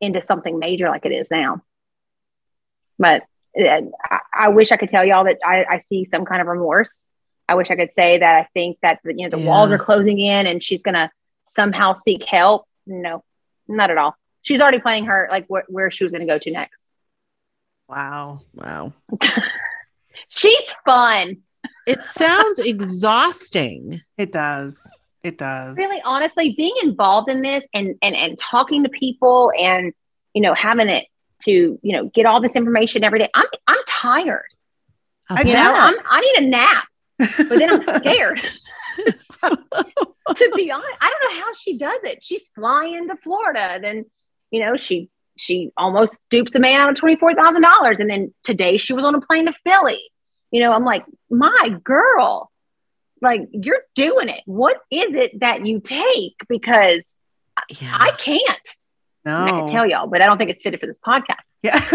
into 0.00 0.22
something 0.22 0.58
major 0.58 0.88
like 0.88 1.06
it 1.06 1.12
is 1.12 1.30
now. 1.30 1.62
But 2.98 3.22
uh, 3.58 3.82
I, 4.02 4.20
I 4.32 4.48
wish 4.48 4.72
I 4.72 4.76
could 4.76 4.88
tell 4.88 5.04
y'all 5.04 5.24
that 5.24 5.38
I, 5.44 5.64
I 5.64 5.78
see 5.78 6.04
some 6.04 6.24
kind 6.24 6.40
of 6.40 6.48
remorse 6.48 7.06
I 7.48 7.54
wish 7.54 7.70
I 7.70 7.76
could 7.76 7.92
say 7.94 8.18
that 8.18 8.34
I 8.34 8.48
think 8.54 8.78
that 8.82 9.00
you 9.04 9.24
know 9.24 9.28
the 9.28 9.38
yeah. 9.38 9.46
walls 9.46 9.70
are 9.70 9.78
closing 9.78 10.18
in 10.18 10.46
and 10.46 10.62
she's 10.62 10.82
gonna 10.82 11.10
somehow 11.44 11.92
seek 11.92 12.24
help. 12.24 12.66
No, 12.86 13.22
not 13.68 13.90
at 13.90 13.98
all. 13.98 14.16
She's 14.42 14.60
already 14.60 14.80
planning 14.80 15.06
her 15.06 15.28
like 15.30 15.46
wh- 15.48 15.68
where 15.70 15.90
she 15.90 16.04
was 16.04 16.12
gonna 16.12 16.26
go 16.26 16.38
to 16.38 16.50
next. 16.50 16.82
Wow! 17.88 18.40
Wow! 18.54 18.92
she's 20.28 20.74
fun. 20.84 21.42
It 21.86 22.02
sounds 22.02 22.58
exhausting. 22.60 24.00
It 24.16 24.32
does. 24.32 24.86
It 25.22 25.38
does. 25.38 25.76
Really, 25.76 26.00
honestly, 26.04 26.54
being 26.56 26.74
involved 26.82 27.30
in 27.30 27.42
this 27.42 27.66
and 27.74 27.96
and 28.02 28.14
and 28.14 28.38
talking 28.38 28.82
to 28.84 28.88
people 28.88 29.52
and 29.58 29.92
you 30.34 30.42
know 30.42 30.54
having 30.54 30.88
it 30.88 31.06
to 31.42 31.78
you 31.82 31.92
know 31.96 32.10
get 32.14 32.26
all 32.26 32.40
this 32.40 32.56
information 32.56 33.04
every 33.04 33.18
day. 33.18 33.30
I'm 33.34 33.46
I'm 33.66 33.78
tired. 33.86 34.44
you 35.30 35.52
know, 35.52 35.72
I'm, 35.74 35.94
I 36.08 36.20
need 36.20 36.46
a 36.46 36.48
nap 36.48 36.86
but 37.18 37.48
then 37.48 37.70
I'm 37.70 37.82
scared. 38.00 38.40
so, 39.14 39.48
to 40.34 40.52
be 40.54 40.70
honest, 40.70 40.88
I 41.00 41.10
don't 41.10 41.32
know 41.32 41.40
how 41.44 41.52
she 41.52 41.76
does 41.76 42.02
it. 42.04 42.22
She's 42.22 42.48
flying 42.48 43.08
to 43.08 43.16
Florida, 43.16 43.78
then 43.80 44.04
you 44.50 44.60
know 44.60 44.76
she 44.76 45.08
she 45.36 45.70
almost 45.76 46.22
dupes 46.30 46.54
a 46.54 46.60
man 46.60 46.80
out 46.80 46.90
of 46.90 46.96
twenty 46.96 47.16
four 47.16 47.34
thousand 47.34 47.62
dollars, 47.62 48.00
and 48.00 48.08
then 48.08 48.32
today 48.42 48.76
she 48.76 48.92
was 48.92 49.04
on 49.04 49.14
a 49.14 49.20
plane 49.20 49.46
to 49.46 49.54
Philly. 49.64 50.02
You 50.54 50.60
know, 50.60 50.72
I'm 50.72 50.84
like, 50.84 51.04
my 51.30 51.76
girl, 51.82 52.52
like 53.20 53.48
you're 53.50 53.82
doing 53.96 54.28
it. 54.28 54.42
What 54.46 54.76
is 54.88 55.12
it 55.12 55.40
that 55.40 55.66
you 55.66 55.80
take? 55.80 56.36
Because 56.48 57.18
yeah. 57.80 57.96
I 57.98 58.12
can't. 58.12 58.76
No. 59.24 59.36
I 59.36 59.50
can 59.50 59.66
tell 59.66 59.84
y'all, 59.84 60.06
but 60.06 60.22
I 60.22 60.26
don't 60.26 60.38
think 60.38 60.50
it's 60.50 60.62
fitted 60.62 60.78
for 60.78 60.86
this 60.86 61.00
podcast. 61.00 61.42
Yeah. 61.64 61.80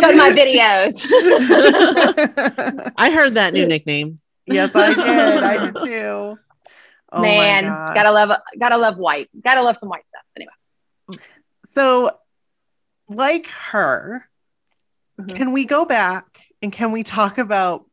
Go 0.00 0.10
to 0.10 0.16
my 0.16 0.30
videos. 0.30 1.06
I 2.96 3.10
heard 3.10 3.34
that 3.34 3.52
new 3.52 3.66
nickname. 3.66 4.20
Yes, 4.46 4.74
I 4.74 4.94
did. 4.94 5.44
I 5.44 5.66
did 5.66 5.76
too. 5.84 6.38
Oh 7.12 7.20
Man, 7.20 7.64
gotta 7.64 8.12
love 8.12 8.30
gotta 8.58 8.78
love 8.78 8.96
white. 8.96 9.28
Gotta 9.44 9.60
love 9.60 9.76
some 9.76 9.90
white 9.90 10.08
stuff. 10.08 10.22
Anyway. 10.34 10.52
So 11.74 12.12
like 13.10 13.46
her, 13.48 14.26
mm-hmm. 15.18 15.36
can 15.36 15.52
we 15.52 15.64
go 15.64 15.84
back 15.84 16.40
and 16.62 16.72
can 16.72 16.92
we 16.92 17.02
talk 17.02 17.38
about 17.38 17.84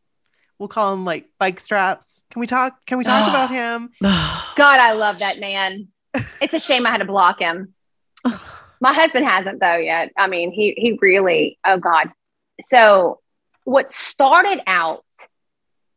we'll 0.60 0.70
call 0.70 0.94
him 0.94 1.06
like 1.06 1.30
bike 1.40 1.60
straps? 1.60 2.24
Can 2.32 2.40
we 2.40 2.48
talk 2.48 2.86
can 2.86 2.98
we 2.98 3.04
talk 3.04 3.30
about 3.30 3.50
him? 3.50 3.92
God, 4.02 4.80
I 4.80 4.94
love 4.94 5.20
that 5.20 5.40
man. 5.40 5.88
It's 6.42 6.54
a 6.54 6.60
shame 6.60 6.86
I 6.86 6.92
had 6.92 7.00
to 7.00 7.06
block 7.06 7.40
him. 7.40 7.74
My 8.80 8.94
husband 8.94 9.26
hasn't 9.26 9.60
though 9.60 9.78
yet. 9.78 10.12
I 10.18 10.28
mean, 10.28 10.52
he 10.52 10.74
he 10.78 10.98
really, 11.02 11.58
oh 11.66 11.78
God. 11.78 12.10
So 12.64 13.20
what 13.64 13.92
started 13.92 14.62
out 14.68 15.06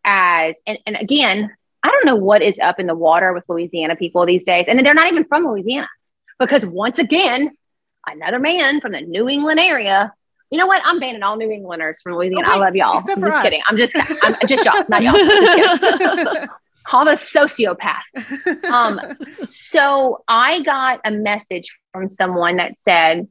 as 0.05 0.57
and, 0.67 0.79
and 0.87 0.97
again, 0.97 1.51
I 1.83 1.91
don't 1.91 2.07
know 2.07 2.17
what 2.17 2.43
is 2.43 2.59
up 2.59 2.81
in 2.81 2.87
the 2.87 2.95
water 2.95 3.33
with 3.33 3.45
Louisiana 3.49 3.97
people 3.97 4.27
these 4.27 4.45
days. 4.45 4.67
And 4.69 4.85
they're 4.85 4.95
not 4.95 5.07
even 5.07 5.25
from 5.25 5.45
Louisiana. 5.45 5.89
Because 6.39 6.67
once 6.67 6.99
again, 6.99 7.57
another 8.07 8.39
man 8.39 8.81
from 8.81 8.93
the 8.93 9.01
New 9.01 9.29
England 9.29 9.61
area. 9.61 10.13
You 10.51 10.59
know 10.59 10.67
what? 10.67 10.83
I'm 10.85 10.99
banning 10.99 11.23
all 11.23 11.37
New 11.37 11.51
Englanders 11.51 12.01
from 12.03 12.15
Louisiana. 12.15 12.47
Okay, 12.47 12.57
I 12.57 12.59
love 12.59 12.75
y'all. 12.75 13.03
I'm 13.09 13.21
just 13.21 13.37
us. 13.37 13.43
kidding. 13.43 13.61
I'm 13.69 13.77
just 13.77 13.95
I'm 14.23 14.37
just 14.47 14.65
y'all, 14.65 14.85
not 14.89 15.03
y'all. 15.03 16.47
all 16.93 17.05
the 17.05 17.13
sociopaths. 17.13 18.65
Um, 18.65 19.01
so 19.47 20.25
I 20.27 20.63
got 20.63 21.01
a 21.05 21.11
message 21.11 21.79
from 21.93 22.09
someone 22.09 22.57
that 22.57 22.79
said 22.79 23.29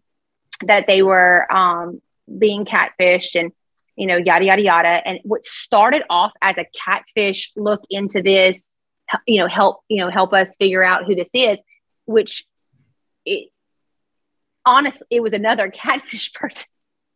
that 0.65 0.87
they 0.87 1.01
were 1.01 1.51
um, 1.51 2.01
being 2.37 2.65
catfished 2.65 3.39
and 3.39 3.51
you 3.95 4.05
know 4.05 4.17
yada 4.17 4.45
yada 4.45 4.61
yada. 4.61 5.07
And 5.07 5.19
what 5.23 5.45
started 5.45 6.03
off 6.09 6.33
as 6.41 6.57
a 6.57 6.65
catfish 6.85 7.51
look 7.55 7.81
into 7.89 8.21
this, 8.21 8.69
you 9.25 9.39
know, 9.39 9.47
help 9.47 9.81
you 9.87 10.03
know 10.03 10.09
help 10.09 10.33
us 10.33 10.55
figure 10.57 10.83
out 10.83 11.05
who 11.05 11.15
this 11.15 11.29
is, 11.33 11.57
which 12.05 12.45
it 13.25 13.49
honestly 14.65 15.07
it 15.09 15.21
was 15.21 15.33
another 15.33 15.69
catfish 15.73 16.31
person. 16.33 16.65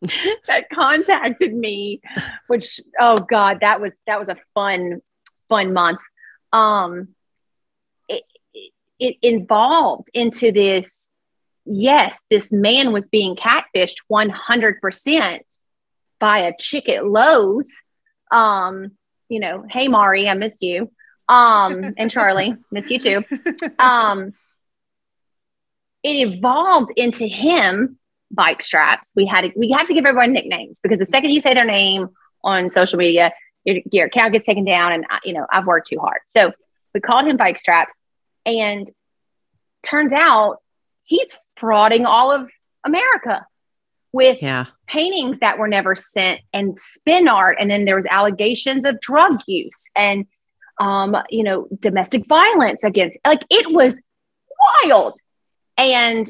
that 0.48 0.70
contacted 0.70 1.54
me 1.54 2.02
which 2.48 2.80
oh 3.00 3.18
god 3.18 3.60
that 3.62 3.80
was 3.80 3.94
that 4.08 4.20
was 4.20 4.30
a 4.30 4.38
fun 4.54 5.02
fun 5.48 5.74
month 5.74 6.02
um, 6.54 7.10
it, 8.10 8.24
it 9.00 9.18
involved 9.22 10.10
into 10.14 10.52
this 10.52 11.12
yes, 11.66 12.24
this 12.30 12.52
man 12.52 12.92
was 12.94 13.10
being 13.10 13.36
catfished 13.36 13.98
100% 14.12 15.40
by 16.20 16.40
a 16.40 16.54
chick 16.60 16.90
at 16.90 17.06
Lowe's. 17.06 17.72
Um, 18.32 18.92
you 19.30 19.40
know, 19.40 19.66
hey, 19.70 19.88
Mari, 19.88 20.28
I 20.28 20.34
miss 20.34 20.58
you. 20.62 20.92
Um, 21.30 21.94
and 21.98 22.12
Charlie, 22.12 22.56
miss 22.72 22.90
you 22.90 23.00
too. 23.00 23.24
Um, 23.80 24.34
it 26.04 26.28
evolved 26.28 26.92
into 26.98 27.26
him 27.26 27.98
bike 28.34 28.62
straps. 28.62 29.12
We 29.16 29.26
had 29.26 29.42
to, 29.42 29.52
we 29.56 29.72
have 29.72 29.88
to 29.88 29.94
give 29.94 30.06
everyone 30.06 30.34
nicknames 30.34 30.80
because 30.80 31.00
the 31.00 31.06
second 31.06 31.32
you 31.32 31.42
say 31.42 31.54
their 31.54 31.66
name 31.66 32.10
on 32.44 32.72
social 32.72 32.98
media, 32.98 33.34
your, 33.64 33.78
your 33.92 34.06
account 34.08 34.34
gets 34.34 34.46
taken 34.46 34.66
down. 34.66 34.94
And 34.94 35.06
I, 35.10 35.20
you 35.24 35.34
know, 35.34 35.46
I've 35.52 35.66
worked 35.66 35.88
too 35.88 36.00
hard. 36.00 36.22
So 36.30 36.52
we 36.94 37.00
called 37.00 37.28
him 37.28 37.38
bike 37.38 37.58
straps 37.58 37.98
and 38.46 38.90
turns 39.84 40.14
out 40.14 40.58
he's 41.04 41.36
frauding 41.58 42.06
all 42.06 42.32
of 42.32 42.50
America 42.84 43.46
with 44.12 44.42
Yeah. 44.42 44.66
paintings 44.88 45.40
that 45.40 45.58
were 45.58 45.68
never 45.68 45.96
sent 45.96 46.42
and 46.52 46.78
spin 46.78 47.28
art. 47.28 47.58
And 47.60 47.70
then 47.70 47.86
there 47.86 47.96
was 47.96 48.06
allegations 48.08 48.84
of 48.86 49.00
drug 49.00 49.40
use 49.48 49.90
and, 49.96 50.26
um, 50.80 51.16
you 51.30 51.44
know, 51.44 51.68
domestic 51.80 52.28
violence 52.28 52.84
against, 52.84 53.20
like 53.26 53.44
it 53.50 53.72
was 53.72 54.02
wild. 54.84 55.18
And 55.78 56.30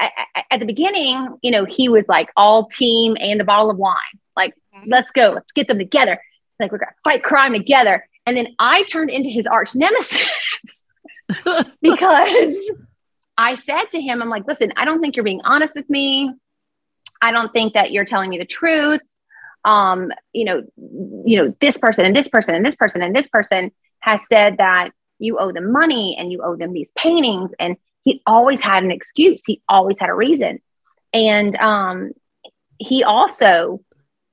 I, 0.00 0.10
I- 0.34 0.44
at 0.50 0.60
the 0.60 0.66
beginning, 0.66 1.36
you 1.42 1.50
know, 1.50 1.64
he 1.66 1.88
was 1.88 2.06
like 2.08 2.30
all 2.36 2.66
team 2.66 3.16
and 3.20 3.40
a 3.40 3.44
bottle 3.44 3.70
of 3.70 3.76
wine. 3.76 3.96
Like, 4.36 4.54
let's 4.86 5.10
go, 5.10 5.30
let's 5.34 5.52
get 5.52 5.68
them 5.68 5.78
together. 5.78 6.18
Like, 6.60 6.72
we're 6.72 6.78
gonna 6.78 6.92
fight 7.04 7.22
crime 7.22 7.52
together. 7.52 8.08
And 8.26 8.36
then 8.36 8.48
I 8.58 8.84
turned 8.84 9.10
into 9.10 9.28
his 9.28 9.46
arch 9.46 9.74
nemesis 9.74 10.26
because 11.82 12.72
I 13.36 13.54
said 13.54 13.84
to 13.92 14.00
him, 14.00 14.22
I'm 14.22 14.28
like, 14.28 14.46
listen, 14.46 14.72
I 14.76 14.84
don't 14.84 15.00
think 15.00 15.16
you're 15.16 15.24
being 15.24 15.40
honest 15.44 15.74
with 15.76 15.88
me. 15.88 16.32
I 17.20 17.32
don't 17.32 17.52
think 17.52 17.74
that 17.74 17.90
you're 17.92 18.04
telling 18.04 18.30
me 18.30 18.38
the 18.38 18.44
truth. 18.46 19.00
Um, 19.64 20.12
you 20.32 20.44
know, 20.44 20.62
you 21.26 21.36
know, 21.36 21.54
this 21.60 21.78
person 21.78 22.06
and 22.06 22.14
this 22.16 22.28
person 22.28 22.54
and 22.54 22.64
this 22.64 22.76
person 22.76 23.02
and 23.02 23.14
this 23.14 23.28
person 23.28 23.72
has 24.00 24.26
said 24.28 24.58
that 24.58 24.90
you 25.18 25.38
owe 25.38 25.52
them 25.52 25.72
money 25.72 26.16
and 26.18 26.30
you 26.30 26.42
owe 26.44 26.56
them 26.56 26.72
these 26.72 26.90
paintings. 26.96 27.52
And 27.58 27.76
he 28.08 28.22
always 28.26 28.60
had 28.62 28.84
an 28.84 28.90
excuse. 28.90 29.44
He 29.44 29.60
always 29.68 29.98
had 29.98 30.08
a 30.08 30.14
reason. 30.14 30.62
And 31.12 31.54
um, 31.56 32.12
he 32.78 33.04
also 33.04 33.82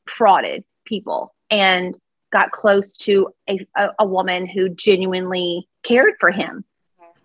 frauded 0.09 0.63
people 0.85 1.35
and 1.49 1.97
got 2.31 2.53
close 2.53 2.95
to 2.99 3.33
a, 3.49 3.67
a, 3.75 3.89
a 3.99 4.05
woman 4.05 4.45
who 4.45 4.69
genuinely 4.69 5.67
cared 5.83 6.13
for 6.21 6.31
him. 6.31 6.63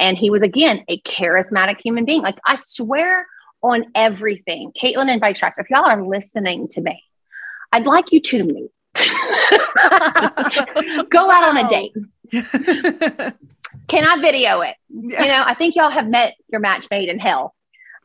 And 0.00 0.18
he 0.18 0.28
was, 0.28 0.42
again, 0.42 0.82
a 0.88 1.00
charismatic 1.02 1.80
human 1.80 2.04
being. 2.04 2.22
Like, 2.22 2.40
I 2.44 2.56
swear 2.56 3.28
on 3.62 3.84
everything. 3.94 4.72
Caitlin 4.72 5.08
and 5.08 5.20
Bike 5.20 5.36
Tracks, 5.36 5.58
if 5.58 5.70
y'all 5.70 5.88
are 5.88 6.04
listening 6.04 6.66
to 6.68 6.80
me, 6.80 7.00
I'd 7.70 7.86
like 7.86 8.10
you 8.10 8.20
two 8.20 8.38
to 8.38 8.44
meet. 8.44 8.72
Go 11.10 11.30
out 11.30 11.48
on 11.48 11.58
a 11.58 11.68
date. 11.68 11.94
Can 13.90 14.04
I 14.04 14.20
video 14.20 14.60
it? 14.60 14.76
You 14.88 15.08
know, 15.18 15.42
I 15.44 15.54
think 15.54 15.74
y'all 15.74 15.90
have 15.90 16.06
met 16.08 16.34
your 16.48 16.60
match 16.60 16.86
made 16.90 17.08
in 17.08 17.18
hell. 17.18 17.54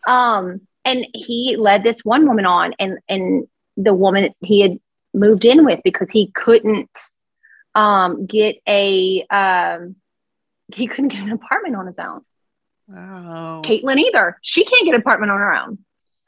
Um, 0.07 0.61
and 0.83 1.05
he 1.13 1.55
led 1.57 1.83
this 1.83 2.01
one 2.03 2.27
woman 2.27 2.45
on, 2.45 2.73
and 2.79 2.97
and 3.07 3.47
the 3.77 3.93
woman 3.93 4.33
he 4.39 4.61
had 4.61 4.79
moved 5.13 5.45
in 5.45 5.63
with 5.65 5.79
because 5.83 6.09
he 6.11 6.31
couldn't 6.31 6.89
um, 7.75 8.25
get 8.25 8.57
a 8.67 9.25
um, 9.29 9.95
he 10.73 10.87
couldn't 10.87 11.09
get 11.09 11.23
an 11.23 11.31
apartment 11.31 11.75
on 11.75 11.87
his 11.87 11.99
own. 11.99 12.21
Wow. 12.87 13.61
Caitlin 13.63 13.97
either. 13.97 14.37
She 14.41 14.63
can't 14.65 14.85
get 14.85 14.93
an 14.95 15.01
apartment 15.01 15.31
on 15.31 15.39
her 15.39 15.55
own. 15.55 15.77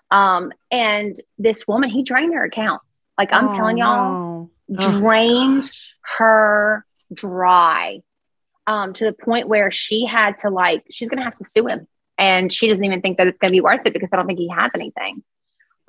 Um, 0.09 0.53
and 0.71 1.15
this 1.37 1.67
woman, 1.67 1.89
he 1.89 2.03
drained 2.03 2.33
her 2.33 2.43
accounts. 2.45 2.85
Like 3.17 3.33
I'm 3.33 3.49
Oh, 3.49 3.55
telling 3.55 3.77
y'all, 3.77 4.49
no. 4.69 4.79
Oh, 4.79 4.99
drained 4.99 5.63
gosh. 5.63 5.95
her 6.17 6.85
dry 7.13 8.01
um, 8.68 8.93
to 8.93 9.05
the 9.05 9.13
point 9.13 9.47
where 9.47 9.72
she 9.72 10.05
had 10.05 10.38
to 10.39 10.49
like 10.49 10.84
she's 10.91 11.09
gonna 11.09 11.24
have 11.24 11.36
to 11.36 11.43
sue 11.45 11.68
him. 11.68 11.88
And 12.20 12.51
she 12.51 12.68
doesn't 12.68 12.84
even 12.84 13.01
think 13.01 13.18
that 13.18 13.28
it's 13.28 13.39
gonna 13.39 13.51
be 13.51 13.61
worth 13.61 13.82
it 13.86 13.93
because 13.93 14.11
i 14.11 14.15
don't 14.18 14.28
think 14.28 14.39
he 14.39 14.49
has 14.49 14.72
anything. 14.76 15.24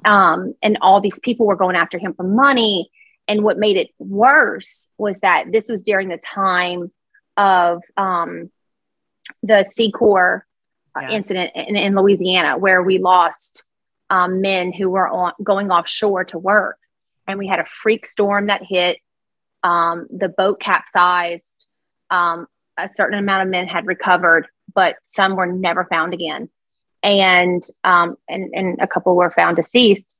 Um, 0.04 0.54
and 0.62 0.78
all 0.80 1.00
these 1.00 1.18
people 1.18 1.46
were 1.46 1.56
going 1.56 1.76
after 1.76 1.98
him 1.98 2.14
for 2.14 2.22
money. 2.22 2.90
And 3.26 3.42
what 3.42 3.58
made 3.58 3.76
it 3.76 3.88
worse 3.98 4.88
was 4.96 5.18
that 5.20 5.50
this 5.52 5.68
was 5.68 5.80
during 5.82 6.08
the 6.08 6.18
time 6.18 6.90
of 7.36 7.82
um, 7.96 8.50
the 9.42 9.64
Seacor 9.64 10.42
uh, 10.96 11.00
Yeah. 11.02 11.10
incident 11.10 11.50
in, 11.54 11.76
in 11.76 11.94
louisiana 11.94 12.56
where 12.56 12.82
we 12.82 12.98
lost 12.98 13.64
um, 14.10 14.40
men 14.40 14.72
who 14.72 14.88
were 14.88 15.08
on, 15.08 15.32
going 15.42 15.70
offshore 15.70 16.24
to 16.26 16.38
work. 16.38 16.78
And 17.26 17.38
we 17.38 17.46
had 17.46 17.58
a 17.58 17.66
freak 17.66 18.06
storm 18.06 18.46
that 18.46 18.62
hit 18.62 18.98
um, 19.62 20.06
the 20.10 20.28
boat 20.28 20.60
capsized 20.60 21.66
um, 22.10 22.46
a 22.78 22.88
certain 22.94 23.18
amount 23.18 23.42
of 23.42 23.48
men 23.48 23.66
had 23.66 23.86
recovered 23.86 24.46
but 24.74 24.96
some 25.04 25.36
were 25.36 25.46
never 25.46 25.84
found 25.86 26.14
again 26.14 26.48
and 27.02 27.62
um, 27.84 28.16
and 28.28 28.50
and 28.54 28.78
a 28.80 28.86
couple 28.86 29.16
were 29.16 29.30
found 29.30 29.56
deceased 29.56 30.16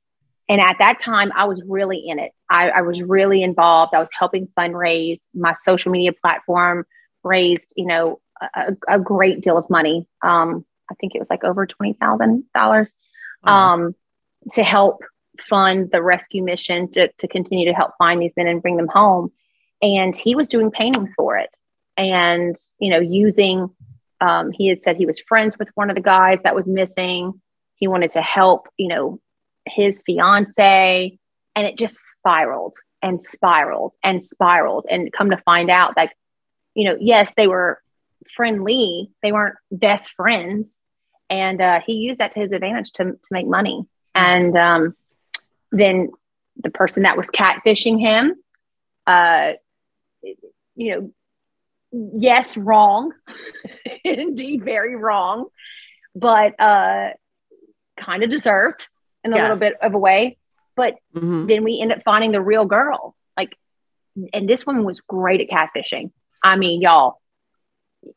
and 0.47 0.61
at 0.61 0.77
that 0.79 0.99
time 0.99 1.31
i 1.35 1.45
was 1.45 1.61
really 1.67 1.97
in 2.07 2.19
it 2.19 2.31
I, 2.49 2.69
I 2.69 2.81
was 2.81 3.01
really 3.01 3.43
involved 3.43 3.93
i 3.93 3.99
was 3.99 4.11
helping 4.17 4.47
fundraise 4.57 5.21
my 5.33 5.53
social 5.53 5.91
media 5.91 6.13
platform 6.13 6.85
raised 7.23 7.73
you 7.75 7.85
know 7.85 8.19
a, 8.55 8.75
a 8.87 8.99
great 8.99 9.41
deal 9.41 9.57
of 9.57 9.69
money 9.69 10.07
um, 10.23 10.65
i 10.91 10.95
think 10.95 11.15
it 11.15 11.19
was 11.19 11.29
like 11.29 11.43
over 11.43 11.67
$20000 11.67 12.87
Wow. 13.43 13.73
um, 13.73 13.95
to 14.53 14.63
help 14.63 15.01
fund 15.39 15.91
the 15.91 16.01
rescue 16.01 16.43
mission 16.43 16.89
to, 16.91 17.09
to 17.17 17.27
continue 17.27 17.65
to 17.65 17.73
help 17.73 17.91
find 17.97 18.21
these 18.21 18.33
men 18.35 18.47
and 18.47 18.61
bring 18.61 18.77
them 18.77 18.87
home. 18.87 19.31
And 19.81 20.15
he 20.15 20.35
was 20.35 20.47
doing 20.47 20.71
paintings 20.71 21.13
for 21.15 21.37
it. 21.37 21.55
And, 21.99 22.55
you 22.79 22.89
know, 22.89 22.99
using, 22.99 23.69
um, 24.21 24.51
he 24.51 24.67
had 24.67 24.81
said 24.81 24.95
he 24.95 25.05
was 25.05 25.19
friends 25.19 25.57
with 25.59 25.69
one 25.75 25.89
of 25.89 25.95
the 25.95 26.01
guys 26.01 26.39
that 26.43 26.55
was 26.55 26.65
missing. 26.65 27.39
He 27.75 27.87
wanted 27.87 28.11
to 28.11 28.21
help, 28.21 28.67
you 28.77 28.87
know, 28.87 29.19
his 29.67 30.01
fiance. 30.05 31.19
And 31.55 31.67
it 31.67 31.77
just 31.77 31.97
spiraled 31.97 32.75
and 33.01 33.21
spiraled 33.21 33.93
and 34.01 34.25
spiraled. 34.25 34.85
And 34.89 35.11
come 35.11 35.29
to 35.29 35.37
find 35.37 35.69
out, 35.69 35.97
like, 35.97 36.11
you 36.73 36.85
know, 36.85 36.97
yes, 36.99 37.33
they 37.35 37.47
were 37.47 37.81
friendly, 38.33 39.11
they 39.21 39.31
weren't 39.31 39.55
best 39.71 40.13
friends 40.13 40.79
and 41.29 41.61
uh, 41.61 41.79
he 41.85 41.93
used 41.93 42.19
that 42.19 42.31
to 42.33 42.39
his 42.39 42.51
advantage 42.51 42.91
to, 42.93 43.03
to 43.03 43.29
make 43.31 43.47
money 43.47 43.85
and 44.15 44.55
um, 44.55 44.95
then 45.71 46.09
the 46.57 46.71
person 46.71 47.03
that 47.03 47.17
was 47.17 47.27
catfishing 47.27 47.99
him 47.99 48.35
uh, 49.07 49.53
you 50.75 50.91
know 50.91 51.11
yes 51.91 52.55
wrong. 52.57 53.11
Indeed 54.03 54.63
very 54.63 54.95
wrong. 54.95 55.45
But 56.15 56.59
uh, 56.59 57.09
kind 57.99 58.23
of 58.23 58.29
deserved 58.29 58.87
in 59.23 59.33
a 59.33 59.35
Yes. 59.35 59.43
little 59.43 59.57
bit 59.57 59.73
of 59.81 59.93
a 59.93 59.97
way. 59.97 60.37
But 60.75 60.95
Mhm. 61.15 61.47
then 61.47 61.63
we 61.63 61.79
end 61.81 61.91
up 61.91 62.03
finding 62.03 62.31
the 62.31 62.41
real 62.41 62.65
girl. 62.65 63.15
Like 63.37 63.55
and 64.33 64.47
this 64.49 64.65
woman 64.65 64.83
was 64.85 65.01
great 65.01 65.41
at 65.41 65.49
catfishing. 65.49 66.11
I 66.43 66.55
mean 66.55 66.81
y'all 66.81 67.21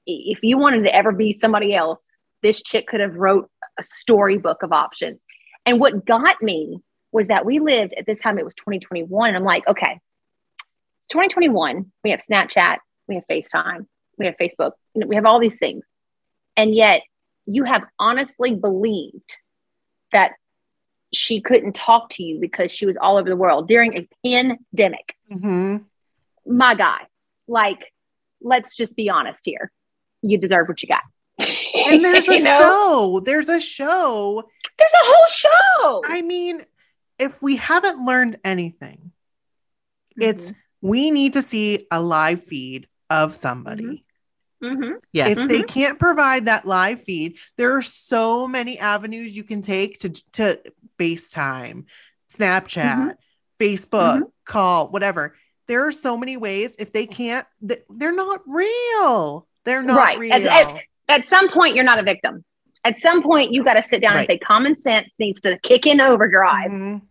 if 0.06 0.38
you 0.44 0.58
wanted 0.58 0.82
to 0.84 0.94
ever 0.94 1.10
be 1.12 1.32
somebody 1.32 1.74
else 1.74 2.00
this 2.42 2.62
chick 2.62 2.86
could 2.88 3.00
have 3.00 3.16
wrote 3.16 3.48
a 3.78 3.82
storybook 3.82 4.62
of 4.62 4.72
options. 4.72 5.20
And 5.66 5.78
what 5.80 6.04
got 6.04 6.40
me 6.42 6.78
was 7.12 7.28
that 7.28 7.44
we 7.46 7.58
lived 7.60 7.92
at 7.94 8.06
this 8.06 8.20
time 8.20 8.38
it 8.38 8.44
was 8.44 8.54
2021 8.54 9.28
and 9.28 9.36
i'm 9.36 9.44
like 9.44 9.66
okay 9.68 10.00
it's 10.98 11.06
2021 11.08 11.92
we 12.04 12.10
have 12.10 12.20
snapchat 12.20 12.78
we 13.08 13.14
have 13.16 13.24
facetime 13.30 13.86
we 14.18 14.26
have 14.26 14.36
facebook 14.40 14.72
you 14.94 15.00
know, 15.00 15.06
we 15.06 15.14
have 15.16 15.26
all 15.26 15.40
these 15.40 15.58
things 15.58 15.84
and 16.56 16.74
yet 16.74 17.02
you 17.46 17.64
have 17.64 17.82
honestly 17.98 18.54
believed 18.54 19.36
that 20.12 20.32
she 21.12 21.40
couldn't 21.40 21.74
talk 21.74 22.08
to 22.10 22.22
you 22.22 22.38
because 22.40 22.70
she 22.70 22.86
was 22.86 22.96
all 22.96 23.16
over 23.16 23.28
the 23.28 23.36
world 23.36 23.68
during 23.68 23.96
a 23.96 24.08
pandemic 24.24 25.14
Mhm. 25.30 25.84
my 26.46 26.74
guy 26.74 27.00
like 27.48 27.92
let's 28.40 28.76
just 28.76 28.96
be 28.96 29.08
honest 29.10 29.40
here 29.44 29.70
you 30.22 30.38
deserve 30.38 30.68
what 30.68 30.82
you 30.82 30.88
got 30.88 31.02
And 31.74 32.04
there's 32.04 32.28
a 32.28 32.38
know? 32.40 32.58
show. 32.60 33.20
There's 33.24 33.48
a 33.48 33.58
show. 33.60 34.44
there's 34.78 34.92
a 34.92 35.06
whole 35.06 35.26
show 35.28 36.02
I 36.06 36.22
mean, 36.22 36.64
if 37.18 37.40
we 37.42 37.56
haven't 37.56 38.04
learned 38.04 38.38
anything, 38.44 39.10
it's 40.20 40.50
Mm-hmm. 40.50 40.88
we 40.88 41.10
need 41.10 41.32
to 41.34 41.42
see 41.42 41.86
a 41.90 42.00
live 42.00 42.44
feed 42.44 42.86
of 43.12 43.36
somebody. 43.36 44.04
Mhm. 44.62 44.94
Yes. 45.12 45.36
If 45.38 45.48
they 45.48 45.62
can't 45.62 45.98
provide 45.98 46.46
that 46.46 46.66
live 46.66 47.02
feed, 47.02 47.38
there 47.56 47.76
are 47.76 47.82
so 47.82 48.46
many 48.46 48.78
avenues 48.78 49.36
you 49.36 49.44
can 49.44 49.60
take 49.62 49.98
to 50.00 50.10
to 50.32 50.60
FaceTime, 50.98 51.84
Snapchat, 52.32 52.96
Mhm. 52.96 53.14
Facebook, 53.60 54.22
call, 54.44 54.88
whatever. 54.88 55.36
There 55.66 55.86
are 55.86 55.92
so 55.92 56.16
many 56.16 56.36
ways. 56.36 56.76
If 56.78 56.92
they 56.92 57.06
can't, 57.06 57.46
they're 57.60 58.12
not 58.14 58.40
real. 58.46 59.46
They're 59.64 59.82
not 59.82 59.96
Right. 59.96 60.18
real. 60.18 60.32
And- 60.32 60.46
and- 60.48 60.80
at 61.08 61.24
some 61.26 61.50
point 61.50 61.74
you're 61.74 61.84
not 61.84 61.98
a 61.98 62.02
victim 62.02 62.44
at 62.84 62.98
some 62.98 63.22
point 63.22 63.52
you 63.52 63.62
got 63.62 63.74
to 63.74 63.82
sit 63.82 64.00
down 64.00 64.14
Right. 64.14 64.20
and 64.20 64.28
say 64.30 64.38
common 64.38 64.76
sense 64.76 65.18
needs 65.20 65.40
to 65.42 65.58
kick 65.58 65.86
in 65.86 66.00
overdrive 66.00 66.70
Mhm. 66.70 67.02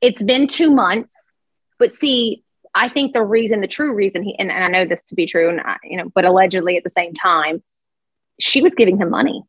it's 0.00 0.22
been 0.22 0.46
two 0.46 0.70
months 0.70 1.32
but 1.78 1.94
see 1.94 2.44
I 2.74 2.88
think 2.88 3.12
the 3.12 3.22
reason, 3.22 3.60
the 3.60 3.66
true 3.66 3.94
reason 3.94 4.22
he, 4.22 4.38
and, 4.38 4.50
and 4.50 4.64
I 4.64 4.68
know 4.68 4.86
this 4.86 5.02
to 5.04 5.14
be 5.14 5.26
true, 5.26 5.48
and 5.48 5.60
I, 5.60 5.76
you 5.84 5.96
know, 5.96 6.10
but 6.14 6.24
allegedly 6.24 6.76
at 6.76 6.84
the 6.84 6.90
same 6.90 7.12
time, 7.14 7.62
she 8.40 8.62
was 8.62 8.74
giving 8.74 8.96
him 8.98 9.10
money. 9.10 9.42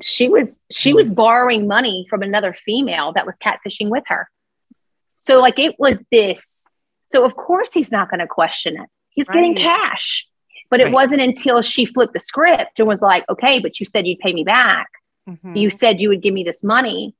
She 0.00 0.28
was 0.28 0.60
she 0.70 0.92
was 0.92 1.10
borrowing 1.10 1.66
money 1.68 2.06
from 2.10 2.22
another 2.22 2.52
female 2.52 3.12
that 3.12 3.24
was 3.24 3.36
catfishing 3.38 3.88
with 3.88 4.04
her. 4.08 4.28
So 5.20 5.40
like 5.40 5.58
it 5.58 5.76
was 5.78 6.04
this. 6.10 6.64
So 7.06 7.24
of 7.24 7.36
course 7.36 7.72
he's 7.72 7.92
not 7.92 8.10
going 8.10 8.20
to 8.20 8.26
question 8.26 8.76
it. 8.76 8.88
He's 9.10 9.28
getting 9.28 9.54
cash. 9.54 10.26
But 10.68 10.80
it 10.80 10.90
wasn't 10.92 11.20
until 11.20 11.62
she 11.62 11.86
flipped 11.86 12.12
the 12.12 12.20
script 12.20 12.80
and 12.80 12.88
was 12.88 13.00
like, 13.00 13.24
"Okay, 13.30 13.60
but 13.60 13.78
you 13.78 13.86
said 13.86 14.06
you'd 14.08 14.18
pay 14.18 14.32
me 14.32 14.42
back. 14.42 14.88
Mhm. 15.28 15.56
You 15.56 15.70
said 15.70 16.00
you 16.00 16.08
would 16.08 16.20
give 16.20 16.34
me 16.34 16.42
this 16.42 16.64
money." 16.64 17.14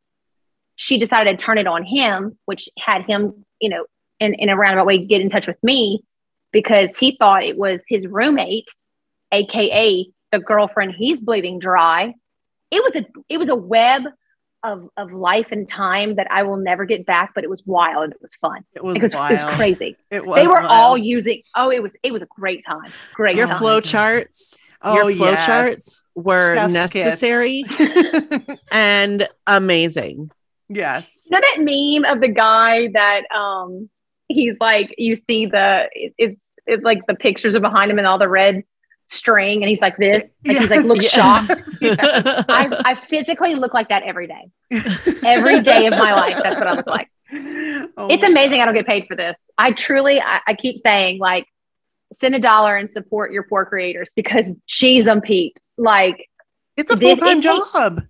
She 0.74 0.98
decided 0.98 1.38
to 1.38 1.44
turn 1.44 1.56
it 1.56 1.68
on 1.68 1.84
him, 1.84 2.36
which 2.46 2.68
had 2.76 3.04
him, 3.04 3.44
you 3.60 3.68
know, 3.68 3.86
in, 4.20 4.34
in 4.34 4.48
a 4.48 4.56
roundabout 4.56 4.86
way, 4.86 5.04
get 5.04 5.20
in 5.20 5.28
touch 5.30 5.46
with 5.46 5.62
me 5.62 6.02
because 6.52 6.96
he 6.96 7.16
thought 7.18 7.44
it 7.44 7.56
was 7.58 7.82
his 7.88 8.06
roommate, 8.06 8.68
aka 9.32 10.06
the 10.32 10.38
girlfriend 10.40 10.92
he's 10.96 11.20
bleeding 11.20 11.58
dry. 11.58 12.14
It 12.70 12.82
was 12.82 12.96
a 12.96 13.06
it 13.28 13.38
was 13.38 13.48
a 13.48 13.56
web 13.56 14.02
of 14.64 14.88
of 14.96 15.12
life 15.12 15.48
and 15.52 15.68
time 15.68 16.16
that 16.16 16.26
I 16.30 16.42
will 16.42 16.56
never 16.56 16.84
get 16.84 17.06
back, 17.06 17.32
but 17.34 17.44
it 17.44 17.50
was 17.50 17.62
wild 17.66 18.04
and 18.04 18.12
it 18.12 18.22
was 18.22 18.34
fun. 18.36 18.64
it 18.74 18.82
was 18.82 18.96
It 18.96 19.02
was, 19.02 19.14
it 19.14 19.20
was 19.44 19.54
crazy. 19.56 19.96
It 20.10 20.26
was 20.26 20.36
they 20.36 20.46
were 20.46 20.54
wild. 20.54 20.66
all 20.70 20.98
using 20.98 21.42
oh, 21.54 21.70
it 21.70 21.82
was 21.82 21.96
it 22.02 22.12
was 22.12 22.22
a 22.22 22.26
great 22.26 22.64
time. 22.66 22.92
Great 23.14 23.36
Your 23.36 23.46
time. 23.46 23.58
flow 23.58 23.80
charts, 23.80 24.62
Oh, 24.82 25.08
your 25.08 25.16
flow 25.16 25.30
yes. 25.30 25.46
charts 25.46 26.02
were 26.14 26.56
Chef's 26.56 26.72
necessary 26.72 27.64
and 28.72 29.28
amazing. 29.46 30.30
yes. 30.68 31.08
You 31.24 31.30
know 31.32 31.40
that 31.40 31.56
meme 31.58 32.04
of 32.12 32.20
the 32.20 32.28
guy 32.28 32.88
that 32.92 33.22
um 33.32 33.88
he's 34.28 34.56
like 34.60 34.94
you 34.98 35.16
see 35.16 35.46
the 35.46 35.88
it's 35.94 36.42
it's 36.66 36.82
like 36.82 37.06
the 37.06 37.14
pictures 37.14 37.54
are 37.54 37.60
behind 37.60 37.90
him 37.90 37.98
and 37.98 38.06
all 38.06 38.18
the 38.18 38.28
red 38.28 38.64
string. 39.08 39.62
And 39.62 39.68
he's 39.70 39.80
like 39.80 39.96
this. 39.98 40.34
Like 40.44 40.58
he's 40.58 40.68
like 40.70 40.80
Yes, 40.80 40.84
looks 40.86 41.02
yes, 41.04 41.12
shocked. 41.12 41.62
Yes. 41.80 42.46
I, 42.48 42.82
I 42.84 42.94
physically 43.08 43.54
look 43.54 43.72
like 43.72 43.88
that 43.90 44.02
every 44.02 44.26
day. 44.26 44.50
Every 45.24 45.60
day 45.62 45.86
of 45.86 45.92
my 45.92 46.12
life 46.12 46.36
that's 46.42 46.58
what 46.58 46.66
i 46.66 46.72
look 46.74 46.86
like. 46.88 47.08
Oh 47.96 48.08
it's 48.10 48.24
amazing 48.24 48.60
i 48.60 48.64
don't 48.64 48.74
get 48.74 48.86
paid 48.86 49.06
for 49.06 49.14
this. 49.16 49.48
I 49.56 49.70
truly 49.72 50.20
I, 50.20 50.40
I 50.48 50.54
keep 50.54 50.78
saying 50.78 51.20
like 51.20 51.46
send 52.12 52.34
a 52.34 52.40
dollar 52.40 52.76
and 52.76 52.90
support 52.90 53.32
your 53.32 53.44
poor 53.44 53.64
creators 53.64 54.12
because 54.16 54.46
geez 54.66 55.06
i'm 55.06 55.20
pete. 55.20 55.58
Like 55.78 56.26
It's 56.76 56.90
a 56.92 56.96
This- 56.96 57.18
full 57.18 57.26
time 57.28 57.36
it's 57.38 57.46
a- 57.46 57.48
job. 57.48 58.02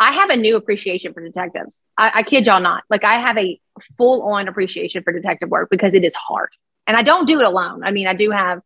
I 0.00 0.12
have 0.12 0.30
a 0.30 0.36
new 0.36 0.56
appreciation 0.56 1.14
for 1.14 1.20
detectives. 1.22 1.80
I, 1.96 2.10
I 2.16 2.22
kid 2.22 2.46
y'all 2.46 2.60
not. 2.60 2.82
Like 2.90 3.04
I 3.04 3.14
have 3.20 3.38
a 3.38 3.58
full 3.96 4.22
on 4.22 4.48
appreciation 4.48 5.02
for 5.02 5.12
detective 5.12 5.48
work 5.48 5.68
because 5.70 5.94
it 5.94 6.04
is 6.04 6.14
hard, 6.14 6.50
and 6.86 6.96
I 6.96 7.02
don't 7.02 7.26
do 7.26 7.38
it 7.40 7.46
alone. 7.46 7.84
I 7.84 7.90
mean, 7.90 8.06
I 8.06 8.14
do 8.14 8.30
have 8.30 8.60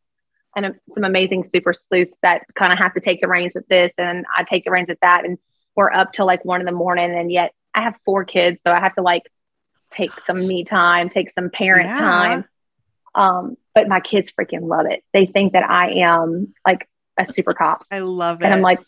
an, 0.56 0.78
some 0.88 1.04
amazing 1.04 1.44
super 1.44 1.72
sleuths 1.72 2.16
that 2.22 2.42
kind 2.54 2.72
of 2.72 2.78
have 2.78 2.92
to 2.92 3.00
take 3.00 3.20
the 3.20 3.28
reins 3.28 3.54
with 3.54 3.66
this, 3.68 3.92
and 3.98 4.24
I 4.36 4.44
take 4.44 4.64
the 4.64 4.70
reins 4.70 4.88
with 4.88 5.00
that, 5.00 5.24
and 5.24 5.38
we're 5.76 5.92
up 5.92 6.12
till 6.12 6.26
like 6.26 6.44
one 6.44 6.60
in 6.60 6.66
the 6.66 6.72
morning, 6.72 7.16
and 7.16 7.30
yet 7.30 7.52
I 7.74 7.82
have 7.82 7.94
four 8.04 8.24
kids, 8.24 8.58
so 8.66 8.72
I 8.72 8.80
have 8.80 8.94
to 8.94 9.02
like 9.02 9.22
take 9.90 10.20
some 10.20 10.46
me 10.46 10.64
time, 10.64 11.08
take 11.08 11.30
some 11.30 11.50
parent 11.50 11.90
Yeah. 11.90 11.98
time. 11.98 12.44
Um, 13.14 13.56
but 13.74 13.88
my 13.88 14.00
kids 14.00 14.32
freaking 14.32 14.62
love 14.68 14.86
it. 14.86 15.02
They 15.12 15.26
think 15.26 15.54
that 15.54 15.68
I 15.68 16.00
am 16.00 16.54
like 16.66 16.88
a 17.18 17.26
super 17.26 17.54
cop. 17.54 17.84
I 17.90 18.00
love 18.00 18.40
it. 18.40 18.44
And 18.44 18.54
I'm 18.54 18.60
like, 18.60 18.80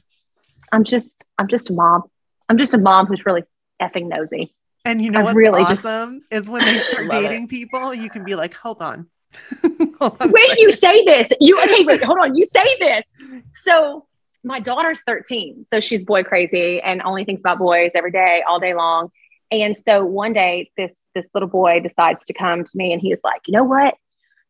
I'm 0.73 0.85
just, 0.85 1.25
I'm 1.39 1.49
just 1.49 1.71
a 1.71 1.73
mom. 1.73 2.05
I'm 2.51 2.59
just 2.59 2.75
a 2.75 2.79
mom 2.79 3.07
who's 3.07 3.25
really 3.25 3.45
effing 3.81 4.09
nosy. 4.09 4.55
and 4.85 5.01
you 5.01 5.11
know 5.11 5.21
I 5.21 5.23
what's 5.23 5.35
really 5.37 5.63
just- 5.63 5.87
awesome 5.87 6.23
is 6.31 6.51
when 6.51 6.65
they 6.65 6.79
start 6.81 7.07
Love 7.07 7.25
it. 7.25 7.29
dating 7.29 7.49
people, 7.49 7.95
you 7.95 8.11
can 8.11 8.25
be 8.25 8.35
like, 8.35 8.53
hold 8.55 8.83
on. 8.83 9.07
Hold 10.01 10.17
on 10.21 10.33
Wait, 10.33 10.59
you 10.59 10.73
say 10.73 11.05
this. 11.05 11.33
You 11.41 11.57
okay? 11.63 11.85
Wait, 11.85 12.03
hold 12.09 12.19
on. 12.21 12.35
You 12.35 12.45
say 12.45 12.65
this. 12.81 13.13
So 13.53 14.07
my 14.43 14.59
daughter's 14.59 15.03
13, 15.07 15.67
so 15.73 15.79
she's 15.79 16.05
boy 16.05 16.25
crazy 16.25 16.81
and 16.81 17.01
only 17.03 17.25
thinks 17.25 17.41
about 17.41 17.59
boys 17.59 17.93
every 17.95 18.11
day, 18.11 18.43
all 18.49 18.59
day 18.59 18.75
long. 18.75 19.13
And 19.53 19.77
so 19.87 20.05
one 20.05 20.33
day, 20.33 20.73
this 20.77 20.93
this 21.15 21.29
little 21.33 21.49
boy 21.49 21.79
decides 21.79 22.27
to 22.27 22.33
come 22.33 22.65
to 22.65 22.71
me, 22.75 22.93
and 22.93 23.01
he 23.01 23.13
is 23.13 23.21
like, 23.23 23.43
you 23.47 23.53
know 23.53 23.63
what? 23.65 23.95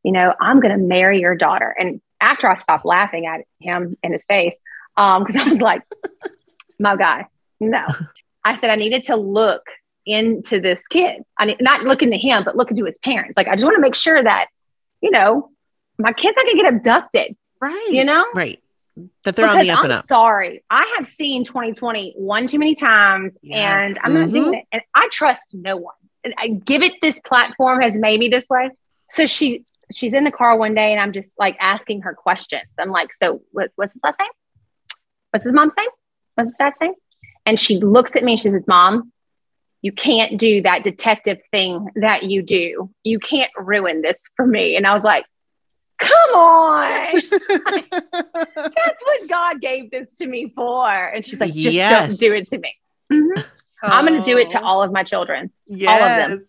You 0.02 0.12
know, 0.12 0.34
I'm 0.40 0.60
going 0.60 0.72
to 0.78 0.82
marry 0.82 1.20
your 1.20 1.34
daughter. 1.34 1.74
And 1.78 2.00
after 2.20 2.48
I 2.50 2.54
stopped 2.54 2.86
laughing 2.86 3.26
at 3.26 3.42
him 3.58 3.98
in 4.02 4.12
his 4.12 4.24
face, 4.24 4.54
um, 4.96 5.24
because 5.24 5.46
I 5.46 5.50
was 5.50 5.60
like, 5.60 5.82
my 6.78 6.96
guy, 6.96 7.26
no. 7.60 7.86
I 8.44 8.56
said 8.58 8.70
I 8.70 8.76
needed 8.76 9.04
to 9.04 9.16
look 9.16 9.62
into 10.06 10.60
this 10.60 10.86
kid. 10.88 11.22
I 11.38 11.44
need, 11.46 11.58
not 11.60 11.82
look 11.82 12.02
into 12.02 12.16
him, 12.16 12.42
but 12.44 12.56
look 12.56 12.70
into 12.70 12.84
his 12.86 12.98
parents. 12.98 13.36
Like 13.36 13.48
I 13.48 13.52
just 13.54 13.64
want 13.64 13.74
to 13.76 13.80
make 13.82 13.94
sure 13.94 14.22
that, 14.22 14.46
you 15.02 15.10
know, 15.10 15.50
my 15.98 16.12
kid's 16.12 16.36
not 16.36 16.46
gonna 16.46 16.62
get 16.62 16.72
abducted. 16.74 17.36
right. 17.60 17.88
You 17.90 18.04
know, 18.04 18.24
Right. 18.34 18.62
That 19.24 19.36
they're 19.36 19.46
on 19.46 19.52
because 19.56 19.66
the 19.66 19.70
up 19.72 19.78
I'm 19.78 19.84
and 19.84 19.92
up. 19.94 20.04
sorry, 20.04 20.64
I 20.70 20.94
have 20.96 21.06
seen 21.06 21.44
2020 21.44 22.14
one 22.16 22.46
too 22.46 22.58
many 22.58 22.74
times, 22.74 23.36
Yes. 23.42 23.86
and 23.86 23.98
I'm 24.02 24.14
not 24.14 24.28
Mhm. 24.28 24.32
doing 24.32 24.54
it. 24.54 24.64
And 24.72 24.82
I 24.94 25.08
trust 25.12 25.54
no 25.54 25.76
one. 25.76 25.94
And 26.24 26.34
I 26.38 26.48
give 26.48 26.82
it 26.82 26.92
this 27.00 27.20
platform 27.20 27.80
has 27.82 27.96
made 27.96 28.18
me 28.20 28.28
this 28.28 28.46
way. 28.48 28.70
So 29.10 29.26
she 29.26 29.64
she's 29.92 30.12
in 30.12 30.24
the 30.24 30.30
car 30.30 30.56
one 30.56 30.74
day, 30.74 30.92
and 30.92 31.00
I'm 31.00 31.12
just 31.12 31.38
like 31.38 31.56
asking 31.60 32.02
her 32.02 32.14
questions. 32.14 32.64
I'm 32.78 32.90
like, 32.90 33.12
so 33.12 33.42
what, 33.52 33.70
what's 33.76 33.92
his 33.92 34.02
last 34.04 34.18
name? 34.20 34.28
What's 35.30 35.44
his 35.44 35.52
mom's 35.52 35.74
name? 35.76 35.88
What's 36.36 36.50
his 36.50 36.56
dad's 36.58 36.80
name? 36.80 36.94
And 37.50 37.58
she 37.58 37.78
looks 37.78 38.14
at 38.14 38.22
me. 38.22 38.32
and 38.32 38.40
She 38.40 38.48
says, 38.50 38.64
"Mom, 38.68 39.12
you 39.82 39.90
can't 39.90 40.38
do 40.38 40.62
that 40.62 40.84
detective 40.84 41.38
thing 41.50 41.88
that 41.96 42.22
you 42.22 42.42
do. 42.42 42.90
You 43.02 43.18
can't 43.18 43.50
ruin 43.58 44.02
this 44.02 44.22
for 44.36 44.46
me." 44.46 44.76
And 44.76 44.86
I 44.86 44.94
was 44.94 45.02
like, 45.02 45.24
"Come 45.98 46.34
on." 46.34 47.20
that's 48.54 49.02
what 49.04 49.28
God 49.28 49.60
gave 49.60 49.90
this 49.90 50.14
to 50.16 50.26
me 50.26 50.52
for. 50.54 50.88
And 50.88 51.26
she's 51.26 51.40
like, 51.40 51.52
just 51.52 51.74
Yes. 51.74 52.06
don't 52.08 52.18
do 52.20 52.34
it 52.34 52.46
to 52.48 52.58
me. 52.58 52.74
Mhm. 53.12 53.44
I'm 53.82 54.06
going 54.06 54.22
to 54.22 54.24
do 54.30 54.36
it 54.38 54.50
to 54.50 54.60
Oh, 54.60 54.64
all 54.64 54.82
of 54.82 54.92
my 54.92 55.02
children. 55.02 55.50
yes. 55.66 55.88
all 55.90 56.08
of 56.08 56.16
them. 56.30 56.40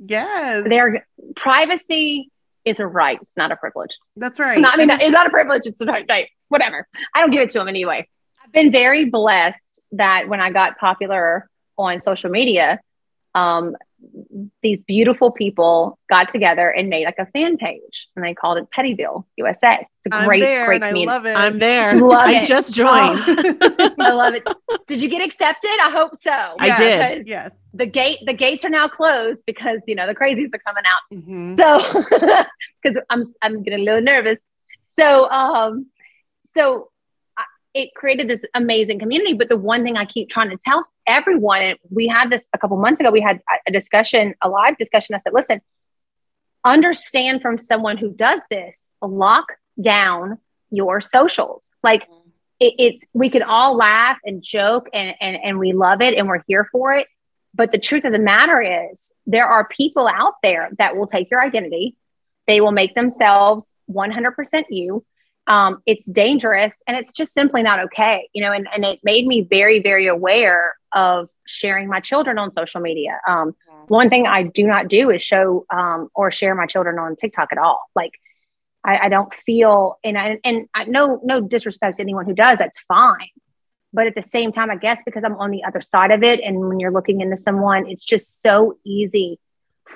Yes. 0.00 0.64
Their 0.68 1.06
privacy 1.36 2.30
is 2.64 2.80
a 2.80 2.86
right, 2.86 3.18
it's 3.22 3.36
not 3.36 3.52
a 3.52 3.56
privilege. 3.56 3.96
That's 4.16 4.40
right. 4.40 4.58
Not, 4.58 4.74
I 4.74 4.76
mean, 4.78 4.90
it's 4.90 5.12
not 5.12 5.26
a 5.26 5.30
privilege, 5.30 5.66
it's 5.66 5.80
a 5.80 5.86
right. 5.86 6.28
Whatever. 6.48 6.88
I 7.14 7.20
don't 7.20 7.30
give 7.30 7.42
it 7.42 7.50
to 7.50 7.58
them 7.58 7.68
anyway. 7.68 8.08
I've 8.42 8.52
been 8.52 8.72
very 8.72 9.04
blessed 9.10 9.67
that 9.92 10.28
when 10.28 10.40
I 10.40 10.50
got 10.50 10.78
popular 10.78 11.48
on 11.76 12.00
social 12.02 12.30
media, 12.30 12.80
um, 13.34 13.76
these 14.62 14.78
beautiful 14.86 15.32
people 15.32 15.98
got 16.08 16.30
together 16.30 16.70
and 16.70 16.88
made 16.88 17.04
like 17.04 17.18
a 17.18 17.26
fan 17.26 17.56
page 17.56 18.08
and 18.14 18.24
they 18.24 18.32
called 18.32 18.56
it 18.58 18.66
Pettyville 18.76 19.24
USA. 19.36 19.70
It's 20.04 20.14
a 20.14 20.16
I'm 20.16 20.26
great, 20.28 20.40
there 20.40 20.66
great 20.66 20.76
and 20.76 20.84
I 20.84 20.88
community. 20.88 21.06
love 21.12 21.26
it. 21.26 21.36
I'm 21.36 21.58
there. 21.58 21.94
Love 22.00 22.26
I 22.28 22.40
it. 22.42 22.46
just 22.46 22.74
joined. 22.74 23.18
Oh, 23.26 23.90
I 24.00 24.12
love 24.12 24.34
it. 24.34 24.46
Did 24.86 25.02
you 25.02 25.08
get 25.08 25.20
accepted? 25.24 25.70
I 25.82 25.90
hope 25.90 26.14
so. 26.16 26.30
I 26.30 26.66
Yes, 26.66 27.10
did. 27.10 27.26
Yes. 27.26 27.50
The 27.74 27.86
gate, 27.86 28.20
the 28.24 28.32
gates 28.34 28.64
are 28.64 28.70
now 28.70 28.86
closed 28.88 29.42
because 29.46 29.80
you 29.86 29.94
know 29.96 30.06
the 30.06 30.14
crazies 30.14 30.54
are 30.54 30.58
coming 30.58 30.84
out. 30.86 31.00
Mhm. 31.12 31.56
So, 31.56 32.44
because 32.82 33.02
I'm 33.10 33.24
I'm 33.42 33.62
getting 33.64 33.80
a 33.80 33.84
little 33.84 34.00
nervous. 34.02 34.38
So, 34.98 35.28
um, 35.30 35.86
so 36.56 36.64
I, 36.74 36.97
it 37.78 37.94
created 37.94 38.28
this 38.28 38.44
amazing 38.54 38.98
community. 38.98 39.34
But 39.34 39.48
the 39.48 39.56
one 39.56 39.84
thing 39.84 39.96
I 39.96 40.04
keep 40.04 40.28
trying 40.28 40.50
to 40.50 40.56
tell 40.56 40.84
everyone, 41.06 41.62
and 41.62 41.78
we 41.90 42.08
had 42.08 42.28
this 42.28 42.48
a 42.52 42.58
couple 42.58 42.76
months 42.76 42.98
ago, 43.00 43.12
we 43.12 43.20
had 43.20 43.40
a- 43.66 43.70
discussion, 43.70 44.34
a 44.42 44.48
live 44.48 44.76
discussion. 44.76 45.14
I 45.14 45.18
said, 45.18 45.32
listen, 45.32 45.60
understand 46.64 47.40
from 47.40 47.56
someone 47.56 47.96
who 47.96 48.12
does 48.12 48.42
this, 48.50 48.90
lock 49.00 49.46
down 49.80 50.38
your 50.70 51.00
socials. 51.00 51.62
Like 51.84 52.02
mm-hmm. 52.02 52.28
it, 52.58 52.74
it's 52.78 53.04
we 53.12 53.30
can 53.30 53.44
all 53.44 53.76
laugh 53.76 54.18
and 54.24 54.42
joke 54.42 54.88
and, 54.92 55.14
and 55.20 55.38
and 55.40 55.58
we 55.60 55.72
love 55.72 56.02
it 56.02 56.14
and 56.14 56.26
we're 56.26 56.42
here 56.48 56.68
for 56.72 56.96
it. 56.96 57.06
But 57.54 57.70
the 57.70 57.78
truth 57.78 58.04
of 58.04 58.12
the 58.12 58.18
matter 58.18 58.60
is 58.90 59.12
there 59.24 59.46
are 59.46 59.68
people 59.68 60.08
out 60.08 60.34
there 60.42 60.70
that 60.78 60.96
will 60.96 61.06
take 61.06 61.30
your 61.30 61.40
identity. 61.40 61.96
They 62.48 62.60
will 62.60 62.72
make 62.72 62.96
themselves 62.96 63.72
100% 63.88 64.64
you. 64.70 65.04
Um, 65.48 65.82
it's 65.86 66.06
dangerous 66.06 66.74
and 66.86 66.96
it's 66.96 67.12
just 67.12 67.32
simply 67.32 67.62
not 67.62 67.80
okay. 67.86 68.28
You 68.34 68.42
know, 68.42 68.52
and, 68.52 68.68
and 68.72 68.84
it 68.84 69.00
made 69.02 69.26
me 69.26 69.40
very, 69.40 69.80
very 69.80 70.06
aware 70.06 70.74
of 70.94 71.28
sharing 71.46 71.88
my 71.88 72.00
children 72.00 72.38
on 72.38 72.52
social 72.52 72.80
media. 72.80 73.18
Um, 73.26 73.56
one 73.88 74.10
thing 74.10 74.26
I 74.26 74.42
do 74.42 74.66
not 74.66 74.88
do 74.88 75.10
is 75.10 75.22
show 75.22 75.64
um, 75.72 76.08
or 76.14 76.30
share 76.30 76.54
my 76.54 76.66
children 76.66 76.98
on 76.98 77.16
TikTok 77.16 77.48
at 77.52 77.58
all. 77.58 77.82
Like, 77.96 78.12
I, 78.84 79.06
I 79.06 79.08
don't 79.08 79.32
feel, 79.34 79.98
and 80.04 80.16
I, 80.18 80.38
and 80.44 80.68
I, 80.74 80.84
no, 80.84 81.20
no 81.24 81.40
disrespect 81.40 81.96
to 81.96 82.02
anyone 82.02 82.26
who 82.26 82.34
does. 82.34 82.58
That's 82.58 82.80
fine. 82.82 83.30
But 83.92 84.06
at 84.06 84.14
the 84.14 84.22
same 84.22 84.52
time, 84.52 84.70
I 84.70 84.76
guess 84.76 85.02
because 85.04 85.24
I'm 85.24 85.36
on 85.36 85.50
the 85.50 85.64
other 85.64 85.80
side 85.80 86.10
of 86.10 86.22
it, 86.22 86.40
and 86.40 86.60
when 86.60 86.78
you're 86.78 86.92
looking 86.92 87.22
into 87.22 87.38
someone, 87.38 87.86
it's 87.88 88.04
just 88.04 88.42
so 88.42 88.78
easy 88.84 89.40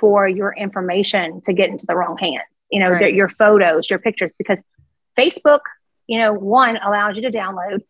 for 0.01 0.27
your 0.27 0.55
information 0.55 1.43
to 1.43 1.53
get 1.53 1.69
into 1.69 1.85
the 1.87 1.95
wrong 1.95 2.17
hands. 2.17 2.43
You 2.71 2.81
know, 2.81 2.89
Right. 2.91 3.01
their- 3.01 3.11
your 3.11 3.29
photos, 3.29 3.91
your 3.91 3.99
pictures, 3.99 4.33
because 4.39 4.63
Facebook, 5.19 5.61
you 6.07 6.19
know, 6.19 6.33
one 6.33 6.77
allows 6.77 7.17
you 7.17 7.23
to 7.23 7.31
download, 7.31 7.81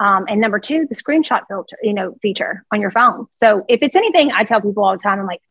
um, 0.00 0.26
and 0.28 0.40
number 0.40 0.58
two, 0.58 0.86
the 0.88 0.94
screenshot 0.94 1.42
filter, 1.48 1.76
you 1.82 1.92
know, 1.94 2.14
feature 2.22 2.64
on 2.72 2.80
your 2.80 2.90
phone. 2.90 3.26
So 3.34 3.64
if 3.68 3.80
it's 3.82 3.96
anything, 3.96 4.30
I 4.32 4.44
tell 4.44 4.60
people 4.60 4.84
all 4.84 4.92
the 4.92 4.98
time, 5.02 5.18
I'm 5.18 5.26
like, 5.26 5.42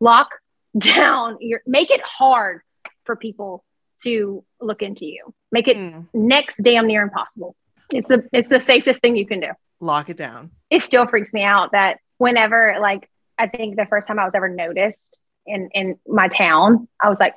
lock 0.00 0.28
down 0.78 1.36
your, 1.40 1.60
make 1.66 1.90
it 1.90 2.00
hard 2.02 2.62
for 3.04 3.16
people 3.16 3.64
to 4.02 4.44
look 4.60 4.80
into 4.82 5.04
you. 5.06 5.34
Make 5.52 5.68
it 5.68 5.76
Mm, 5.76 6.06
next 6.14 6.58
damn 6.62 6.86
near 6.86 7.02
impossible. 7.02 7.54
It's 7.92 8.08
the 8.08 8.26
it's 8.32 8.48
the 8.48 8.60
safest 8.60 9.02
thing 9.02 9.16
you 9.16 9.26
can 9.26 9.40
do. 9.40 9.48
lock 9.80 10.08
it 10.08 10.16
down. 10.16 10.50
It 10.70 10.82
still 10.82 11.06
freaks 11.06 11.32
me 11.34 11.42
out 11.42 11.72
that 11.72 11.98
whenever 12.18 12.76
like 12.80 13.10
I 13.36 13.48
think 13.48 13.76
the 13.76 13.84
first 13.86 14.06
time 14.06 14.18
I 14.18 14.24
was 14.24 14.34
ever 14.34 14.48
noticed 14.48 15.18
in 15.44 15.68
in 15.74 15.98
my 16.06 16.28
town, 16.28 16.86
I 17.02 17.08
was 17.08 17.18
like, 17.18 17.34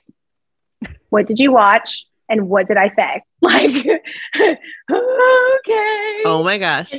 "What 1.10 1.28
did 1.28 1.40
you 1.40 1.52
watch?" 1.52 2.06
and 2.34 2.50
what 2.50 2.68
did 2.68 2.78
I 2.78 2.88
say? 2.88 3.22
Like, 3.44 3.76
okay. 3.76 4.54
Oh 4.90 6.42
my 6.46 6.58
gosh. 6.58 6.92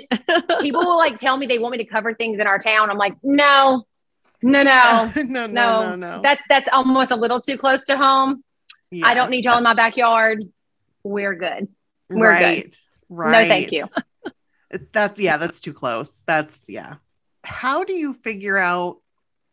people 0.61 0.83
will 0.83 0.99
like 0.99 1.17
tell 1.17 1.39
me 1.39 1.47
they 1.47 1.59
want 1.59 1.73
me 1.73 1.79
to 1.79 1.87
cover 1.87 2.13
things 2.13 2.39
in 2.39 2.47
our 2.47 2.59
town. 2.59 2.91
I'm 2.91 2.99
like, 2.99 3.15
no, 3.23 3.85
no, 4.43 4.63
no, 4.63 5.11
no, 5.17 5.47
no, 5.47 5.47
no, 5.47 5.95
no. 5.97 6.21
That's 6.23 6.45
that's 6.47 6.69
almost 6.71 7.11
a 7.11 7.17
little 7.17 7.41
too 7.41 7.57
close 7.57 7.87
to 7.87 7.97
home. 7.97 8.45
Yes. 8.91 9.07
I 9.07 9.15
don't 9.15 9.31
need 9.31 9.47
y'all 9.47 9.57
in 9.57 9.65
my 9.65 9.73
backyard. 9.73 10.43
We're 11.03 11.35
good. 11.35 11.69
We're 12.11 12.29
right. 12.29 12.65
good. 12.65 12.77
Right. 13.09 13.43
No, 13.43 13.49
thank 13.49 13.73
you. 13.73 13.89
that's 14.93 15.19
yeah, 15.19 15.39
that's 15.39 15.63
too 15.63 15.73
close. 15.73 16.23
That's 16.27 16.69
yeah. 16.69 16.97
How 17.43 17.85
do 17.85 17.95
you 17.95 18.13
figure 18.13 18.59
out 18.59 18.99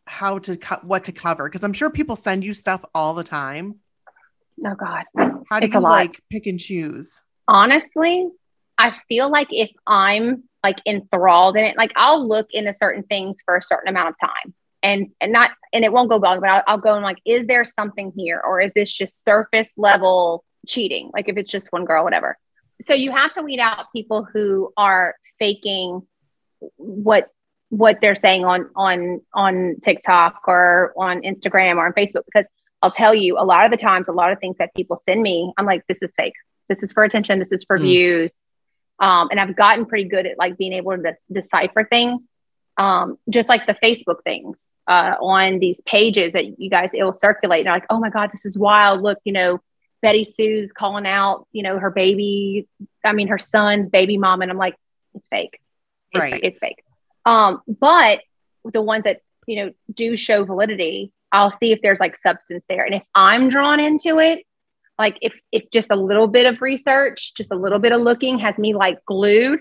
how 0.06 0.40
to 0.40 0.58
cut 0.58 0.82
co- 0.82 0.86
what 0.86 1.04
to 1.04 1.12
cover? 1.12 1.48
Because 1.48 1.64
I'm 1.64 1.72
sure 1.72 1.88
people 1.88 2.16
send 2.16 2.44
you 2.44 2.52
stuff 2.52 2.84
all 2.94 3.14
the 3.14 3.24
time 3.24 3.76
Oh 4.64 4.74
God. 4.74 5.04
How 5.50 5.60
do 5.60 5.66
It's 5.66 5.74
you 5.74 5.80
like 5.80 6.20
pick 6.30 6.46
and 6.46 6.58
choose? 6.58 7.20
honestly, 7.48 8.28
I 8.78 8.92
feel 9.08 9.30
like 9.30 9.48
if 9.50 9.70
I'm 9.86 10.44
like 10.62 10.78
enthralled 10.86 11.56
in 11.56 11.64
it, 11.64 11.76
like 11.76 11.92
I'll 11.96 12.26
look 12.26 12.48
into 12.52 12.72
certain 12.72 13.02
things 13.02 13.38
for 13.44 13.56
a 13.56 13.62
certain 13.62 13.88
amount 13.88 14.10
of 14.10 14.14
time 14.20 14.54
and 14.82 15.10
and 15.20 15.32
not 15.32 15.50
and 15.72 15.84
it 15.84 15.92
won't 15.92 16.10
go 16.10 16.16
long, 16.16 16.40
but 16.40 16.48
I'll, 16.48 16.62
I'll 16.66 16.78
go 16.78 16.94
and 16.94 17.02
like, 17.02 17.18
is 17.24 17.46
there 17.46 17.64
something 17.64 18.12
here 18.16 18.40
or 18.44 18.60
is 18.60 18.72
this 18.72 18.92
just 18.92 19.24
surface 19.24 19.72
level 19.76 20.44
cheating? 20.66 21.10
Like 21.12 21.28
if 21.28 21.36
it's 21.36 21.50
just 21.50 21.68
one 21.70 21.84
girl, 21.84 22.04
whatever. 22.04 22.36
So 22.82 22.94
you 22.94 23.14
have 23.14 23.32
to 23.34 23.42
weed 23.42 23.60
out 23.60 23.86
people 23.94 24.26
who 24.32 24.72
are 24.76 25.14
faking 25.38 26.02
what 26.76 27.28
what 27.68 27.98
they're 28.00 28.14
saying 28.14 28.44
on 28.44 28.70
on 28.76 29.20
on 29.34 29.76
TikTok 29.82 30.42
or 30.46 30.92
on 30.96 31.22
Instagram 31.22 31.76
or 31.76 31.86
on 31.86 31.92
Facebook 31.92 32.22
because 32.26 32.46
I'll 32.82 32.90
tell 32.90 33.14
you 33.14 33.38
a 33.38 33.44
lot 33.44 33.64
of 33.64 33.70
the 33.70 33.76
times 33.76 34.08
a 34.08 34.12
lot 34.12 34.32
of 34.32 34.40
things 34.40 34.56
that 34.58 34.74
people 34.74 35.00
send 35.08 35.22
me 35.22 35.52
I'm 35.56 35.66
like 35.66 35.82
this 35.88 36.02
is 36.02 36.12
fake. 36.16 36.34
This 36.68 36.82
is 36.82 36.92
for 36.92 37.04
attention. 37.04 37.38
This 37.38 37.52
is 37.52 37.64
for 37.64 37.78
Mm. 37.78 37.82
views. 37.82 38.32
Um, 38.98 39.28
and 39.30 39.40
i've 39.40 39.56
gotten 39.56 39.86
pretty 39.86 40.04
good 40.04 40.26
at 40.26 40.38
like 40.38 40.56
being 40.56 40.72
able 40.74 40.92
to 40.96 41.02
de- 41.02 41.16
decipher 41.40 41.82
things 41.84 42.22
um, 42.78 43.18
just 43.28 43.48
like 43.48 43.66
the 43.66 43.74
facebook 43.82 44.22
things 44.24 44.68
uh, 44.86 45.14
on 45.20 45.58
these 45.58 45.80
pages 45.86 46.32
that 46.34 46.58
you 46.60 46.70
guys 46.70 46.90
it 46.94 47.02
will 47.02 47.12
circulate 47.12 47.60
and 47.60 47.66
they're 47.66 47.74
like 47.74 47.86
oh 47.90 47.98
my 47.98 48.10
god 48.10 48.30
this 48.32 48.44
is 48.44 48.56
wild. 48.58 49.02
Look 49.02 49.18
you 49.24 49.32
know 49.32 49.60
betty 50.02 50.24
sue's 50.24 50.72
calling 50.72 51.06
out 51.06 51.46
you 51.52 51.62
know 51.62 51.78
her 51.78 51.90
baby 51.90 52.68
i 53.04 53.12
mean 53.12 53.28
her 53.28 53.38
son's 53.38 53.88
baby 53.88 54.16
mom 54.18 54.40
and 54.42 54.50
i'm 54.50 54.56
like 54.58 54.76
it's 55.14 55.28
fake. 55.28 55.60
It's, 56.12 56.20
Right. 56.20 56.40
it's 56.42 56.58
fake. 56.60 56.82
Um, 57.24 57.60
but 57.68 58.20
the 58.64 58.82
ones 58.82 59.04
that 59.04 59.20
you 59.46 59.56
know 59.64 59.72
do 59.92 60.16
show 60.16 60.44
validity 60.44 61.12
i'll 61.32 61.52
see 61.52 61.72
if 61.72 61.80
there's 61.82 62.00
like 62.00 62.16
substance 62.16 62.64
there. 62.68 62.84
And 62.84 62.94
if 62.94 63.02
i'm 63.14 63.48
drawn 63.48 63.80
into 63.80 64.18
it 64.18 64.44
like 64.98 65.18
if 65.20 65.32
if 65.50 65.64
just 65.72 65.88
a 65.90 65.96
little 65.96 66.28
bit 66.28 66.46
of 66.46 66.62
research 66.62 67.34
just 67.34 67.50
a 67.50 67.56
little 67.56 67.78
bit 67.78 67.92
of 67.92 68.00
looking 68.00 68.38
has 68.38 68.58
me 68.58 68.74
like 68.74 69.04
glued 69.06 69.60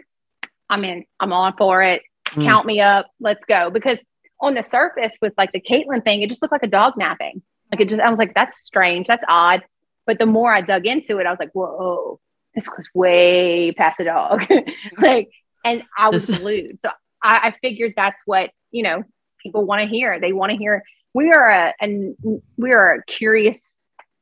i'm 0.70 0.84
in 0.84 1.06
i'm 1.20 1.34
on 1.34 1.56
for 1.58 1.82
it. 1.82 2.04
Mm. 2.28 2.46
count 2.46 2.66
me 2.66 2.80
up. 2.80 3.08
Let's 3.20 3.44
go. 3.44 3.70
Because 3.70 4.00
on 4.40 4.54
the 4.54 4.64
surface 4.64 5.14
with 5.22 5.34
like 5.38 5.52
the 5.52 5.62
caitlyn 5.62 6.04
thing 6.04 6.22
it 6.22 6.30
just 6.30 6.42
looked 6.42 6.52
like 6.52 6.64
a 6.64 6.68
dog 6.68 6.94
napping. 6.98 7.42
Like 7.72 7.82
it 7.82 7.90
just 7.90 8.02
i 8.02 8.10
was 8.10 8.20
like 8.20 8.34
that's 8.34 8.58
strange. 8.60 9.08
That's 9.08 9.24
odd. 9.28 9.64
But 10.06 10.20
the 10.20 10.26
more 10.26 10.54
i 10.54 10.62
dug 10.62 10.86
into 10.86 11.20
it 11.20 11.26
i 11.26 11.30
was 11.30 11.40
like 11.40 11.52
whoa 11.54 12.20
this 12.54 12.68
goes 12.68 12.86
way 12.94 13.72
past 13.72 14.00
a 14.00 14.06
dog. 14.06 14.46
Like 14.98 15.32
and 15.64 15.84
i 15.98 16.10
was 16.10 16.26
glued. 16.26 16.82
So 16.82 16.90
I, 17.24 17.50
I 17.50 17.56
figured 17.62 17.94
that's 17.96 18.22
what 18.26 18.52
you 18.72 18.84
know 18.84 19.04
people 19.42 19.66
want 19.66 19.82
to 19.82 19.88
hear. 19.88 20.20
They 20.20 20.34
want 20.34 20.52
to 20.52 20.58
hear 20.58 20.84
we 21.14 21.32
are 21.32 21.50
a 21.50 21.74
and 21.80 22.16
we 22.58 22.72
are 22.72 22.96
a 22.96 23.04
curious 23.06 23.58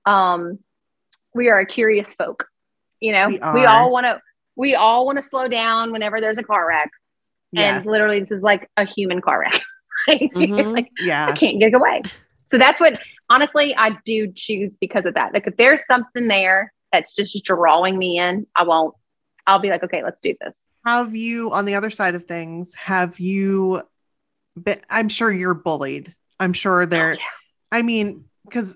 um 0.06 0.60
we 1.34 1.50
are 1.50 1.60
a 1.60 1.66
curious 1.66 2.14
folk 2.14 2.48
you 3.00 3.12
know? 3.12 3.28
We 3.28 3.40
we, 3.40 3.66
all 3.66 3.92
want 3.92 4.06
to 4.06 4.22
we 4.56 4.76
all 4.76 5.06
want 5.06 5.18
to 5.18 5.24
slow 5.24 5.48
down 5.48 5.92
whenever 5.92 6.20
there's 6.20 6.38
a 6.38 6.44
car 6.44 6.68
wreck. 6.68 6.92
Yes. 7.52 7.78
and 7.78 7.86
literally 7.88 8.20
this 8.20 8.32
is 8.32 8.44
like 8.44 8.70
a 8.78 8.86
human 8.86 9.22
car 9.22 9.40
wreck. 9.40 9.62
Mhm. 10.08 10.74
like 10.74 10.90
i 11.12 11.32
can't 11.34 11.60
get 11.60 11.74
away. 11.74 12.02
So 12.48 12.58
that's 12.58 12.80
what 12.80 13.00
honestly 13.30 13.76
i 13.76 13.92
do 14.06 14.32
choose 14.34 14.76
because 14.80 15.06
of 15.06 15.14
that. 15.16 15.34
Like 15.34 15.48
if 15.48 15.58
there's 15.58 15.86
something 15.86 16.28
there 16.28 16.74
that's 16.92 17.14
just 17.14 17.44
drawing 17.44 17.98
me 17.98 18.18
in 18.18 18.48
i 18.56 18.64
won't 18.64 18.96
i'll 19.46 19.60
be 19.60 19.70
like 19.70 19.84
okay 19.84 20.04
let's 20.04 20.22
do 20.22 20.36
this. 20.42 20.54
Have 20.86 21.16
you 21.16 21.52
on 21.52 21.66
the 21.66 21.76
other 21.76 21.90
side 21.90 22.16
of 22.16 22.26
things, 22.26 22.74
have 22.74 23.20
you 23.20 23.84
been 24.62 24.82
I'm 24.90 25.10
sure 25.10 25.32
you're 25.32 25.54
bullied. 25.54 26.16
I'm 26.40 26.54
sure 26.54 26.86
there 26.86 27.12
Oh, 27.12 27.14
yeah. 27.14 27.20
I 27.72 27.82
mean, 27.82 28.26
because 28.46 28.76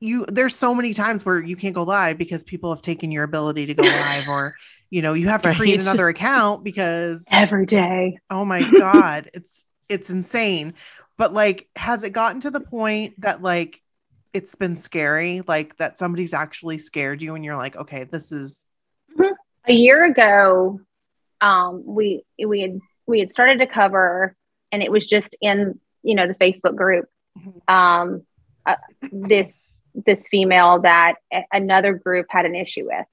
you 0.00 0.26
there's 0.26 0.54
so 0.54 0.74
many 0.74 0.94
times 0.94 1.24
where 1.24 1.40
you 1.42 1.56
can't 1.56 1.74
go 1.74 1.82
live 1.82 2.18
because 2.18 2.44
people 2.44 2.72
have 2.72 2.82
taken 2.82 3.10
your 3.10 3.24
ability 3.24 3.66
to 3.66 3.74
go 3.74 3.82
live 3.88 4.28
or 4.28 4.54
you 4.90 5.02
know 5.02 5.12
you 5.12 5.28
have 5.28 5.42
to 5.42 5.54
create 5.54 5.80
another 5.80 6.08
account 6.08 6.62
because 6.64 7.24
every 7.30 7.66
day. 7.66 8.18
Oh 8.30 8.44
my 8.44 8.62
god. 8.78 9.30
It's 9.34 9.64
it's 9.88 10.10
insane. 10.10 10.74
But 11.16 11.32
like 11.32 11.68
has 11.74 12.04
it 12.04 12.10
gotten 12.10 12.40
to 12.40 12.50
the 12.50 12.60
point 12.60 13.20
that 13.20 13.42
like 13.42 13.80
it's 14.32 14.54
been 14.54 14.76
scary? 14.76 15.42
Like 15.46 15.76
that 15.78 15.98
somebody's 15.98 16.32
actually 16.32 16.78
scared 16.78 17.22
you 17.22 17.34
and 17.34 17.44
you're 17.44 17.56
like 17.56 17.76
okay 17.76 18.04
this 18.04 18.30
is 18.30 18.70
a 19.66 19.72
year 19.72 20.04
ago 20.04 20.80
um 21.40 21.82
we 21.84 22.22
we 22.44 22.60
had 22.60 22.78
we 23.06 23.20
had 23.20 23.32
started 23.32 23.58
to 23.58 23.66
cover 23.66 24.36
and 24.70 24.82
it 24.82 24.92
was 24.92 25.06
just 25.06 25.34
in 25.40 25.78
you 26.08 26.14
know 26.14 26.26
the 26.26 26.34
facebook 26.34 26.74
group 26.74 27.06
um 27.68 28.22
uh, 28.66 28.76
this 29.12 29.80
this 29.94 30.26
female 30.28 30.80
that 30.80 31.14
a- 31.32 31.44
another 31.52 31.94
group 31.94 32.26
had 32.28 32.46
an 32.46 32.54
issue 32.54 32.86
with. 32.86 33.06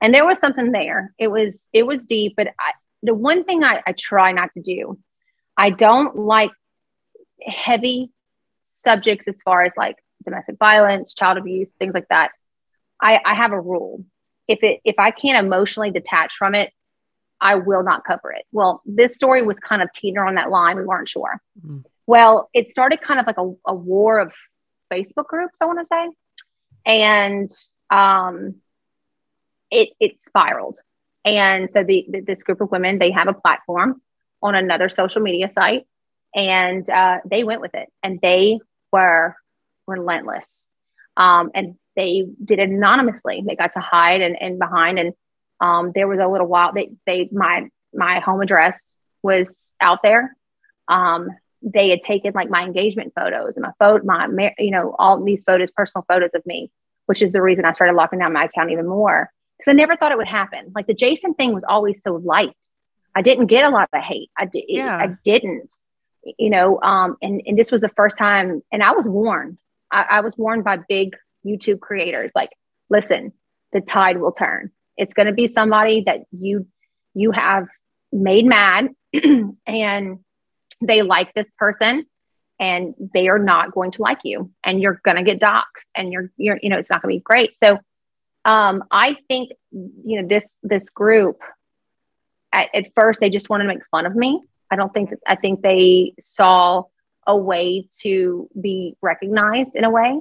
And 0.00 0.14
there 0.14 0.26
was 0.26 0.38
something 0.38 0.72
there. 0.72 1.14
It 1.18 1.28
was 1.28 1.68
it 1.72 1.86
was 1.86 2.06
deep 2.06 2.34
but 2.36 2.48
I, 2.58 2.72
the 3.02 3.14
one 3.14 3.44
thing 3.44 3.64
I, 3.64 3.82
I 3.86 3.92
try 3.92 4.32
not 4.32 4.52
to 4.52 4.60
do 4.60 4.98
i 5.56 5.70
don't 5.70 6.16
like 6.16 6.50
heavy 7.46 8.10
subjects 8.64 9.28
as 9.28 9.36
far 9.44 9.64
as 9.64 9.72
like 9.76 9.96
domestic 10.24 10.56
violence 10.58 11.14
child 11.14 11.38
abuse 11.38 11.70
things 11.78 11.94
like 11.94 12.08
that. 12.08 12.32
I 13.00 13.20
i 13.24 13.34
have 13.34 13.52
a 13.52 13.60
rule. 13.60 14.04
If 14.48 14.62
it 14.62 14.80
if 14.84 14.96
i 14.98 15.10
can't 15.10 15.44
emotionally 15.44 15.90
detach 15.90 16.34
from 16.34 16.54
it 16.54 16.72
i 17.40 17.54
will 17.54 17.82
not 17.82 18.04
cover 18.04 18.32
it. 18.32 18.44
Well 18.52 18.82
this 18.84 19.14
story 19.14 19.42
was 19.42 19.58
kind 19.58 19.82
of 19.82 19.92
teeter 19.92 20.24
on 20.24 20.34
that 20.34 20.50
line. 20.50 20.76
We 20.76 20.84
weren't 20.84 21.08
sure. 21.08 21.40
Mm. 21.64 21.84
Well 22.06 22.48
it 22.54 22.68
started 22.68 23.00
kind 23.00 23.20
of 23.20 23.26
like 23.26 23.38
a, 23.38 23.52
a 23.66 23.74
war 23.74 24.18
of 24.18 24.32
facebook 24.92 25.26
groups 25.26 25.58
i 25.60 25.66
want 25.66 25.78
to 25.78 25.86
say. 25.86 26.08
And 26.84 27.50
um 27.90 28.56
it 29.70 29.90
it 30.00 30.20
spiraled. 30.20 30.78
And 31.24 31.70
so 31.70 31.82
the, 31.82 32.06
the 32.08 32.20
this 32.20 32.42
group 32.42 32.60
of 32.60 32.70
women 32.70 32.98
they 32.98 33.10
have 33.10 33.28
a 33.28 33.34
platform 33.34 34.00
on 34.42 34.54
another 34.54 34.88
social 34.88 35.22
media 35.22 35.48
site 35.48 35.86
and 36.34 36.88
uh, 36.88 37.18
they 37.28 37.42
went 37.42 37.60
with 37.60 37.74
it 37.74 37.88
and 38.02 38.20
they 38.20 38.58
were 38.92 39.34
relentless. 39.86 40.66
Um, 41.16 41.50
and 41.54 41.76
they 41.96 42.26
did 42.44 42.58
it 42.58 42.68
anonymously. 42.68 43.42
They 43.46 43.56
got 43.56 43.72
to 43.72 43.80
hide 43.80 44.20
and, 44.20 44.40
and 44.40 44.58
behind 44.58 44.98
and 44.98 45.14
um, 45.60 45.92
there 45.94 46.06
was 46.06 46.18
a 46.20 46.28
little 46.28 46.46
while 46.46 46.72
they 46.72 46.90
they 47.06 47.28
my 47.32 47.68
my 47.94 48.20
home 48.20 48.42
address 48.42 48.92
was 49.22 49.72
out 49.80 50.00
there. 50.02 50.36
Um, 50.88 51.30
they 51.66 51.90
had 51.90 52.00
taken 52.02 52.32
like 52.34 52.48
my 52.48 52.62
engagement 52.64 53.12
photos 53.18 53.56
and 53.56 53.62
my 53.62 53.72
photo 53.78 54.04
my 54.04 54.54
you 54.58 54.70
know 54.70 54.94
all 54.98 55.22
these 55.22 55.42
photos 55.44 55.70
personal 55.72 56.04
photos 56.08 56.30
of 56.34 56.44
me 56.46 56.70
which 57.06 57.20
is 57.22 57.32
the 57.32 57.42
reason 57.42 57.64
i 57.64 57.72
started 57.72 57.94
locking 57.94 58.18
down 58.20 58.32
my 58.32 58.44
account 58.44 58.70
even 58.70 58.86
more. 58.86 59.30
Because 59.58 59.72
i 59.72 59.74
never 59.74 59.96
thought 59.96 60.12
it 60.12 60.18
would 60.18 60.26
happen. 60.28 60.72
Like 60.74 60.86
the 60.86 60.94
jason 60.94 61.34
thing 61.34 61.52
was 61.52 61.64
always 61.64 62.00
so 62.02 62.14
light. 62.14 62.56
I 63.14 63.22
didn't 63.22 63.46
get 63.46 63.64
a 63.64 63.70
lot 63.70 63.88
of 63.92 64.02
hate. 64.02 64.30
I 64.38 64.46
did 64.46 64.64
Yeah. 64.68 64.96
i 64.96 65.08
didn't 65.24 65.70
you 66.38 66.50
know 66.50 66.80
um 66.82 67.16
and 67.22 67.42
and 67.46 67.58
this 67.58 67.70
was 67.70 67.80
the 67.80 67.88
first 67.90 68.16
time 68.18 68.62
and 68.72 68.82
i 68.82 68.92
was 68.92 69.06
warned. 69.06 69.58
I, 69.90 70.02
I 70.10 70.20
was 70.22 70.36
warned 70.36 70.64
by 70.64 70.78
big 70.88 71.16
youtube 71.44 71.80
creators 71.80 72.32
like 72.34 72.50
listen 72.90 73.32
the 73.72 73.80
tide 73.80 74.18
will 74.18 74.32
turn. 74.32 74.70
It's 74.96 75.14
going 75.14 75.26
to 75.26 75.32
be 75.32 75.46
somebody 75.46 76.02
that 76.06 76.20
you 76.32 76.66
you 77.14 77.30
have 77.32 77.66
made 78.12 78.46
mad 78.46 78.90
and 79.66 80.18
they 80.80 81.02
like 81.02 81.32
this 81.34 81.50
person 81.58 82.06
and 82.58 82.94
they 83.14 83.28
are 83.28 83.38
not 83.38 83.72
going 83.72 83.90
to 83.90 84.02
like 84.02 84.20
you 84.24 84.50
and 84.64 84.80
you're 84.80 85.00
going 85.04 85.16
to 85.16 85.22
get 85.22 85.40
doxxed 85.40 85.86
and 85.94 86.12
you're 86.12 86.30
you're 86.36 86.58
you 86.62 86.68
know 86.68 86.78
it's 86.78 86.90
not 86.90 87.02
going 87.02 87.14
to 87.14 87.18
be 87.18 87.22
great 87.22 87.58
so 87.58 87.78
um 88.44 88.82
i 88.90 89.16
think 89.28 89.50
you 89.72 90.20
know 90.20 90.28
this 90.28 90.56
this 90.62 90.88
group 90.90 91.40
at, 92.52 92.68
at 92.74 92.92
first 92.94 93.20
they 93.20 93.30
just 93.30 93.50
wanted 93.50 93.64
to 93.64 93.68
make 93.68 93.86
fun 93.90 94.06
of 94.06 94.14
me 94.14 94.42
i 94.70 94.76
don't 94.76 94.94
think 94.94 95.10
i 95.26 95.34
think 95.34 95.62
they 95.62 96.14
saw 96.18 96.82
a 97.26 97.36
way 97.36 97.88
to 98.00 98.48
be 98.60 98.96
recognized 99.02 99.74
in 99.74 99.84
a 99.84 99.90
way 99.90 100.20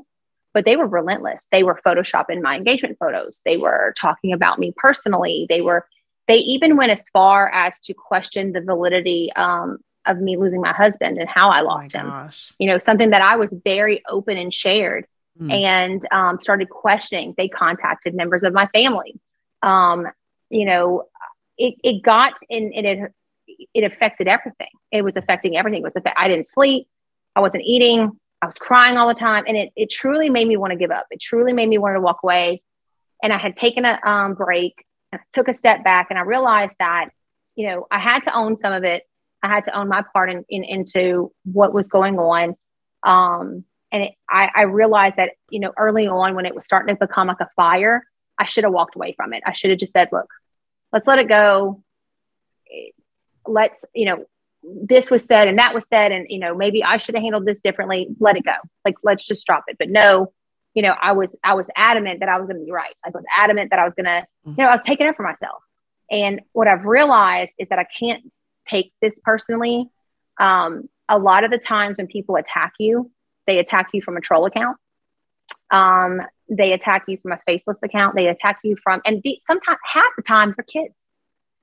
but 0.56 0.64
they 0.64 0.78
were 0.78 0.88
relentless. 0.88 1.46
They 1.52 1.64
were 1.64 1.82
photoshopping 1.86 2.42
my 2.42 2.56
engagement 2.56 2.98
photos. 2.98 3.42
They 3.44 3.58
were 3.58 3.94
talking 4.00 4.32
about 4.32 4.58
me 4.58 4.74
personally. 4.78 5.46
They 5.50 5.60
were, 5.60 5.86
they 6.30 6.38
even 6.38 6.78
went 6.78 6.94
as 6.94 7.10
far 7.10 7.52
as 7.54 7.78
to 7.82 7.94
question 7.94 8.54
the 8.54 8.62
validity 8.62 9.32
um, 9.36 9.80
of 10.08 10.20
me 10.20 10.38
losing 10.38 10.62
my 10.62 10.74
husband 10.74 11.18
and 11.18 11.28
how 11.30 11.50
I 11.50 11.62
lost 11.62 11.96
oh 11.96 12.00
him. 12.00 12.08
Gosh. 12.08 12.54
You 12.60 12.68
know, 12.68 12.78
something 12.78 13.12
that 13.12 13.22
I 13.22 13.36
was 13.36 13.56
very 13.64 14.04
open 14.10 14.38
and 14.38 14.54
shared 14.54 15.06
Mm. 15.38 15.52
and 15.52 16.06
um, 16.14 16.40
started 16.40 16.70
questioning. 16.70 17.34
They 17.38 17.50
contacted 17.50 18.16
members 18.16 18.44
of 18.44 18.54
my 18.54 18.68
family. 18.68 19.20
Um, 19.62 20.08
you 20.50 20.64
know, 20.64 21.10
it, 21.58 21.76
it 21.84 22.04
got 22.04 22.36
in, 22.50 22.72
and 22.74 22.86
it, 22.86 23.12
it 23.74 23.84
affected 23.84 24.30
everything. 24.30 24.70
It 24.94 25.02
was 25.02 25.18
affecting 25.18 25.58
everything. 25.58 25.82
It 25.82 25.84
was 25.84 25.96
affect- 25.98 26.18
I 26.18 26.30
didn't 26.30 26.48
sleep. 26.48 26.88
I 27.36 27.42
wasn't 27.42 27.64
eating. 27.66 28.18
I 28.42 28.46
was 28.46 28.56
crying 28.56 28.96
all 28.96 29.10
the 29.10 29.14
time. 29.14 29.44
And 29.46 29.58
it, 29.58 29.74
it 29.76 29.90
truly 29.90 30.30
made 30.30 30.48
me 30.48 30.56
want 30.56 30.72
to 30.72 30.78
give 30.78 30.90
up. 30.90 31.06
It 31.12 31.20
truly 31.20 31.52
made 31.52 31.68
me 31.68 31.80
want 31.80 31.98
to 31.98 32.00
walk 32.00 32.20
away. 32.24 32.62
And 33.22 33.34
I 33.34 33.38
had 33.38 33.58
taken 33.58 33.84
a 33.84 34.00
um, 34.06 34.36
break 34.36 34.86
and 35.12 35.20
I 35.20 35.24
took 35.34 35.50
a 35.50 35.54
step 35.54 35.84
back 35.84 36.08
and 36.12 36.18
I 36.18 36.22
realized 36.22 36.76
that, 36.80 37.10
you 37.56 37.68
know, 37.68 37.88
I 37.92 38.00
had 38.00 38.22
to 38.22 38.34
own 38.34 38.56
some 38.56 38.72
of 38.72 38.86
it. 38.86 39.04
I 39.46 39.54
had 39.54 39.66
to 39.66 39.78
own 39.78 39.88
my 39.88 40.04
part 40.14 40.30
in, 40.30 40.44
in 40.50 40.64
into 40.64 41.32
what 41.44 41.74
was 41.74 41.88
going 41.88 42.18
on. 42.18 42.56
Um, 43.04 43.64
and 43.92 44.04
it, 44.04 44.14
I, 44.30 44.50
I 44.56 44.62
realized 44.64 45.18
that, 45.18 45.32
you 45.50 45.60
know, 45.60 45.72
early 45.78 46.08
on 46.08 46.36
when 46.36 46.46
it 46.46 46.56
was 46.56 46.66
starting 46.66 46.96
to 46.96 47.08
become 47.08 47.28
like 47.28 47.40
a 47.40 47.50
fire, 47.56 48.04
I 48.38 48.46
should 48.46 48.64
have 48.64 48.74
walked 48.74 48.96
away 48.96 49.14
from 49.16 49.34
it. 49.34 49.44
I 49.46 49.54
should 49.54 49.70
have 49.70 49.80
just 49.80 49.94
said, 49.94 50.10
look, 50.12 50.28
let's 50.92 51.08
let 51.08 51.20
it 51.20 51.30
go. 51.30 51.84
Let's, 53.48 53.86
you 53.94 54.06
know, 54.06 54.26
this 54.64 55.12
was 55.12 55.24
said 55.24 55.48
and 55.48 55.60
that 55.60 55.74
was 55.74 55.88
said. 55.88 56.12
And, 56.12 56.26
you 56.30 56.40
know, 56.40 56.56
maybe 56.56 56.84
I 56.84 56.98
should 56.98 57.16
have 57.16 57.24
handled 57.24 57.46
this 57.46 57.62
differently. 57.62 58.08
Let 58.20 58.36
it 58.36 58.44
go. 58.44 58.56
Like, 58.84 58.96
let's 59.04 59.26
just 59.26 59.46
drop 59.46 59.66
it. 59.68 59.78
But 59.78 59.90
no, 59.90 60.34
you 60.74 60.82
know, 60.82 60.96
I 61.00 61.14
was, 61.14 61.36
I 61.44 61.54
was 61.54 61.68
adamant 61.76 62.20
that 62.20 62.30
I 62.30 62.38
was 62.40 62.48
going 62.48 62.60
to 62.60 62.66
be 62.66 62.72
right. 62.72 62.96
I 63.06 63.12
was 63.14 63.24
adamant 63.38 63.70
that 63.70 63.80
I 63.80 63.86
was 63.86 63.94
going 63.94 64.06
to, 64.06 64.26
you 64.46 64.56
know, 64.58 64.66
I 64.66 64.74
was 64.74 64.82
taking 64.84 65.08
it 65.08 65.16
for 65.16 65.24
myself. 65.24 65.62
And 66.12 66.42
what 66.52 66.68
I've 66.68 66.86
realized 66.86 67.54
is 67.58 67.70
that 67.70 67.80
I 67.80 67.86
can't 67.86 68.24
take 68.66 68.92
this 69.02 69.20
personally. 69.24 69.90
Um, 70.40 70.90
a 71.08 71.18
lot 71.20 71.44
of 71.44 71.52
the 71.52 71.58
times 71.58 71.98
when 71.98 72.08
people 72.08 72.36
attack 72.36 72.74
you, 72.80 73.12
they 73.48 73.60
attack 73.60 73.90
you 73.94 74.02
from 74.02 74.18
a 74.18 74.22
troll 74.22 74.46
account. 74.46 74.78
Um, 75.72 76.22
they 76.50 76.74
attack 76.74 77.06
you 77.08 77.18
from 77.18 77.32
a 77.32 77.40
faceless 77.46 77.80
account. 77.84 78.16
They 78.16 78.28
attack 78.28 78.60
you 78.64 78.76
from, 78.84 79.02
and 79.06 79.22
the, 79.24 79.40
sometimes 79.42 79.78
half 79.84 80.12
the 80.16 80.24
time 80.24 80.54
they're 80.56 80.66
kids, 80.84 80.96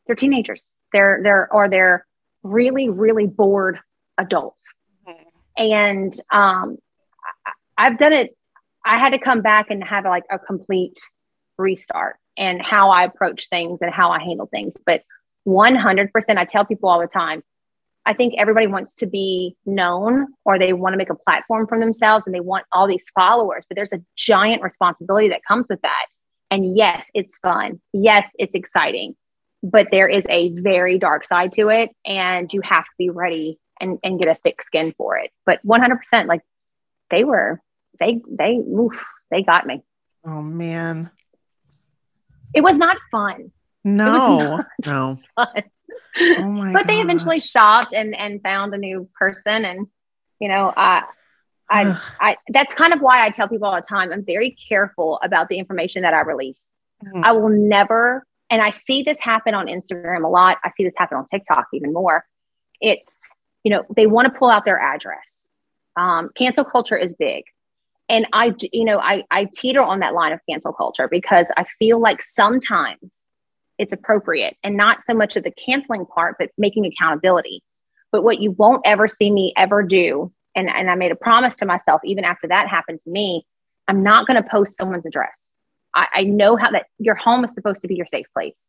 they're 0.06 0.16
teenagers, 0.16 0.70
they're 0.92 1.20
they're 1.22 1.52
or 1.52 1.68
they're 1.68 2.06
really 2.42 2.88
really 2.88 3.26
bored 3.26 3.78
adults. 4.18 4.64
And 5.56 6.12
um, 6.30 6.78
I, 7.46 7.52
I've 7.78 7.98
done 7.98 8.12
it. 8.12 8.36
I 8.84 8.98
had 8.98 9.10
to 9.10 9.18
come 9.18 9.42
back 9.42 9.70
and 9.70 9.84
have 9.84 10.04
like 10.04 10.24
a 10.30 10.38
complete 10.38 10.98
restart 11.58 12.16
and 12.36 12.60
how 12.62 12.90
I 12.90 13.04
approach 13.04 13.48
things 13.48 13.82
and 13.82 13.92
how 13.92 14.10
I 14.10 14.20
handle 14.20 14.46
things. 14.46 14.74
But 14.84 15.02
100%, 15.46 16.10
I 16.36 16.44
tell 16.44 16.64
people 16.64 16.88
all 16.88 17.00
the 17.00 17.06
time, 17.06 17.42
I 18.04 18.14
think 18.14 18.34
everybody 18.36 18.66
wants 18.66 18.96
to 18.96 19.06
be 19.06 19.56
known 19.64 20.28
or 20.44 20.58
they 20.58 20.72
want 20.72 20.92
to 20.92 20.96
make 20.96 21.10
a 21.10 21.14
platform 21.14 21.66
for 21.68 21.78
themselves 21.78 22.24
and 22.26 22.34
they 22.34 22.40
want 22.40 22.66
all 22.72 22.88
these 22.88 23.04
followers, 23.14 23.64
but 23.68 23.76
there's 23.76 23.92
a 23.92 24.02
giant 24.16 24.62
responsibility 24.62 25.28
that 25.28 25.44
comes 25.46 25.66
with 25.68 25.80
that. 25.82 26.06
And 26.50 26.76
yes, 26.76 27.08
it's 27.14 27.38
fun. 27.38 27.80
Yes, 27.92 28.32
it's 28.38 28.54
exciting, 28.54 29.14
but 29.62 29.88
there 29.92 30.08
is 30.08 30.24
a 30.28 30.50
very 30.50 30.98
dark 30.98 31.24
side 31.24 31.52
to 31.52 31.68
it 31.68 31.90
and 32.04 32.52
you 32.52 32.60
have 32.64 32.84
to 32.84 32.94
be 32.98 33.10
ready 33.10 33.58
and, 33.80 33.98
and 34.02 34.18
get 34.18 34.28
a 34.28 34.40
thick 34.42 34.62
skin 34.62 34.94
for 34.96 35.16
it. 35.18 35.30
But 35.46 35.64
100%, 35.64 36.26
like 36.26 36.40
they 37.10 37.22
were, 37.24 37.60
they, 38.00 38.20
they, 38.28 38.56
oof, 38.56 39.04
they 39.30 39.42
got 39.42 39.64
me. 39.64 39.82
Oh 40.26 40.42
man. 40.42 41.10
It 42.52 42.62
was 42.62 42.78
not 42.78 42.96
fun. 43.10 43.52
No. 43.84 44.62
No. 44.86 45.18
fun. 45.34 45.46
Oh 46.16 46.50
my 46.52 46.72
but 46.72 46.86
they 46.86 46.94
eventually 47.00 47.40
stopped 47.40 47.94
and 47.94 48.14
and 48.14 48.42
found 48.42 48.74
a 48.74 48.78
new 48.78 49.08
person 49.18 49.64
and 49.64 49.86
you 50.40 50.48
know 50.48 50.72
i 50.76 51.02
i 51.70 51.98
i 52.20 52.36
that's 52.48 52.74
kind 52.74 52.92
of 52.92 53.00
why 53.00 53.24
i 53.24 53.30
tell 53.30 53.48
people 53.48 53.66
all 53.66 53.74
the 53.76 53.80
time 53.80 54.12
i'm 54.12 54.22
very 54.24 54.50
careful 54.68 55.18
about 55.22 55.48
the 55.48 55.58
information 55.58 56.02
that 56.02 56.12
i 56.12 56.20
release 56.20 56.66
Mhm. 57.02 57.24
i 57.24 57.32
will 57.32 57.48
never 57.48 58.26
and 58.50 58.60
i 58.60 58.68
see 58.70 59.02
this 59.02 59.18
happen 59.20 59.54
on 59.54 59.68
instagram 59.68 60.22
a 60.24 60.28
lot 60.28 60.58
i 60.64 60.68
see 60.68 60.84
this 60.84 60.92
happen 60.98 61.16
on 61.16 61.26
tiktok 61.28 61.66
even 61.72 61.92
more 61.94 62.26
it's 62.80 63.16
you 63.64 63.70
know 63.70 63.82
they 63.96 64.06
want 64.06 64.30
to 64.30 64.38
pull 64.38 64.50
out 64.50 64.64
their 64.66 64.78
address 64.80 65.46
um, 65.96 66.28
cancel 66.36 66.64
culture 66.64 66.96
is 66.96 67.14
big 67.14 67.44
and 68.10 68.26
i 68.34 68.54
you 68.72 68.84
know 68.84 68.98
i 68.98 69.24
i 69.30 69.48
teeter 69.54 69.80
on 69.80 70.00
that 70.00 70.12
line 70.12 70.32
of 70.32 70.40
cancel 70.48 70.72
culture 70.74 71.08
because 71.08 71.46
i 71.56 71.64
feel 71.78 71.98
like 71.98 72.22
sometimes 72.22 73.24
it's 73.82 73.92
appropriate 73.92 74.56
and 74.62 74.76
not 74.76 75.04
so 75.04 75.12
much 75.12 75.34
of 75.36 75.42
the 75.42 75.50
canceling 75.50 76.06
part, 76.06 76.36
but 76.38 76.50
making 76.56 76.86
accountability. 76.86 77.64
But 78.12 78.22
what 78.22 78.40
you 78.40 78.52
won't 78.52 78.82
ever 78.84 79.08
see 79.08 79.28
me 79.28 79.52
ever 79.56 79.82
do, 79.82 80.32
and, 80.54 80.68
and 80.70 80.88
I 80.88 80.94
made 80.94 81.10
a 81.10 81.16
promise 81.16 81.56
to 81.56 81.66
myself, 81.66 82.00
even 82.04 82.22
after 82.22 82.46
that 82.46 82.68
happened 82.68 83.00
to 83.02 83.10
me, 83.10 83.44
I'm 83.88 84.04
not 84.04 84.28
going 84.28 84.40
to 84.40 84.48
post 84.48 84.76
someone's 84.76 85.04
address. 85.04 85.50
I, 85.94 86.06
I 86.14 86.22
know 86.22 86.56
how 86.56 86.70
that 86.70 86.86
your 87.00 87.16
home 87.16 87.44
is 87.44 87.54
supposed 87.54 87.80
to 87.80 87.88
be 87.88 87.96
your 87.96 88.06
safe 88.06 88.26
place, 88.32 88.68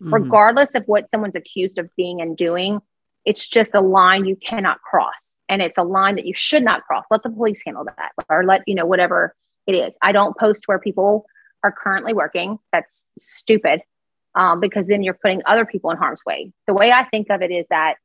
Mhm. 0.00 0.12
regardless 0.12 0.74
of 0.74 0.84
what 0.86 1.10
someone's 1.10 1.36
accused 1.36 1.78
of 1.78 1.88
being 1.94 2.22
and 2.22 2.34
doing. 2.34 2.80
It's 3.26 3.46
just 3.46 3.74
a 3.74 3.82
line 3.82 4.24
you 4.24 4.36
cannot 4.36 4.80
cross. 4.80 5.36
And 5.50 5.60
it's 5.60 5.76
a 5.76 5.82
line 5.82 6.16
that 6.16 6.24
you 6.24 6.34
should 6.34 6.64
not 6.64 6.84
cross. 6.84 7.04
Let 7.10 7.22
the 7.22 7.30
police 7.30 7.60
handle 7.66 7.84
that 7.84 8.12
or 8.30 8.44
let, 8.44 8.62
you 8.66 8.74
know, 8.74 8.86
whatever 8.86 9.36
it 9.66 9.74
is. 9.74 9.94
I 10.00 10.12
don't 10.12 10.36
post 10.38 10.66
where 10.66 10.78
people 10.78 11.26
are 11.62 11.70
currently 11.70 12.14
working. 12.14 12.58
That's 12.72 13.04
stupid 13.18 13.82
um, 14.34 14.60
because 14.60 14.86
then 14.86 15.02
you're 15.02 15.14
putting 15.14 15.42
other 15.46 15.64
people 15.64 15.90
in 15.90 15.96
harm's 15.96 16.24
way. 16.26 16.52
The 16.66 16.74
way 16.74 16.90
I 16.90 17.04
think 17.04 17.28
of 17.30 17.42
it 17.42 17.50
is 17.50 17.66
that 17.68 17.96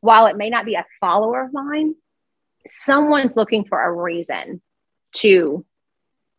while 0.00 0.26
it 0.26 0.36
may 0.36 0.50
not 0.50 0.64
be 0.64 0.74
a 0.74 0.84
follower 1.00 1.44
of 1.44 1.52
mine, 1.52 1.94
someone's 2.66 3.36
looking 3.36 3.64
for 3.64 3.80
a 3.80 3.92
reason 3.92 4.60
to 5.14 5.64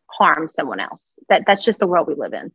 harm 0.06 0.48
someone 0.48 0.80
else. 0.80 1.02
That 1.28 1.44
that's 1.46 1.64
just 1.64 1.78
the 1.78 1.86
world 1.86 2.06
we 2.06 2.14
live 2.14 2.34
in, 2.34 2.52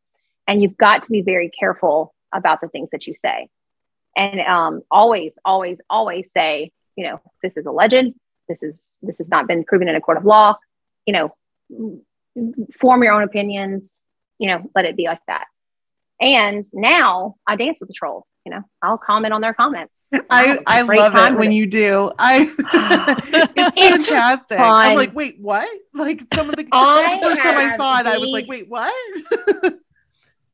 and 0.48 0.62
you've 0.62 0.78
got 0.78 1.04
to 1.04 1.12
be 1.12 1.22
very 1.22 1.50
careful 1.50 2.14
about 2.32 2.62
the 2.62 2.68
things 2.68 2.90
that 2.92 3.08
you 3.08 3.16
say, 3.16 3.50
and 4.16 4.40
um, 4.42 4.82
always, 4.92 5.38
always, 5.44 5.80
always 5.90 6.32
say, 6.32 6.72
you 6.96 7.06
know, 7.06 7.22
this 7.42 7.58
is 7.58 7.66
a 7.66 7.72
legend. 7.72 8.16
This 8.48 8.62
is 8.64 8.98
this 9.02 9.18
has 9.18 9.30
not 9.30 9.48
been 9.48 9.64
proven 9.64 9.88
in 9.88 9.96
a 9.96 10.02
court 10.02 10.18
of 10.18 10.26
law. 10.26 10.58
You 11.06 11.14
know, 11.14 11.98
form 12.78 13.04
your 13.04 13.14
own 13.14 13.24
opinions. 13.24 13.96
You 14.38 14.50
know, 14.50 14.70
let 14.76 14.86
it 14.86 14.96
be 14.96 15.06
like 15.06 15.22
that. 15.28 15.46
And 16.22 16.68
now 16.74 17.36
I 17.48 17.56
dance 17.56 17.78
with 17.80 17.88
the 17.90 17.94
trolls. 17.94 18.26
You 18.46 18.52
know, 18.54 18.62
I'll 18.82 18.98
comment 18.98 19.34
on 19.34 19.42
their 19.42 19.54
comments. 19.54 19.94
I, 20.30 20.60
I 20.66 20.82
love 20.82 21.14
it 21.16 21.38
when 21.38 21.52
it. 21.52 21.56
you 21.56 21.66
do. 21.68 22.12
I 22.18 22.42
it's 23.56 23.78
It's 23.78 24.08
fantastic. 24.08 24.58
fun. 24.58 24.82
I'm 24.82 24.96
like, 24.96 25.14
wait, 25.16 25.38
what? 25.40 25.70
Like 25.94 26.22
some 26.34 26.50
of 26.50 26.56
the, 26.56 26.68
I 26.72 27.20
first 27.24 27.42
time 27.42 27.58
I 27.58 27.78
saw 27.78 28.00
it, 28.00 28.08
I 28.08 28.18
was 28.18 28.30
like, 28.30 28.48
wait, 28.48 28.68
what? 28.68 28.92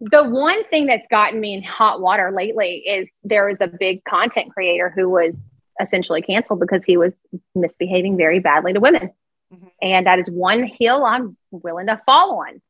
the 0.02 0.24
one 0.24 0.64
thing 0.66 0.88
that's 0.88 1.08
gotten 1.08 1.40
me 1.40 1.54
in 1.54 1.64
hot 1.64 2.02
water 2.02 2.32
lately 2.36 2.78
is 2.80 3.10
there 3.24 3.48
was 3.48 3.62
a 3.62 3.68
big 3.68 4.04
content 4.04 4.52
creator 4.52 4.92
who 4.94 5.10
was 5.10 5.50
essentially 5.82 6.22
canceled 6.22 6.60
because 6.60 6.84
he 6.84 6.98
was 6.98 7.16
misbehaving 7.56 8.18
very 8.18 8.40
badly 8.40 8.74
to 8.74 8.80
women. 8.80 9.12
Mhm. 9.54 9.70
And 9.82 10.08
that 10.08 10.20
is 10.20 10.30
one 10.30 10.64
hill 10.64 11.06
I'm 11.06 11.38
willing 11.52 11.88
to 11.88 12.02
fall 12.06 12.40
on. 12.46 12.62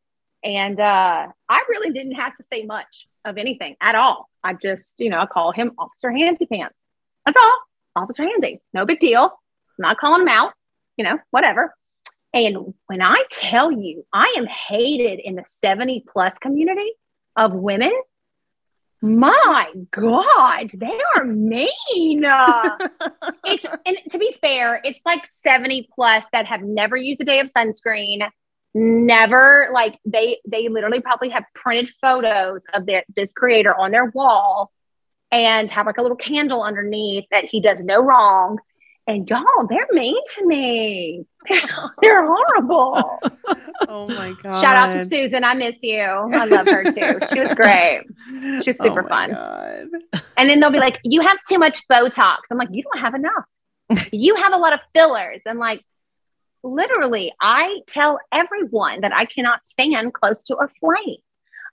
And 0.45 0.79
uh, 0.79 1.27
I 1.49 1.63
really 1.67 1.91
didn't 1.91 2.13
have 2.13 2.37
to 2.37 2.43
say 2.53 2.65
much 2.65 3.07
of 3.25 3.39
anything 3.39 3.75
at 3.81 3.95
all. 3.95 4.29
I 4.43 4.53
just, 4.53 4.93
you 4.99 5.09
know, 5.09 5.19
I 5.19 5.25
call 5.25 5.51
him 5.51 5.71
Officer 5.79 6.09
Handsy 6.09 6.47
Pants. 6.47 6.75
That's 7.25 7.37
all. 7.41 7.57
Officer 7.95 8.23
Handsy. 8.23 8.59
No 8.71 8.85
big 8.85 8.99
deal. 8.99 9.23
I'm 9.23 9.79
not 9.79 9.97
calling 9.97 10.21
him 10.21 10.27
out, 10.27 10.53
you 10.97 11.03
know, 11.03 11.17
whatever. 11.31 11.73
And 12.31 12.75
when 12.85 13.01
I 13.01 13.23
tell 13.31 13.71
you, 13.71 14.05
I 14.13 14.35
am 14.37 14.45
hated 14.45 15.19
in 15.19 15.35
the 15.35 15.43
70 15.47 16.05
plus 16.11 16.37
community 16.39 16.91
of 17.35 17.53
women. 17.53 17.91
My 19.01 19.71
God, 19.91 20.69
they 20.75 20.99
are 21.15 21.25
mean. 21.25 22.23
Uh, 22.23 22.77
it's 23.45 23.65
and 23.85 23.97
to 24.11 24.17
be 24.17 24.35
fair, 24.41 24.79
it's 24.83 25.01
like 25.05 25.25
70 25.25 25.89
plus 25.93 26.25
that 26.33 26.45
have 26.45 26.61
never 26.61 26.95
used 26.95 27.21
a 27.21 27.25
day 27.25 27.39
of 27.39 27.51
sunscreen, 27.51 28.27
never 28.75 29.69
like 29.73 29.97
they 30.05 30.39
they 30.45 30.67
literally 30.67 30.99
probably 30.99 31.29
have 31.29 31.45
printed 31.55 31.89
photos 32.01 32.61
of 32.73 32.85
their 32.85 33.03
this 33.15 33.31
creator 33.33 33.73
on 33.73 33.91
their 33.91 34.05
wall 34.05 34.69
and 35.31 35.71
have 35.71 35.85
like 35.85 35.97
a 35.97 36.01
little 36.01 36.17
candle 36.17 36.61
underneath 36.61 37.23
that 37.31 37.45
he 37.45 37.61
does 37.61 37.81
no 37.81 38.01
wrong. 38.03 38.59
And 39.07 39.29
y'all, 39.29 39.67
they're 39.69 39.87
mean 39.91 40.15
to 40.35 40.45
me. 40.47 41.25
They're, 41.47 41.59
they're 42.01 42.25
horrible. 42.25 43.19
oh 43.87 44.07
my 44.07 44.33
god! 44.41 44.59
Shout 44.59 44.75
out 44.75 44.93
to 44.93 45.05
Susan. 45.05 45.43
I 45.43 45.53
miss 45.53 45.77
you. 45.83 45.99
I 46.01 46.45
love 46.45 46.67
her 46.67 46.83
too. 46.83 47.19
She 47.31 47.39
was 47.39 47.53
great. 47.53 48.01
She 48.63 48.71
was 48.71 48.79
oh 48.79 48.83
super 48.85 49.03
Oh 49.05 49.07
fun. 49.07 49.31
God. 49.31 49.87
And 50.37 50.49
then 50.49 50.59
they'll 50.59 50.71
be 50.71 50.79
like, 50.79 50.99
You 51.03 51.21
have 51.21 51.37
too 51.47 51.59
much 51.59 51.87
Botox. 51.87 52.37
I'm 52.51 52.57
like, 52.57 52.69
You 52.71 52.81
don't 52.81 52.99
have 52.99 53.13
enough. 53.13 54.09
you 54.11 54.35
have 54.37 54.53
a 54.53 54.57
lot 54.57 54.73
of 54.73 54.79
fillers. 54.95 55.41
I'm 55.45 55.59
like, 55.59 55.85
literally, 56.65 57.31
I 57.39 57.81
tell 57.87 58.19
everyone 58.33 59.01
that 59.01 59.13
I 59.13 59.25
cannot 59.25 59.65
stand 59.65 60.13
close 60.13 60.43
to 60.43 60.57
a 60.57 60.67
flame. 60.79 61.17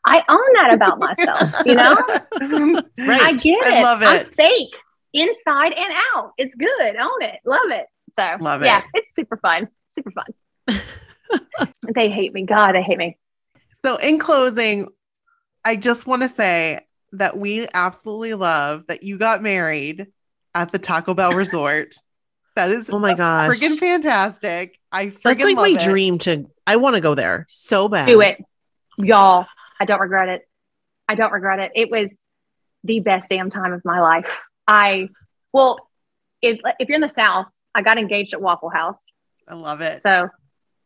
I 0.05 0.23
own 0.29 0.53
that 0.55 0.75
about 0.75 0.99
myself, 0.99 1.53
you 1.65 1.75
know? 1.75 1.97
Right. 2.99 3.23
I 3.23 3.33
get 3.33 3.67
it. 3.67 3.73
I 3.73 3.83
love 3.83 4.03
it. 4.03 4.07
I'm 4.07 4.27
fake 4.27 4.77
inside 5.13 5.73
and 5.73 5.93
out. 6.15 6.33
It's 6.39 6.55
good. 6.55 6.97
Own 6.97 7.23
it. 7.23 7.41
Love 7.45 7.71
it. 7.71 7.87
So 8.15 8.37
Love 8.41 8.63
yeah, 8.63 8.79
it. 8.79 8.85
it's 8.95 9.15
super 9.15 9.37
fun. 9.37 9.69
Super 9.91 10.11
fun. 10.11 10.81
they 11.95 12.11
hate 12.11 12.33
me. 12.33 12.45
God, 12.45 12.73
they 12.73 12.83
hate 12.83 12.99
me. 12.99 13.17
So, 13.85 13.97
in 13.97 14.19
closing, 14.19 14.89
I 15.65 15.77
just 15.77 16.07
want 16.07 16.23
to 16.23 16.29
say 16.29 16.81
that 17.13 17.37
we 17.37 17.67
absolutely 17.75 18.35
love 18.35 18.87
that 18.89 19.03
you 19.03 19.19
got 19.19 19.43
married 19.43 20.09
at 20.55 20.73
the 20.73 20.79
Taco 20.79 21.15
Bell 21.15 21.33
Resort. 21.33 21.95
That 22.55 22.71
is 22.71 22.91
Oh 22.91 22.99
my 22.99 23.15
gosh. 23.15 23.51
freaking 23.51 23.79
fantastic. 23.79 24.79
I 24.91 25.07
freaking 25.07 25.23
That's 25.23 25.41
like 25.41 25.57
love 25.57 25.71
my 25.71 25.79
it. 25.79 25.81
dream 25.81 26.19
to 26.21 26.47
I 26.67 26.77
want 26.77 26.97
to 26.97 27.01
go 27.01 27.15
there 27.15 27.47
so 27.49 27.89
bad. 27.89 28.07
Do 28.07 28.21
it. 28.21 28.43
Y'all, 28.99 29.47
I 29.81 29.85
don't 29.85 30.01
regret 30.01 30.29
it. 30.29 30.49
I 31.09 31.15
don't 31.15 31.33
regret 31.33 31.59
it. 31.59 31.73
It 31.75 31.91
was 31.91 32.15
the 32.85 33.01
best 33.01 33.29
damn 33.29 33.51
time 33.51 33.73
of 33.73 33.85
my 33.85 34.01
life. 34.01 34.41
I 34.67 35.09
well, 35.53 35.89
if 36.41 36.61
if 36.79 36.89
you're 36.89 36.97
in 36.97 37.01
the 37.01 37.09
South, 37.09 37.47
I 37.75 37.83
got 37.83 37.99
engaged 37.99 38.35
at 38.35 38.43
Waffle 38.43 38.71
House. 38.71 38.99
I 39.49 39.55
love 39.55 39.81
it. 39.81 40.03
So 40.03 40.29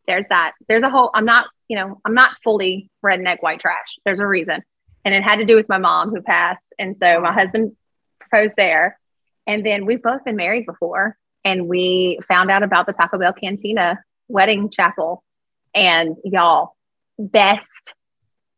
there's 0.07 0.25
that. 0.27 0.53
There's 0.67 0.83
a 0.83 0.89
whole 0.89 1.11
I'm 1.13 1.25
not, 1.25 1.47
you 1.67 1.77
know, 1.77 1.99
I'm 2.05 2.13
not 2.13 2.37
fully 2.43 2.89
redneck 3.05 3.37
white 3.41 3.59
trash. 3.59 3.99
There's 4.05 4.19
a 4.19 4.27
reason. 4.27 4.63
And 5.05 5.13
it 5.13 5.23
had 5.23 5.37
to 5.37 5.45
do 5.45 5.55
with 5.55 5.69
my 5.69 5.77
mom 5.77 6.09
who 6.09 6.21
passed. 6.21 6.73
And 6.79 6.95
so 6.97 7.21
my 7.21 7.29
oh. 7.29 7.33
husband 7.33 7.75
proposed 8.19 8.55
there. 8.57 8.99
And 9.45 9.65
then 9.65 9.85
we've 9.85 10.01
both 10.01 10.25
been 10.25 10.35
married 10.35 10.65
before. 10.65 11.17
And 11.47 11.69
we 11.69 12.19
found 12.27 12.51
out 12.51 12.61
about 12.61 12.87
the 12.87 12.91
Taco 12.91 13.17
Bell 13.17 13.31
Cantina 13.31 14.03
wedding 14.27 14.69
chapel. 14.69 15.23
And 15.73 16.17
y'all, 16.25 16.75
best 17.17 17.93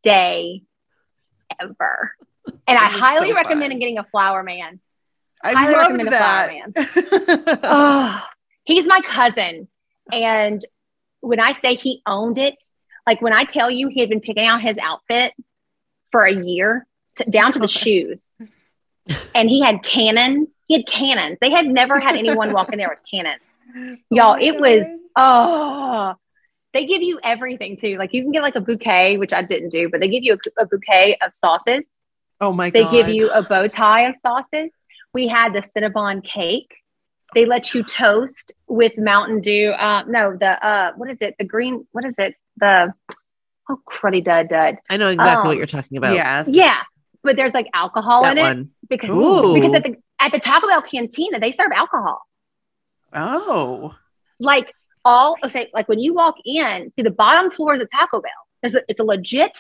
day 0.02 0.64
ever. 1.62 2.16
And 2.68 2.80
I 2.80 2.86
highly 2.86 3.30
so 3.30 3.36
recommend 3.36 3.74
fun. 3.74 3.80
getting 3.80 4.00
a 4.00 4.04
flower 4.06 4.42
man. 4.42 4.80
I 5.44 5.54
highly 5.54 5.76
recommend 5.76 6.08
a 6.08 6.12
flower 6.12 6.48
that. 6.74 7.60
oh, 7.64 8.26
he's 8.64 8.88
my 8.88 9.02
cousin. 9.08 9.68
And 10.12 10.66
when 11.20 11.40
I 11.40 11.52
say 11.52 11.76
he 11.76 12.02
owned 12.08 12.40
it, 12.40 12.56
like 13.06 13.22
when 13.22 13.34
I 13.34 13.44
tell 13.44 13.70
you 13.70 13.90
he 13.90 14.00
had 14.00 14.10
been 14.10 14.20
picking 14.20 14.48
out 14.48 14.62
his 14.62 14.80
outfit 14.80 15.34
for 16.12 16.24
a 16.24 16.34
year 16.34 16.88
to, 17.18 17.26
down 17.26 17.52
to 17.52 17.60
the 17.60 17.68
shoes. 17.68 18.24
And 19.36 19.50
he 19.50 19.62
had 19.62 19.84
cannons. 19.84 20.56
He 20.68 20.76
had 20.76 20.88
cannons. 20.88 21.38
They 21.42 21.52
had 21.52 21.66
never 21.66 22.00
had 22.00 22.16
anyone 22.16 22.52
walk 22.52 22.72
in 22.74 22.80
there 22.80 22.90
with 22.90 23.00
cannons. 23.10 23.42
Y'all, 24.10 24.34
Oh 24.34 24.38
my 24.38 24.42
it 24.42 24.60
was 24.60 24.86
oh 25.18 26.16
they 26.74 26.86
give 26.86 27.02
you 27.02 27.20
everything 27.24 27.78
too. 27.78 27.98
Like 27.98 28.14
you 28.14 28.22
can 28.24 28.32
get 28.32 28.42
like 28.44 28.56
a 28.56 28.62
bouquet, 28.62 29.18
which 29.18 29.34
I 29.34 29.42
didn't 29.44 29.70
do, 29.70 29.90
but 29.90 30.02
they 30.02 30.08
give 30.08 30.24
you 30.24 30.34
a, 30.36 30.62
a 30.62 30.66
bouquet 30.66 31.18
of 31.22 31.34
sauces. 31.34 31.86
Oh 32.42 32.52
my 32.54 32.70
They 32.70 32.82
god. 32.82 32.92
give 32.92 33.10
you 33.10 33.32
a 33.32 33.42
bow 33.44 33.68
tie 33.68 34.02
of 34.08 34.18
sauces. 34.18 34.70
We 35.14 35.28
had 35.28 35.54
the 35.54 35.62
Cinnabon 35.62 36.24
cake. 36.24 36.72
They 37.36 37.46
let 37.46 37.74
you 37.74 37.84
toast 37.84 38.54
with 38.68 38.98
Mountain 38.98 39.42
Dew. 39.42 39.72
Uh, 39.72 40.04
no, 40.08 40.36
the 40.38 40.64
uh, 40.66 40.94
what 40.96 41.10
is 41.10 41.18
it? 41.22 41.36
The 41.38 41.46
green. 41.46 41.88
What 41.92 42.06
is 42.06 42.16
it? 42.18 42.36
The 42.58 42.94
oh 43.70 43.80
cruddy 43.88 44.24
dud 44.24 44.50
dud. 44.50 44.78
I 44.90 44.98
know 44.98 45.10
exactly 45.10 45.42
Um, 45.42 45.48
what 45.48 45.58
you're 45.58 45.68
talking 45.68 45.98
about. 45.98 46.14
Yes. 46.14 46.48
Yeah, 46.50 46.78
but 47.24 47.36
there's 47.36 47.54
like 47.54 47.68
alcohol 47.74 48.22
that 48.22 48.38
in 48.38 48.62
it 48.62 48.68
because 48.90 49.10
Ooh. 49.10 49.54
because 49.54 49.74
at 49.74 49.84
the 49.84 49.96
at 50.20 50.32
the 50.32 50.40
Taco 50.40 50.68
Bell 50.68 50.82
cantina 50.82 51.40
they 51.40 51.52
serve 51.52 51.72
alcohol. 51.74 52.22
Oh. 53.14 53.96
Like 54.40 54.74
all 55.06 55.38
okay, 55.44 55.70
like 55.74 55.88
when 55.90 56.00
you 56.00 56.14
walk 56.14 56.36
in, 56.46 56.92
see 56.92 57.02
the 57.02 57.12
bottom 57.12 57.52
floor 57.52 57.76
is 57.76 57.82
a 57.82 57.86
Taco 57.86 58.22
Bell. 58.22 58.32
There's 58.62 58.76
a, 58.76 58.82
it's 58.88 59.00
a 59.00 59.04
legit 59.04 59.58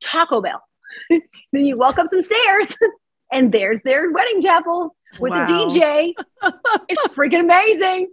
Taco 0.00 0.40
Bell. 0.40 0.62
then 1.10 1.64
you 1.64 1.76
walk 1.76 1.98
up 1.98 2.06
some 2.08 2.22
stairs, 2.22 2.74
and 3.32 3.52
there's 3.52 3.82
their 3.82 4.10
wedding 4.10 4.42
chapel 4.42 4.94
with 5.18 5.32
Wow. 5.32 5.44
a 5.44 5.48
DJ. 5.48 6.14
it's 6.88 7.06
freaking 7.14 7.40
amazing. 7.40 8.12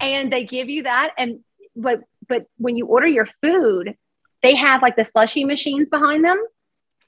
And 0.00 0.32
they 0.32 0.44
give 0.44 0.68
you 0.68 0.84
that. 0.84 1.12
And 1.18 1.40
but 1.76 2.00
but 2.28 2.46
when 2.56 2.76
you 2.76 2.86
order 2.86 3.06
your 3.06 3.28
food, 3.42 3.96
they 4.42 4.54
have 4.54 4.82
like 4.82 4.96
the 4.96 5.04
slushy 5.04 5.44
machines 5.44 5.88
behind 5.88 6.24
them. 6.24 6.38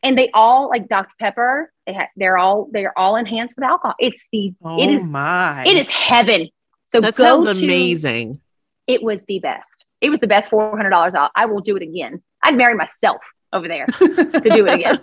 And 0.02 0.16
they 0.16 0.30
all 0.32 0.68
like 0.68 0.88
Dr. 0.88 1.14
Pepper, 1.18 1.70
they 1.86 1.92
ha- 1.94 2.08
they're 2.16 2.38
all 2.38 2.68
they're 2.72 2.96
all 2.98 3.16
enhanced 3.16 3.54
with 3.56 3.64
alcohol. 3.64 3.94
It's 3.98 4.26
the 4.32 4.54
Oh 4.64 4.80
it 4.82 4.88
is 4.88 5.10
my. 5.10 5.62
it 5.66 5.76
is 5.76 5.88
heaven. 5.88 6.48
So 6.86 7.00
That 7.00 7.14
go 7.16 7.42
sounds 7.42 7.58
to- 7.58 7.64
amazing. 7.64 8.40
It 8.86 9.02
was 9.02 9.22
the 9.28 9.38
best. 9.40 9.70
It 10.00 10.08
was 10.10 10.18
the 10.20 10.26
best 10.26 10.50
four 10.50 10.74
hundred 10.76 10.90
dollars. 10.90 11.12
I 11.36 11.46
will 11.46 11.60
do 11.60 11.76
it 11.76 11.82
again. 11.82 12.22
I'd 12.42 12.56
marry 12.56 12.74
myself 12.74 13.20
over 13.52 13.68
there 13.68 13.86
to 13.98 14.40
do 14.50 14.66
it 14.66 14.74
again. 14.74 14.98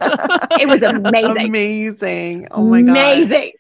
It 0.60 0.68
was 0.68 0.82
amazing. 0.82 1.48
Amazing. 1.48 2.48
Oh 2.52 2.64
my 2.64 2.82
god. 2.82 2.92
amazing. 2.92 3.52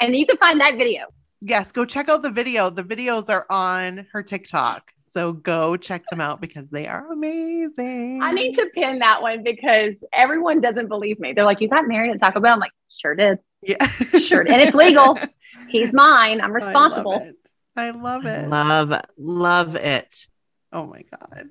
And 0.00 0.14
you 0.14 0.26
can 0.26 0.36
find 0.36 0.60
that 0.60 0.76
video. 0.76 1.06
Yes, 1.40 1.72
go 1.72 1.84
check 1.84 2.08
out 2.08 2.22
the 2.22 2.30
video. 2.30 2.70
The 2.70 2.84
videos 2.84 3.28
are 3.28 3.46
on 3.50 4.06
her 4.12 4.22
TikTok. 4.22 4.90
So 5.14 5.32
go 5.32 5.76
check 5.76 6.02
them 6.10 6.20
out 6.20 6.40
because 6.40 6.68
they 6.70 6.88
are 6.88 7.10
amazing. 7.12 8.20
I 8.20 8.32
need 8.32 8.54
to 8.54 8.68
pin 8.74 8.98
that 8.98 9.22
one 9.22 9.44
because 9.44 10.02
everyone 10.12 10.60
doesn't 10.60 10.88
believe 10.88 11.20
me. 11.20 11.32
They're 11.32 11.44
like, 11.44 11.60
"You 11.60 11.68
got 11.68 11.86
married 11.86 12.10
at 12.10 12.18
Taco 12.18 12.40
Bell." 12.40 12.54
I'm 12.54 12.58
like, 12.58 12.72
"Sure 12.90 13.14
did. 13.14 13.38
Yeah. 13.62 13.86
Sure 13.86 14.42
did. 14.42 14.52
And 14.52 14.60
it's 14.62 14.74
legal. 14.74 15.16
He's 15.68 15.94
mine. 15.94 16.40
I'm 16.40 16.50
oh, 16.50 16.56
I 16.56 16.58
love 16.58 16.64
responsible." 16.64 17.12
it. 17.14 17.36
I 17.76 17.90
love 17.90 18.26
it. 18.26 18.48
Love, 18.48 18.92
love 19.16 19.76
it. 19.76 20.26
Oh 20.72 20.86
my 20.86 21.02
God. 21.02 21.48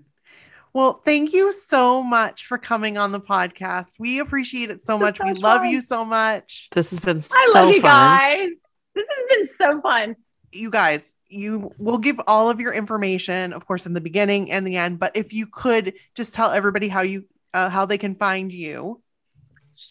Well, 0.74 1.02
thank 1.06 1.34
you 1.34 1.54
so 1.54 2.04
much 2.04 2.46
for 2.48 2.58
coming 2.58 2.98
on 2.98 3.12
the 3.12 3.20
podcast. 3.22 3.92
We 3.98 4.20
appreciate 4.20 4.72
it 4.72 4.84
so 4.84 4.96
It's 4.96 5.02
much. 5.02 5.18
so 5.20 5.26
we 5.26 5.34
much 5.34 5.42
love 5.42 5.66
you 5.66 5.80
so 5.82 6.04
much. 6.04 6.68
This 6.72 6.92
has 6.92 7.00
been 7.00 7.24
I 7.32 7.50
so 7.54 7.60
love 7.60 7.70
you 7.76 7.82
fun. 7.82 7.92
guys. 7.92 8.50
This 8.96 9.08
has 9.08 9.38
been 9.38 9.56
so 9.56 9.82
fun. 9.82 10.16
You 10.52 10.70
guys, 10.70 11.14
you 11.34 11.72
will 11.78 11.98
give 11.98 12.20
all 12.28 12.50
of 12.50 12.60
your 12.60 12.74
information, 12.74 13.54
of 13.54 13.66
course, 13.66 13.86
in 13.86 13.94
the 13.94 14.02
beginning 14.02 14.52
and 14.52 14.66
the 14.66 14.78
end. 14.78 15.00
But 15.00 15.16
if 15.16 15.34
you 15.34 15.48
could 15.48 15.94
just 16.16 16.34
tell 16.34 16.52
everybody 16.52 16.88
how 16.88 17.02
you 17.02 17.26
uh, 17.54 17.70
how 17.70 17.86
they 17.86 17.98
can 17.98 18.16
find 18.16 18.54
you. 18.54 19.02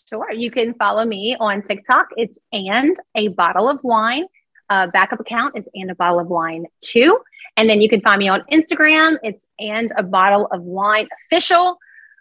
Sure. 0.08 0.32
You 0.32 0.50
can 0.50 0.74
follow 0.74 1.04
me 1.04 1.36
on 1.38 1.62
TikTok. 1.62 2.08
It's 2.16 2.38
and 2.52 2.96
a 3.14 3.28
bottle 3.28 3.68
of 3.68 3.82
wine. 3.82 4.26
Uh, 4.70 4.86
backup 4.86 5.20
account 5.20 5.58
is 5.58 5.68
and 5.74 5.90
a 5.90 5.94
bottle 5.94 6.20
of 6.20 6.28
wine 6.28 6.64
too. 6.80 7.18
And 7.56 7.68
then 7.68 7.80
you 7.80 7.88
can 7.88 8.00
find 8.00 8.18
me 8.18 8.28
on 8.28 8.42
Instagram. 8.50 9.18
It's 9.22 9.46
and 9.58 9.92
a 9.96 10.02
bottle 10.02 10.48
of 10.50 10.62
wine 10.62 11.08
official 11.26 11.78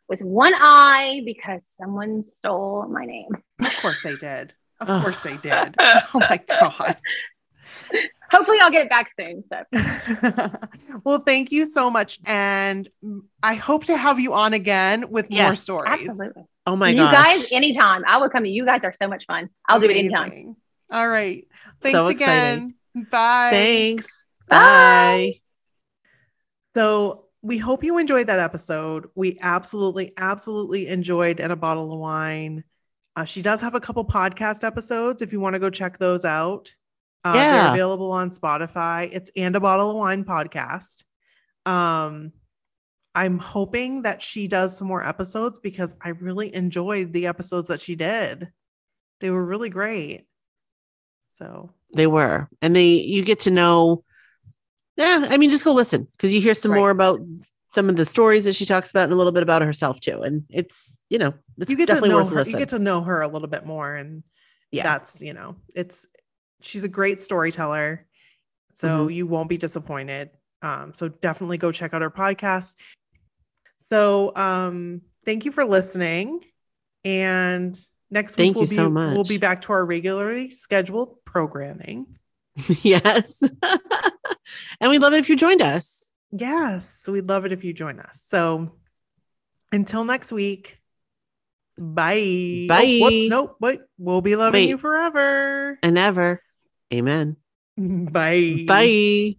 with 0.09 0.21
one 0.21 0.53
eye 0.55 1.21
because 1.25 1.63
someone 1.65 2.23
stole 2.23 2.87
my 2.87 3.05
name. 3.05 3.29
Of 3.59 3.73
course 3.81 4.01
they 4.03 4.15
did. 4.15 4.53
Of 4.81 5.03
course 5.03 5.19
they 5.19 5.37
did. 5.37 5.75
Oh 5.79 6.07
my 6.15 6.41
God. 6.47 6.97
Hopefully, 8.31 8.59
I'll 8.61 8.71
get 8.71 8.83
it 8.83 8.89
back 8.89 9.09
soon. 9.11 9.43
So 9.51 10.57
well, 11.03 11.19
thank 11.19 11.51
you 11.51 11.69
so 11.69 11.89
much. 11.91 12.17
And 12.23 12.87
I 13.43 13.55
hope 13.55 13.83
to 13.85 13.97
have 13.97 14.19
you 14.19 14.33
on 14.33 14.53
again 14.53 15.09
with 15.09 15.29
more 15.29 15.37
Yes. 15.39 15.63
stories. 15.63 15.91
absolutely. 15.91 16.43
Oh 16.65 16.75
my 16.77 16.93
god, 16.93 16.97
you 16.97 17.03
gosh. 17.11 17.37
guys, 17.39 17.51
anytime. 17.51 18.03
I 18.07 18.17
will 18.17 18.29
come 18.29 18.43
to 18.43 18.49
you 18.49 18.65
guys 18.65 18.83
are 18.85 18.93
so 18.93 19.07
much 19.09 19.25
fun. 19.25 19.49
I'll 19.67 19.79
do 19.81 19.89
it 19.89 19.97
anytime. 19.97 20.27
Amazing. 20.29 20.55
All 20.91 21.07
right. 21.07 21.45
Thanks 21.81 21.95
So 21.97 22.07
again. 22.07 22.75
Bye. 22.95 23.49
Thanks. 23.51 24.25
Bye. 24.47 24.57
Bye. 24.57 25.41
So 26.75 27.25
we 27.41 27.57
hope 27.57 27.83
you 27.83 27.97
enjoyed 27.97 28.27
that 28.27 28.39
episode. 28.39 29.09
We 29.15 29.37
absolutely, 29.41 30.13
absolutely 30.17 30.87
enjoyed 30.87 31.39
and 31.39 31.51
a 31.51 31.55
bottle 31.55 31.91
of 31.91 31.99
wine. 31.99 32.63
Uh, 33.15 33.25
she 33.25 33.41
does 33.41 33.59
have 33.61 33.75
a 33.75 33.79
couple 33.81 34.05
podcast 34.05 34.63
episodes 34.63 35.21
if 35.21 35.33
you 35.33 35.39
want 35.39 35.53
to 35.55 35.59
go 35.59 35.69
check 35.69 35.97
those 35.97 36.23
out. 36.23 36.73
Uh, 37.23 37.33
They're 37.33 37.73
available 37.73 38.11
on 38.11 38.31
Spotify. 38.31 39.09
It's 39.11 39.31
and 39.35 39.55
a 39.55 39.59
bottle 39.59 39.91
of 39.91 39.97
wine 39.97 40.23
podcast. 40.23 41.03
Um, 41.65 42.31
I'm 43.13 43.37
hoping 43.37 44.03
that 44.03 44.21
she 44.21 44.47
does 44.47 44.77
some 44.77 44.87
more 44.87 45.05
episodes 45.05 45.59
because 45.59 45.95
I 46.01 46.09
really 46.09 46.53
enjoyed 46.55 47.13
the 47.13 47.27
episodes 47.27 47.67
that 47.67 47.81
she 47.81 47.95
did. 47.95 48.47
They 49.19 49.29
were 49.29 49.43
really 49.45 49.69
great. 49.69 50.25
So 51.29 51.71
They 51.93 52.07
were. 52.07 52.49
And 52.61 52.75
they 52.75 52.87
you 52.93 53.23
get 53.23 53.41
to 53.41 53.51
know 53.51 54.03
yeah, 54.97 55.27
I 55.29 55.37
mean 55.37 55.49
just 55.51 55.63
go 55.63 55.73
listen 55.73 56.07
because 56.17 56.33
you 56.33 56.41
hear 56.41 56.53
some 56.53 56.71
Right. 56.71 56.77
more 56.79 56.89
about 56.89 57.19
some 57.73 57.87
of 57.87 57.95
the 57.95 58.05
stories 58.05 58.43
that 58.43 58.53
she 58.55 58.65
talks 58.65 58.91
about 58.91 59.05
and 59.05 59.13
a 59.13 59.15
little 59.15 59.31
bit 59.31 59.43
about 59.43 59.61
herself 59.61 59.99
too. 60.01 60.21
And 60.21 60.43
it's, 60.49 61.05
you 61.09 61.17
know, 61.17 61.33
it's 61.57 61.71
you 61.71 61.77
get 61.77 61.87
to 61.87 62.01
know 62.01 62.17
worth 62.17 62.29
her. 62.31 62.43
You 62.49 62.57
get 62.57 62.69
to 62.69 62.79
know 62.79 63.01
her 63.01 63.21
a 63.21 63.27
little 63.29 63.47
bit 63.47 63.65
more, 63.65 63.95
and 63.95 64.23
Yeah. 64.71 64.83
that's 64.83 65.21
you 65.21 65.33
know, 65.33 65.55
it's 65.73 66.05
she's 66.61 66.83
a 66.83 66.87
great 66.89 67.21
storyteller, 67.21 68.05
so 68.73 69.05
Mm-hmm. 69.05 69.11
you 69.11 69.27
won't 69.27 69.49
be 69.49 69.57
disappointed. 69.57 70.29
Um, 70.61 70.93
so 70.93 71.07
definitely 71.09 71.57
go 71.57 71.71
check 71.71 71.93
out 71.93 72.01
her 72.01 72.11
podcast. 72.11 72.75
So 73.81 74.31
um, 74.35 75.01
thank 75.25 75.45
you 75.45 75.51
for 75.51 75.65
listening, 75.65 76.41
and 77.03 77.77
next 78.11 78.37
week 78.37 78.45
Thank 78.45 78.55
we'll 78.55 78.65
you 78.65 78.69
be 78.69 78.75
so 78.75 78.89
we'll 78.89 79.23
be 79.23 79.37
back 79.37 79.61
to 79.63 79.73
our 79.73 79.85
regularly 79.85 80.49
scheduled 80.49 81.23
programming. 81.25 82.05
yes. 82.81 83.41
and 84.81 84.89
we'd 84.91 85.01
love 85.01 85.13
it 85.13 85.19
if 85.19 85.29
you 85.29 85.35
joined 85.35 85.61
us. 85.61 86.11
Yes, 86.31 87.07
we'd 87.07 87.27
love 87.27 87.45
it 87.45 87.51
if 87.51 87.63
you 87.63 87.73
join 87.73 87.99
us. 87.99 88.23
So 88.27 88.73
until 89.71 90.03
next 90.05 90.31
week, 90.31 90.79
bye. 91.77 92.65
Bye. 92.69 92.99
Oh, 93.01 93.05
whoops, 93.05 93.29
nope. 93.29 93.57
Wait, 93.59 93.81
we'll 93.97 94.21
be 94.21 94.35
loving 94.35 94.61
Wait. 94.61 94.69
you 94.69 94.77
forever. 94.77 95.79
And 95.81 95.97
ever. 95.97 96.41
Amen. 96.93 97.37
Bye. 97.77 98.65
Bye. 98.67 99.37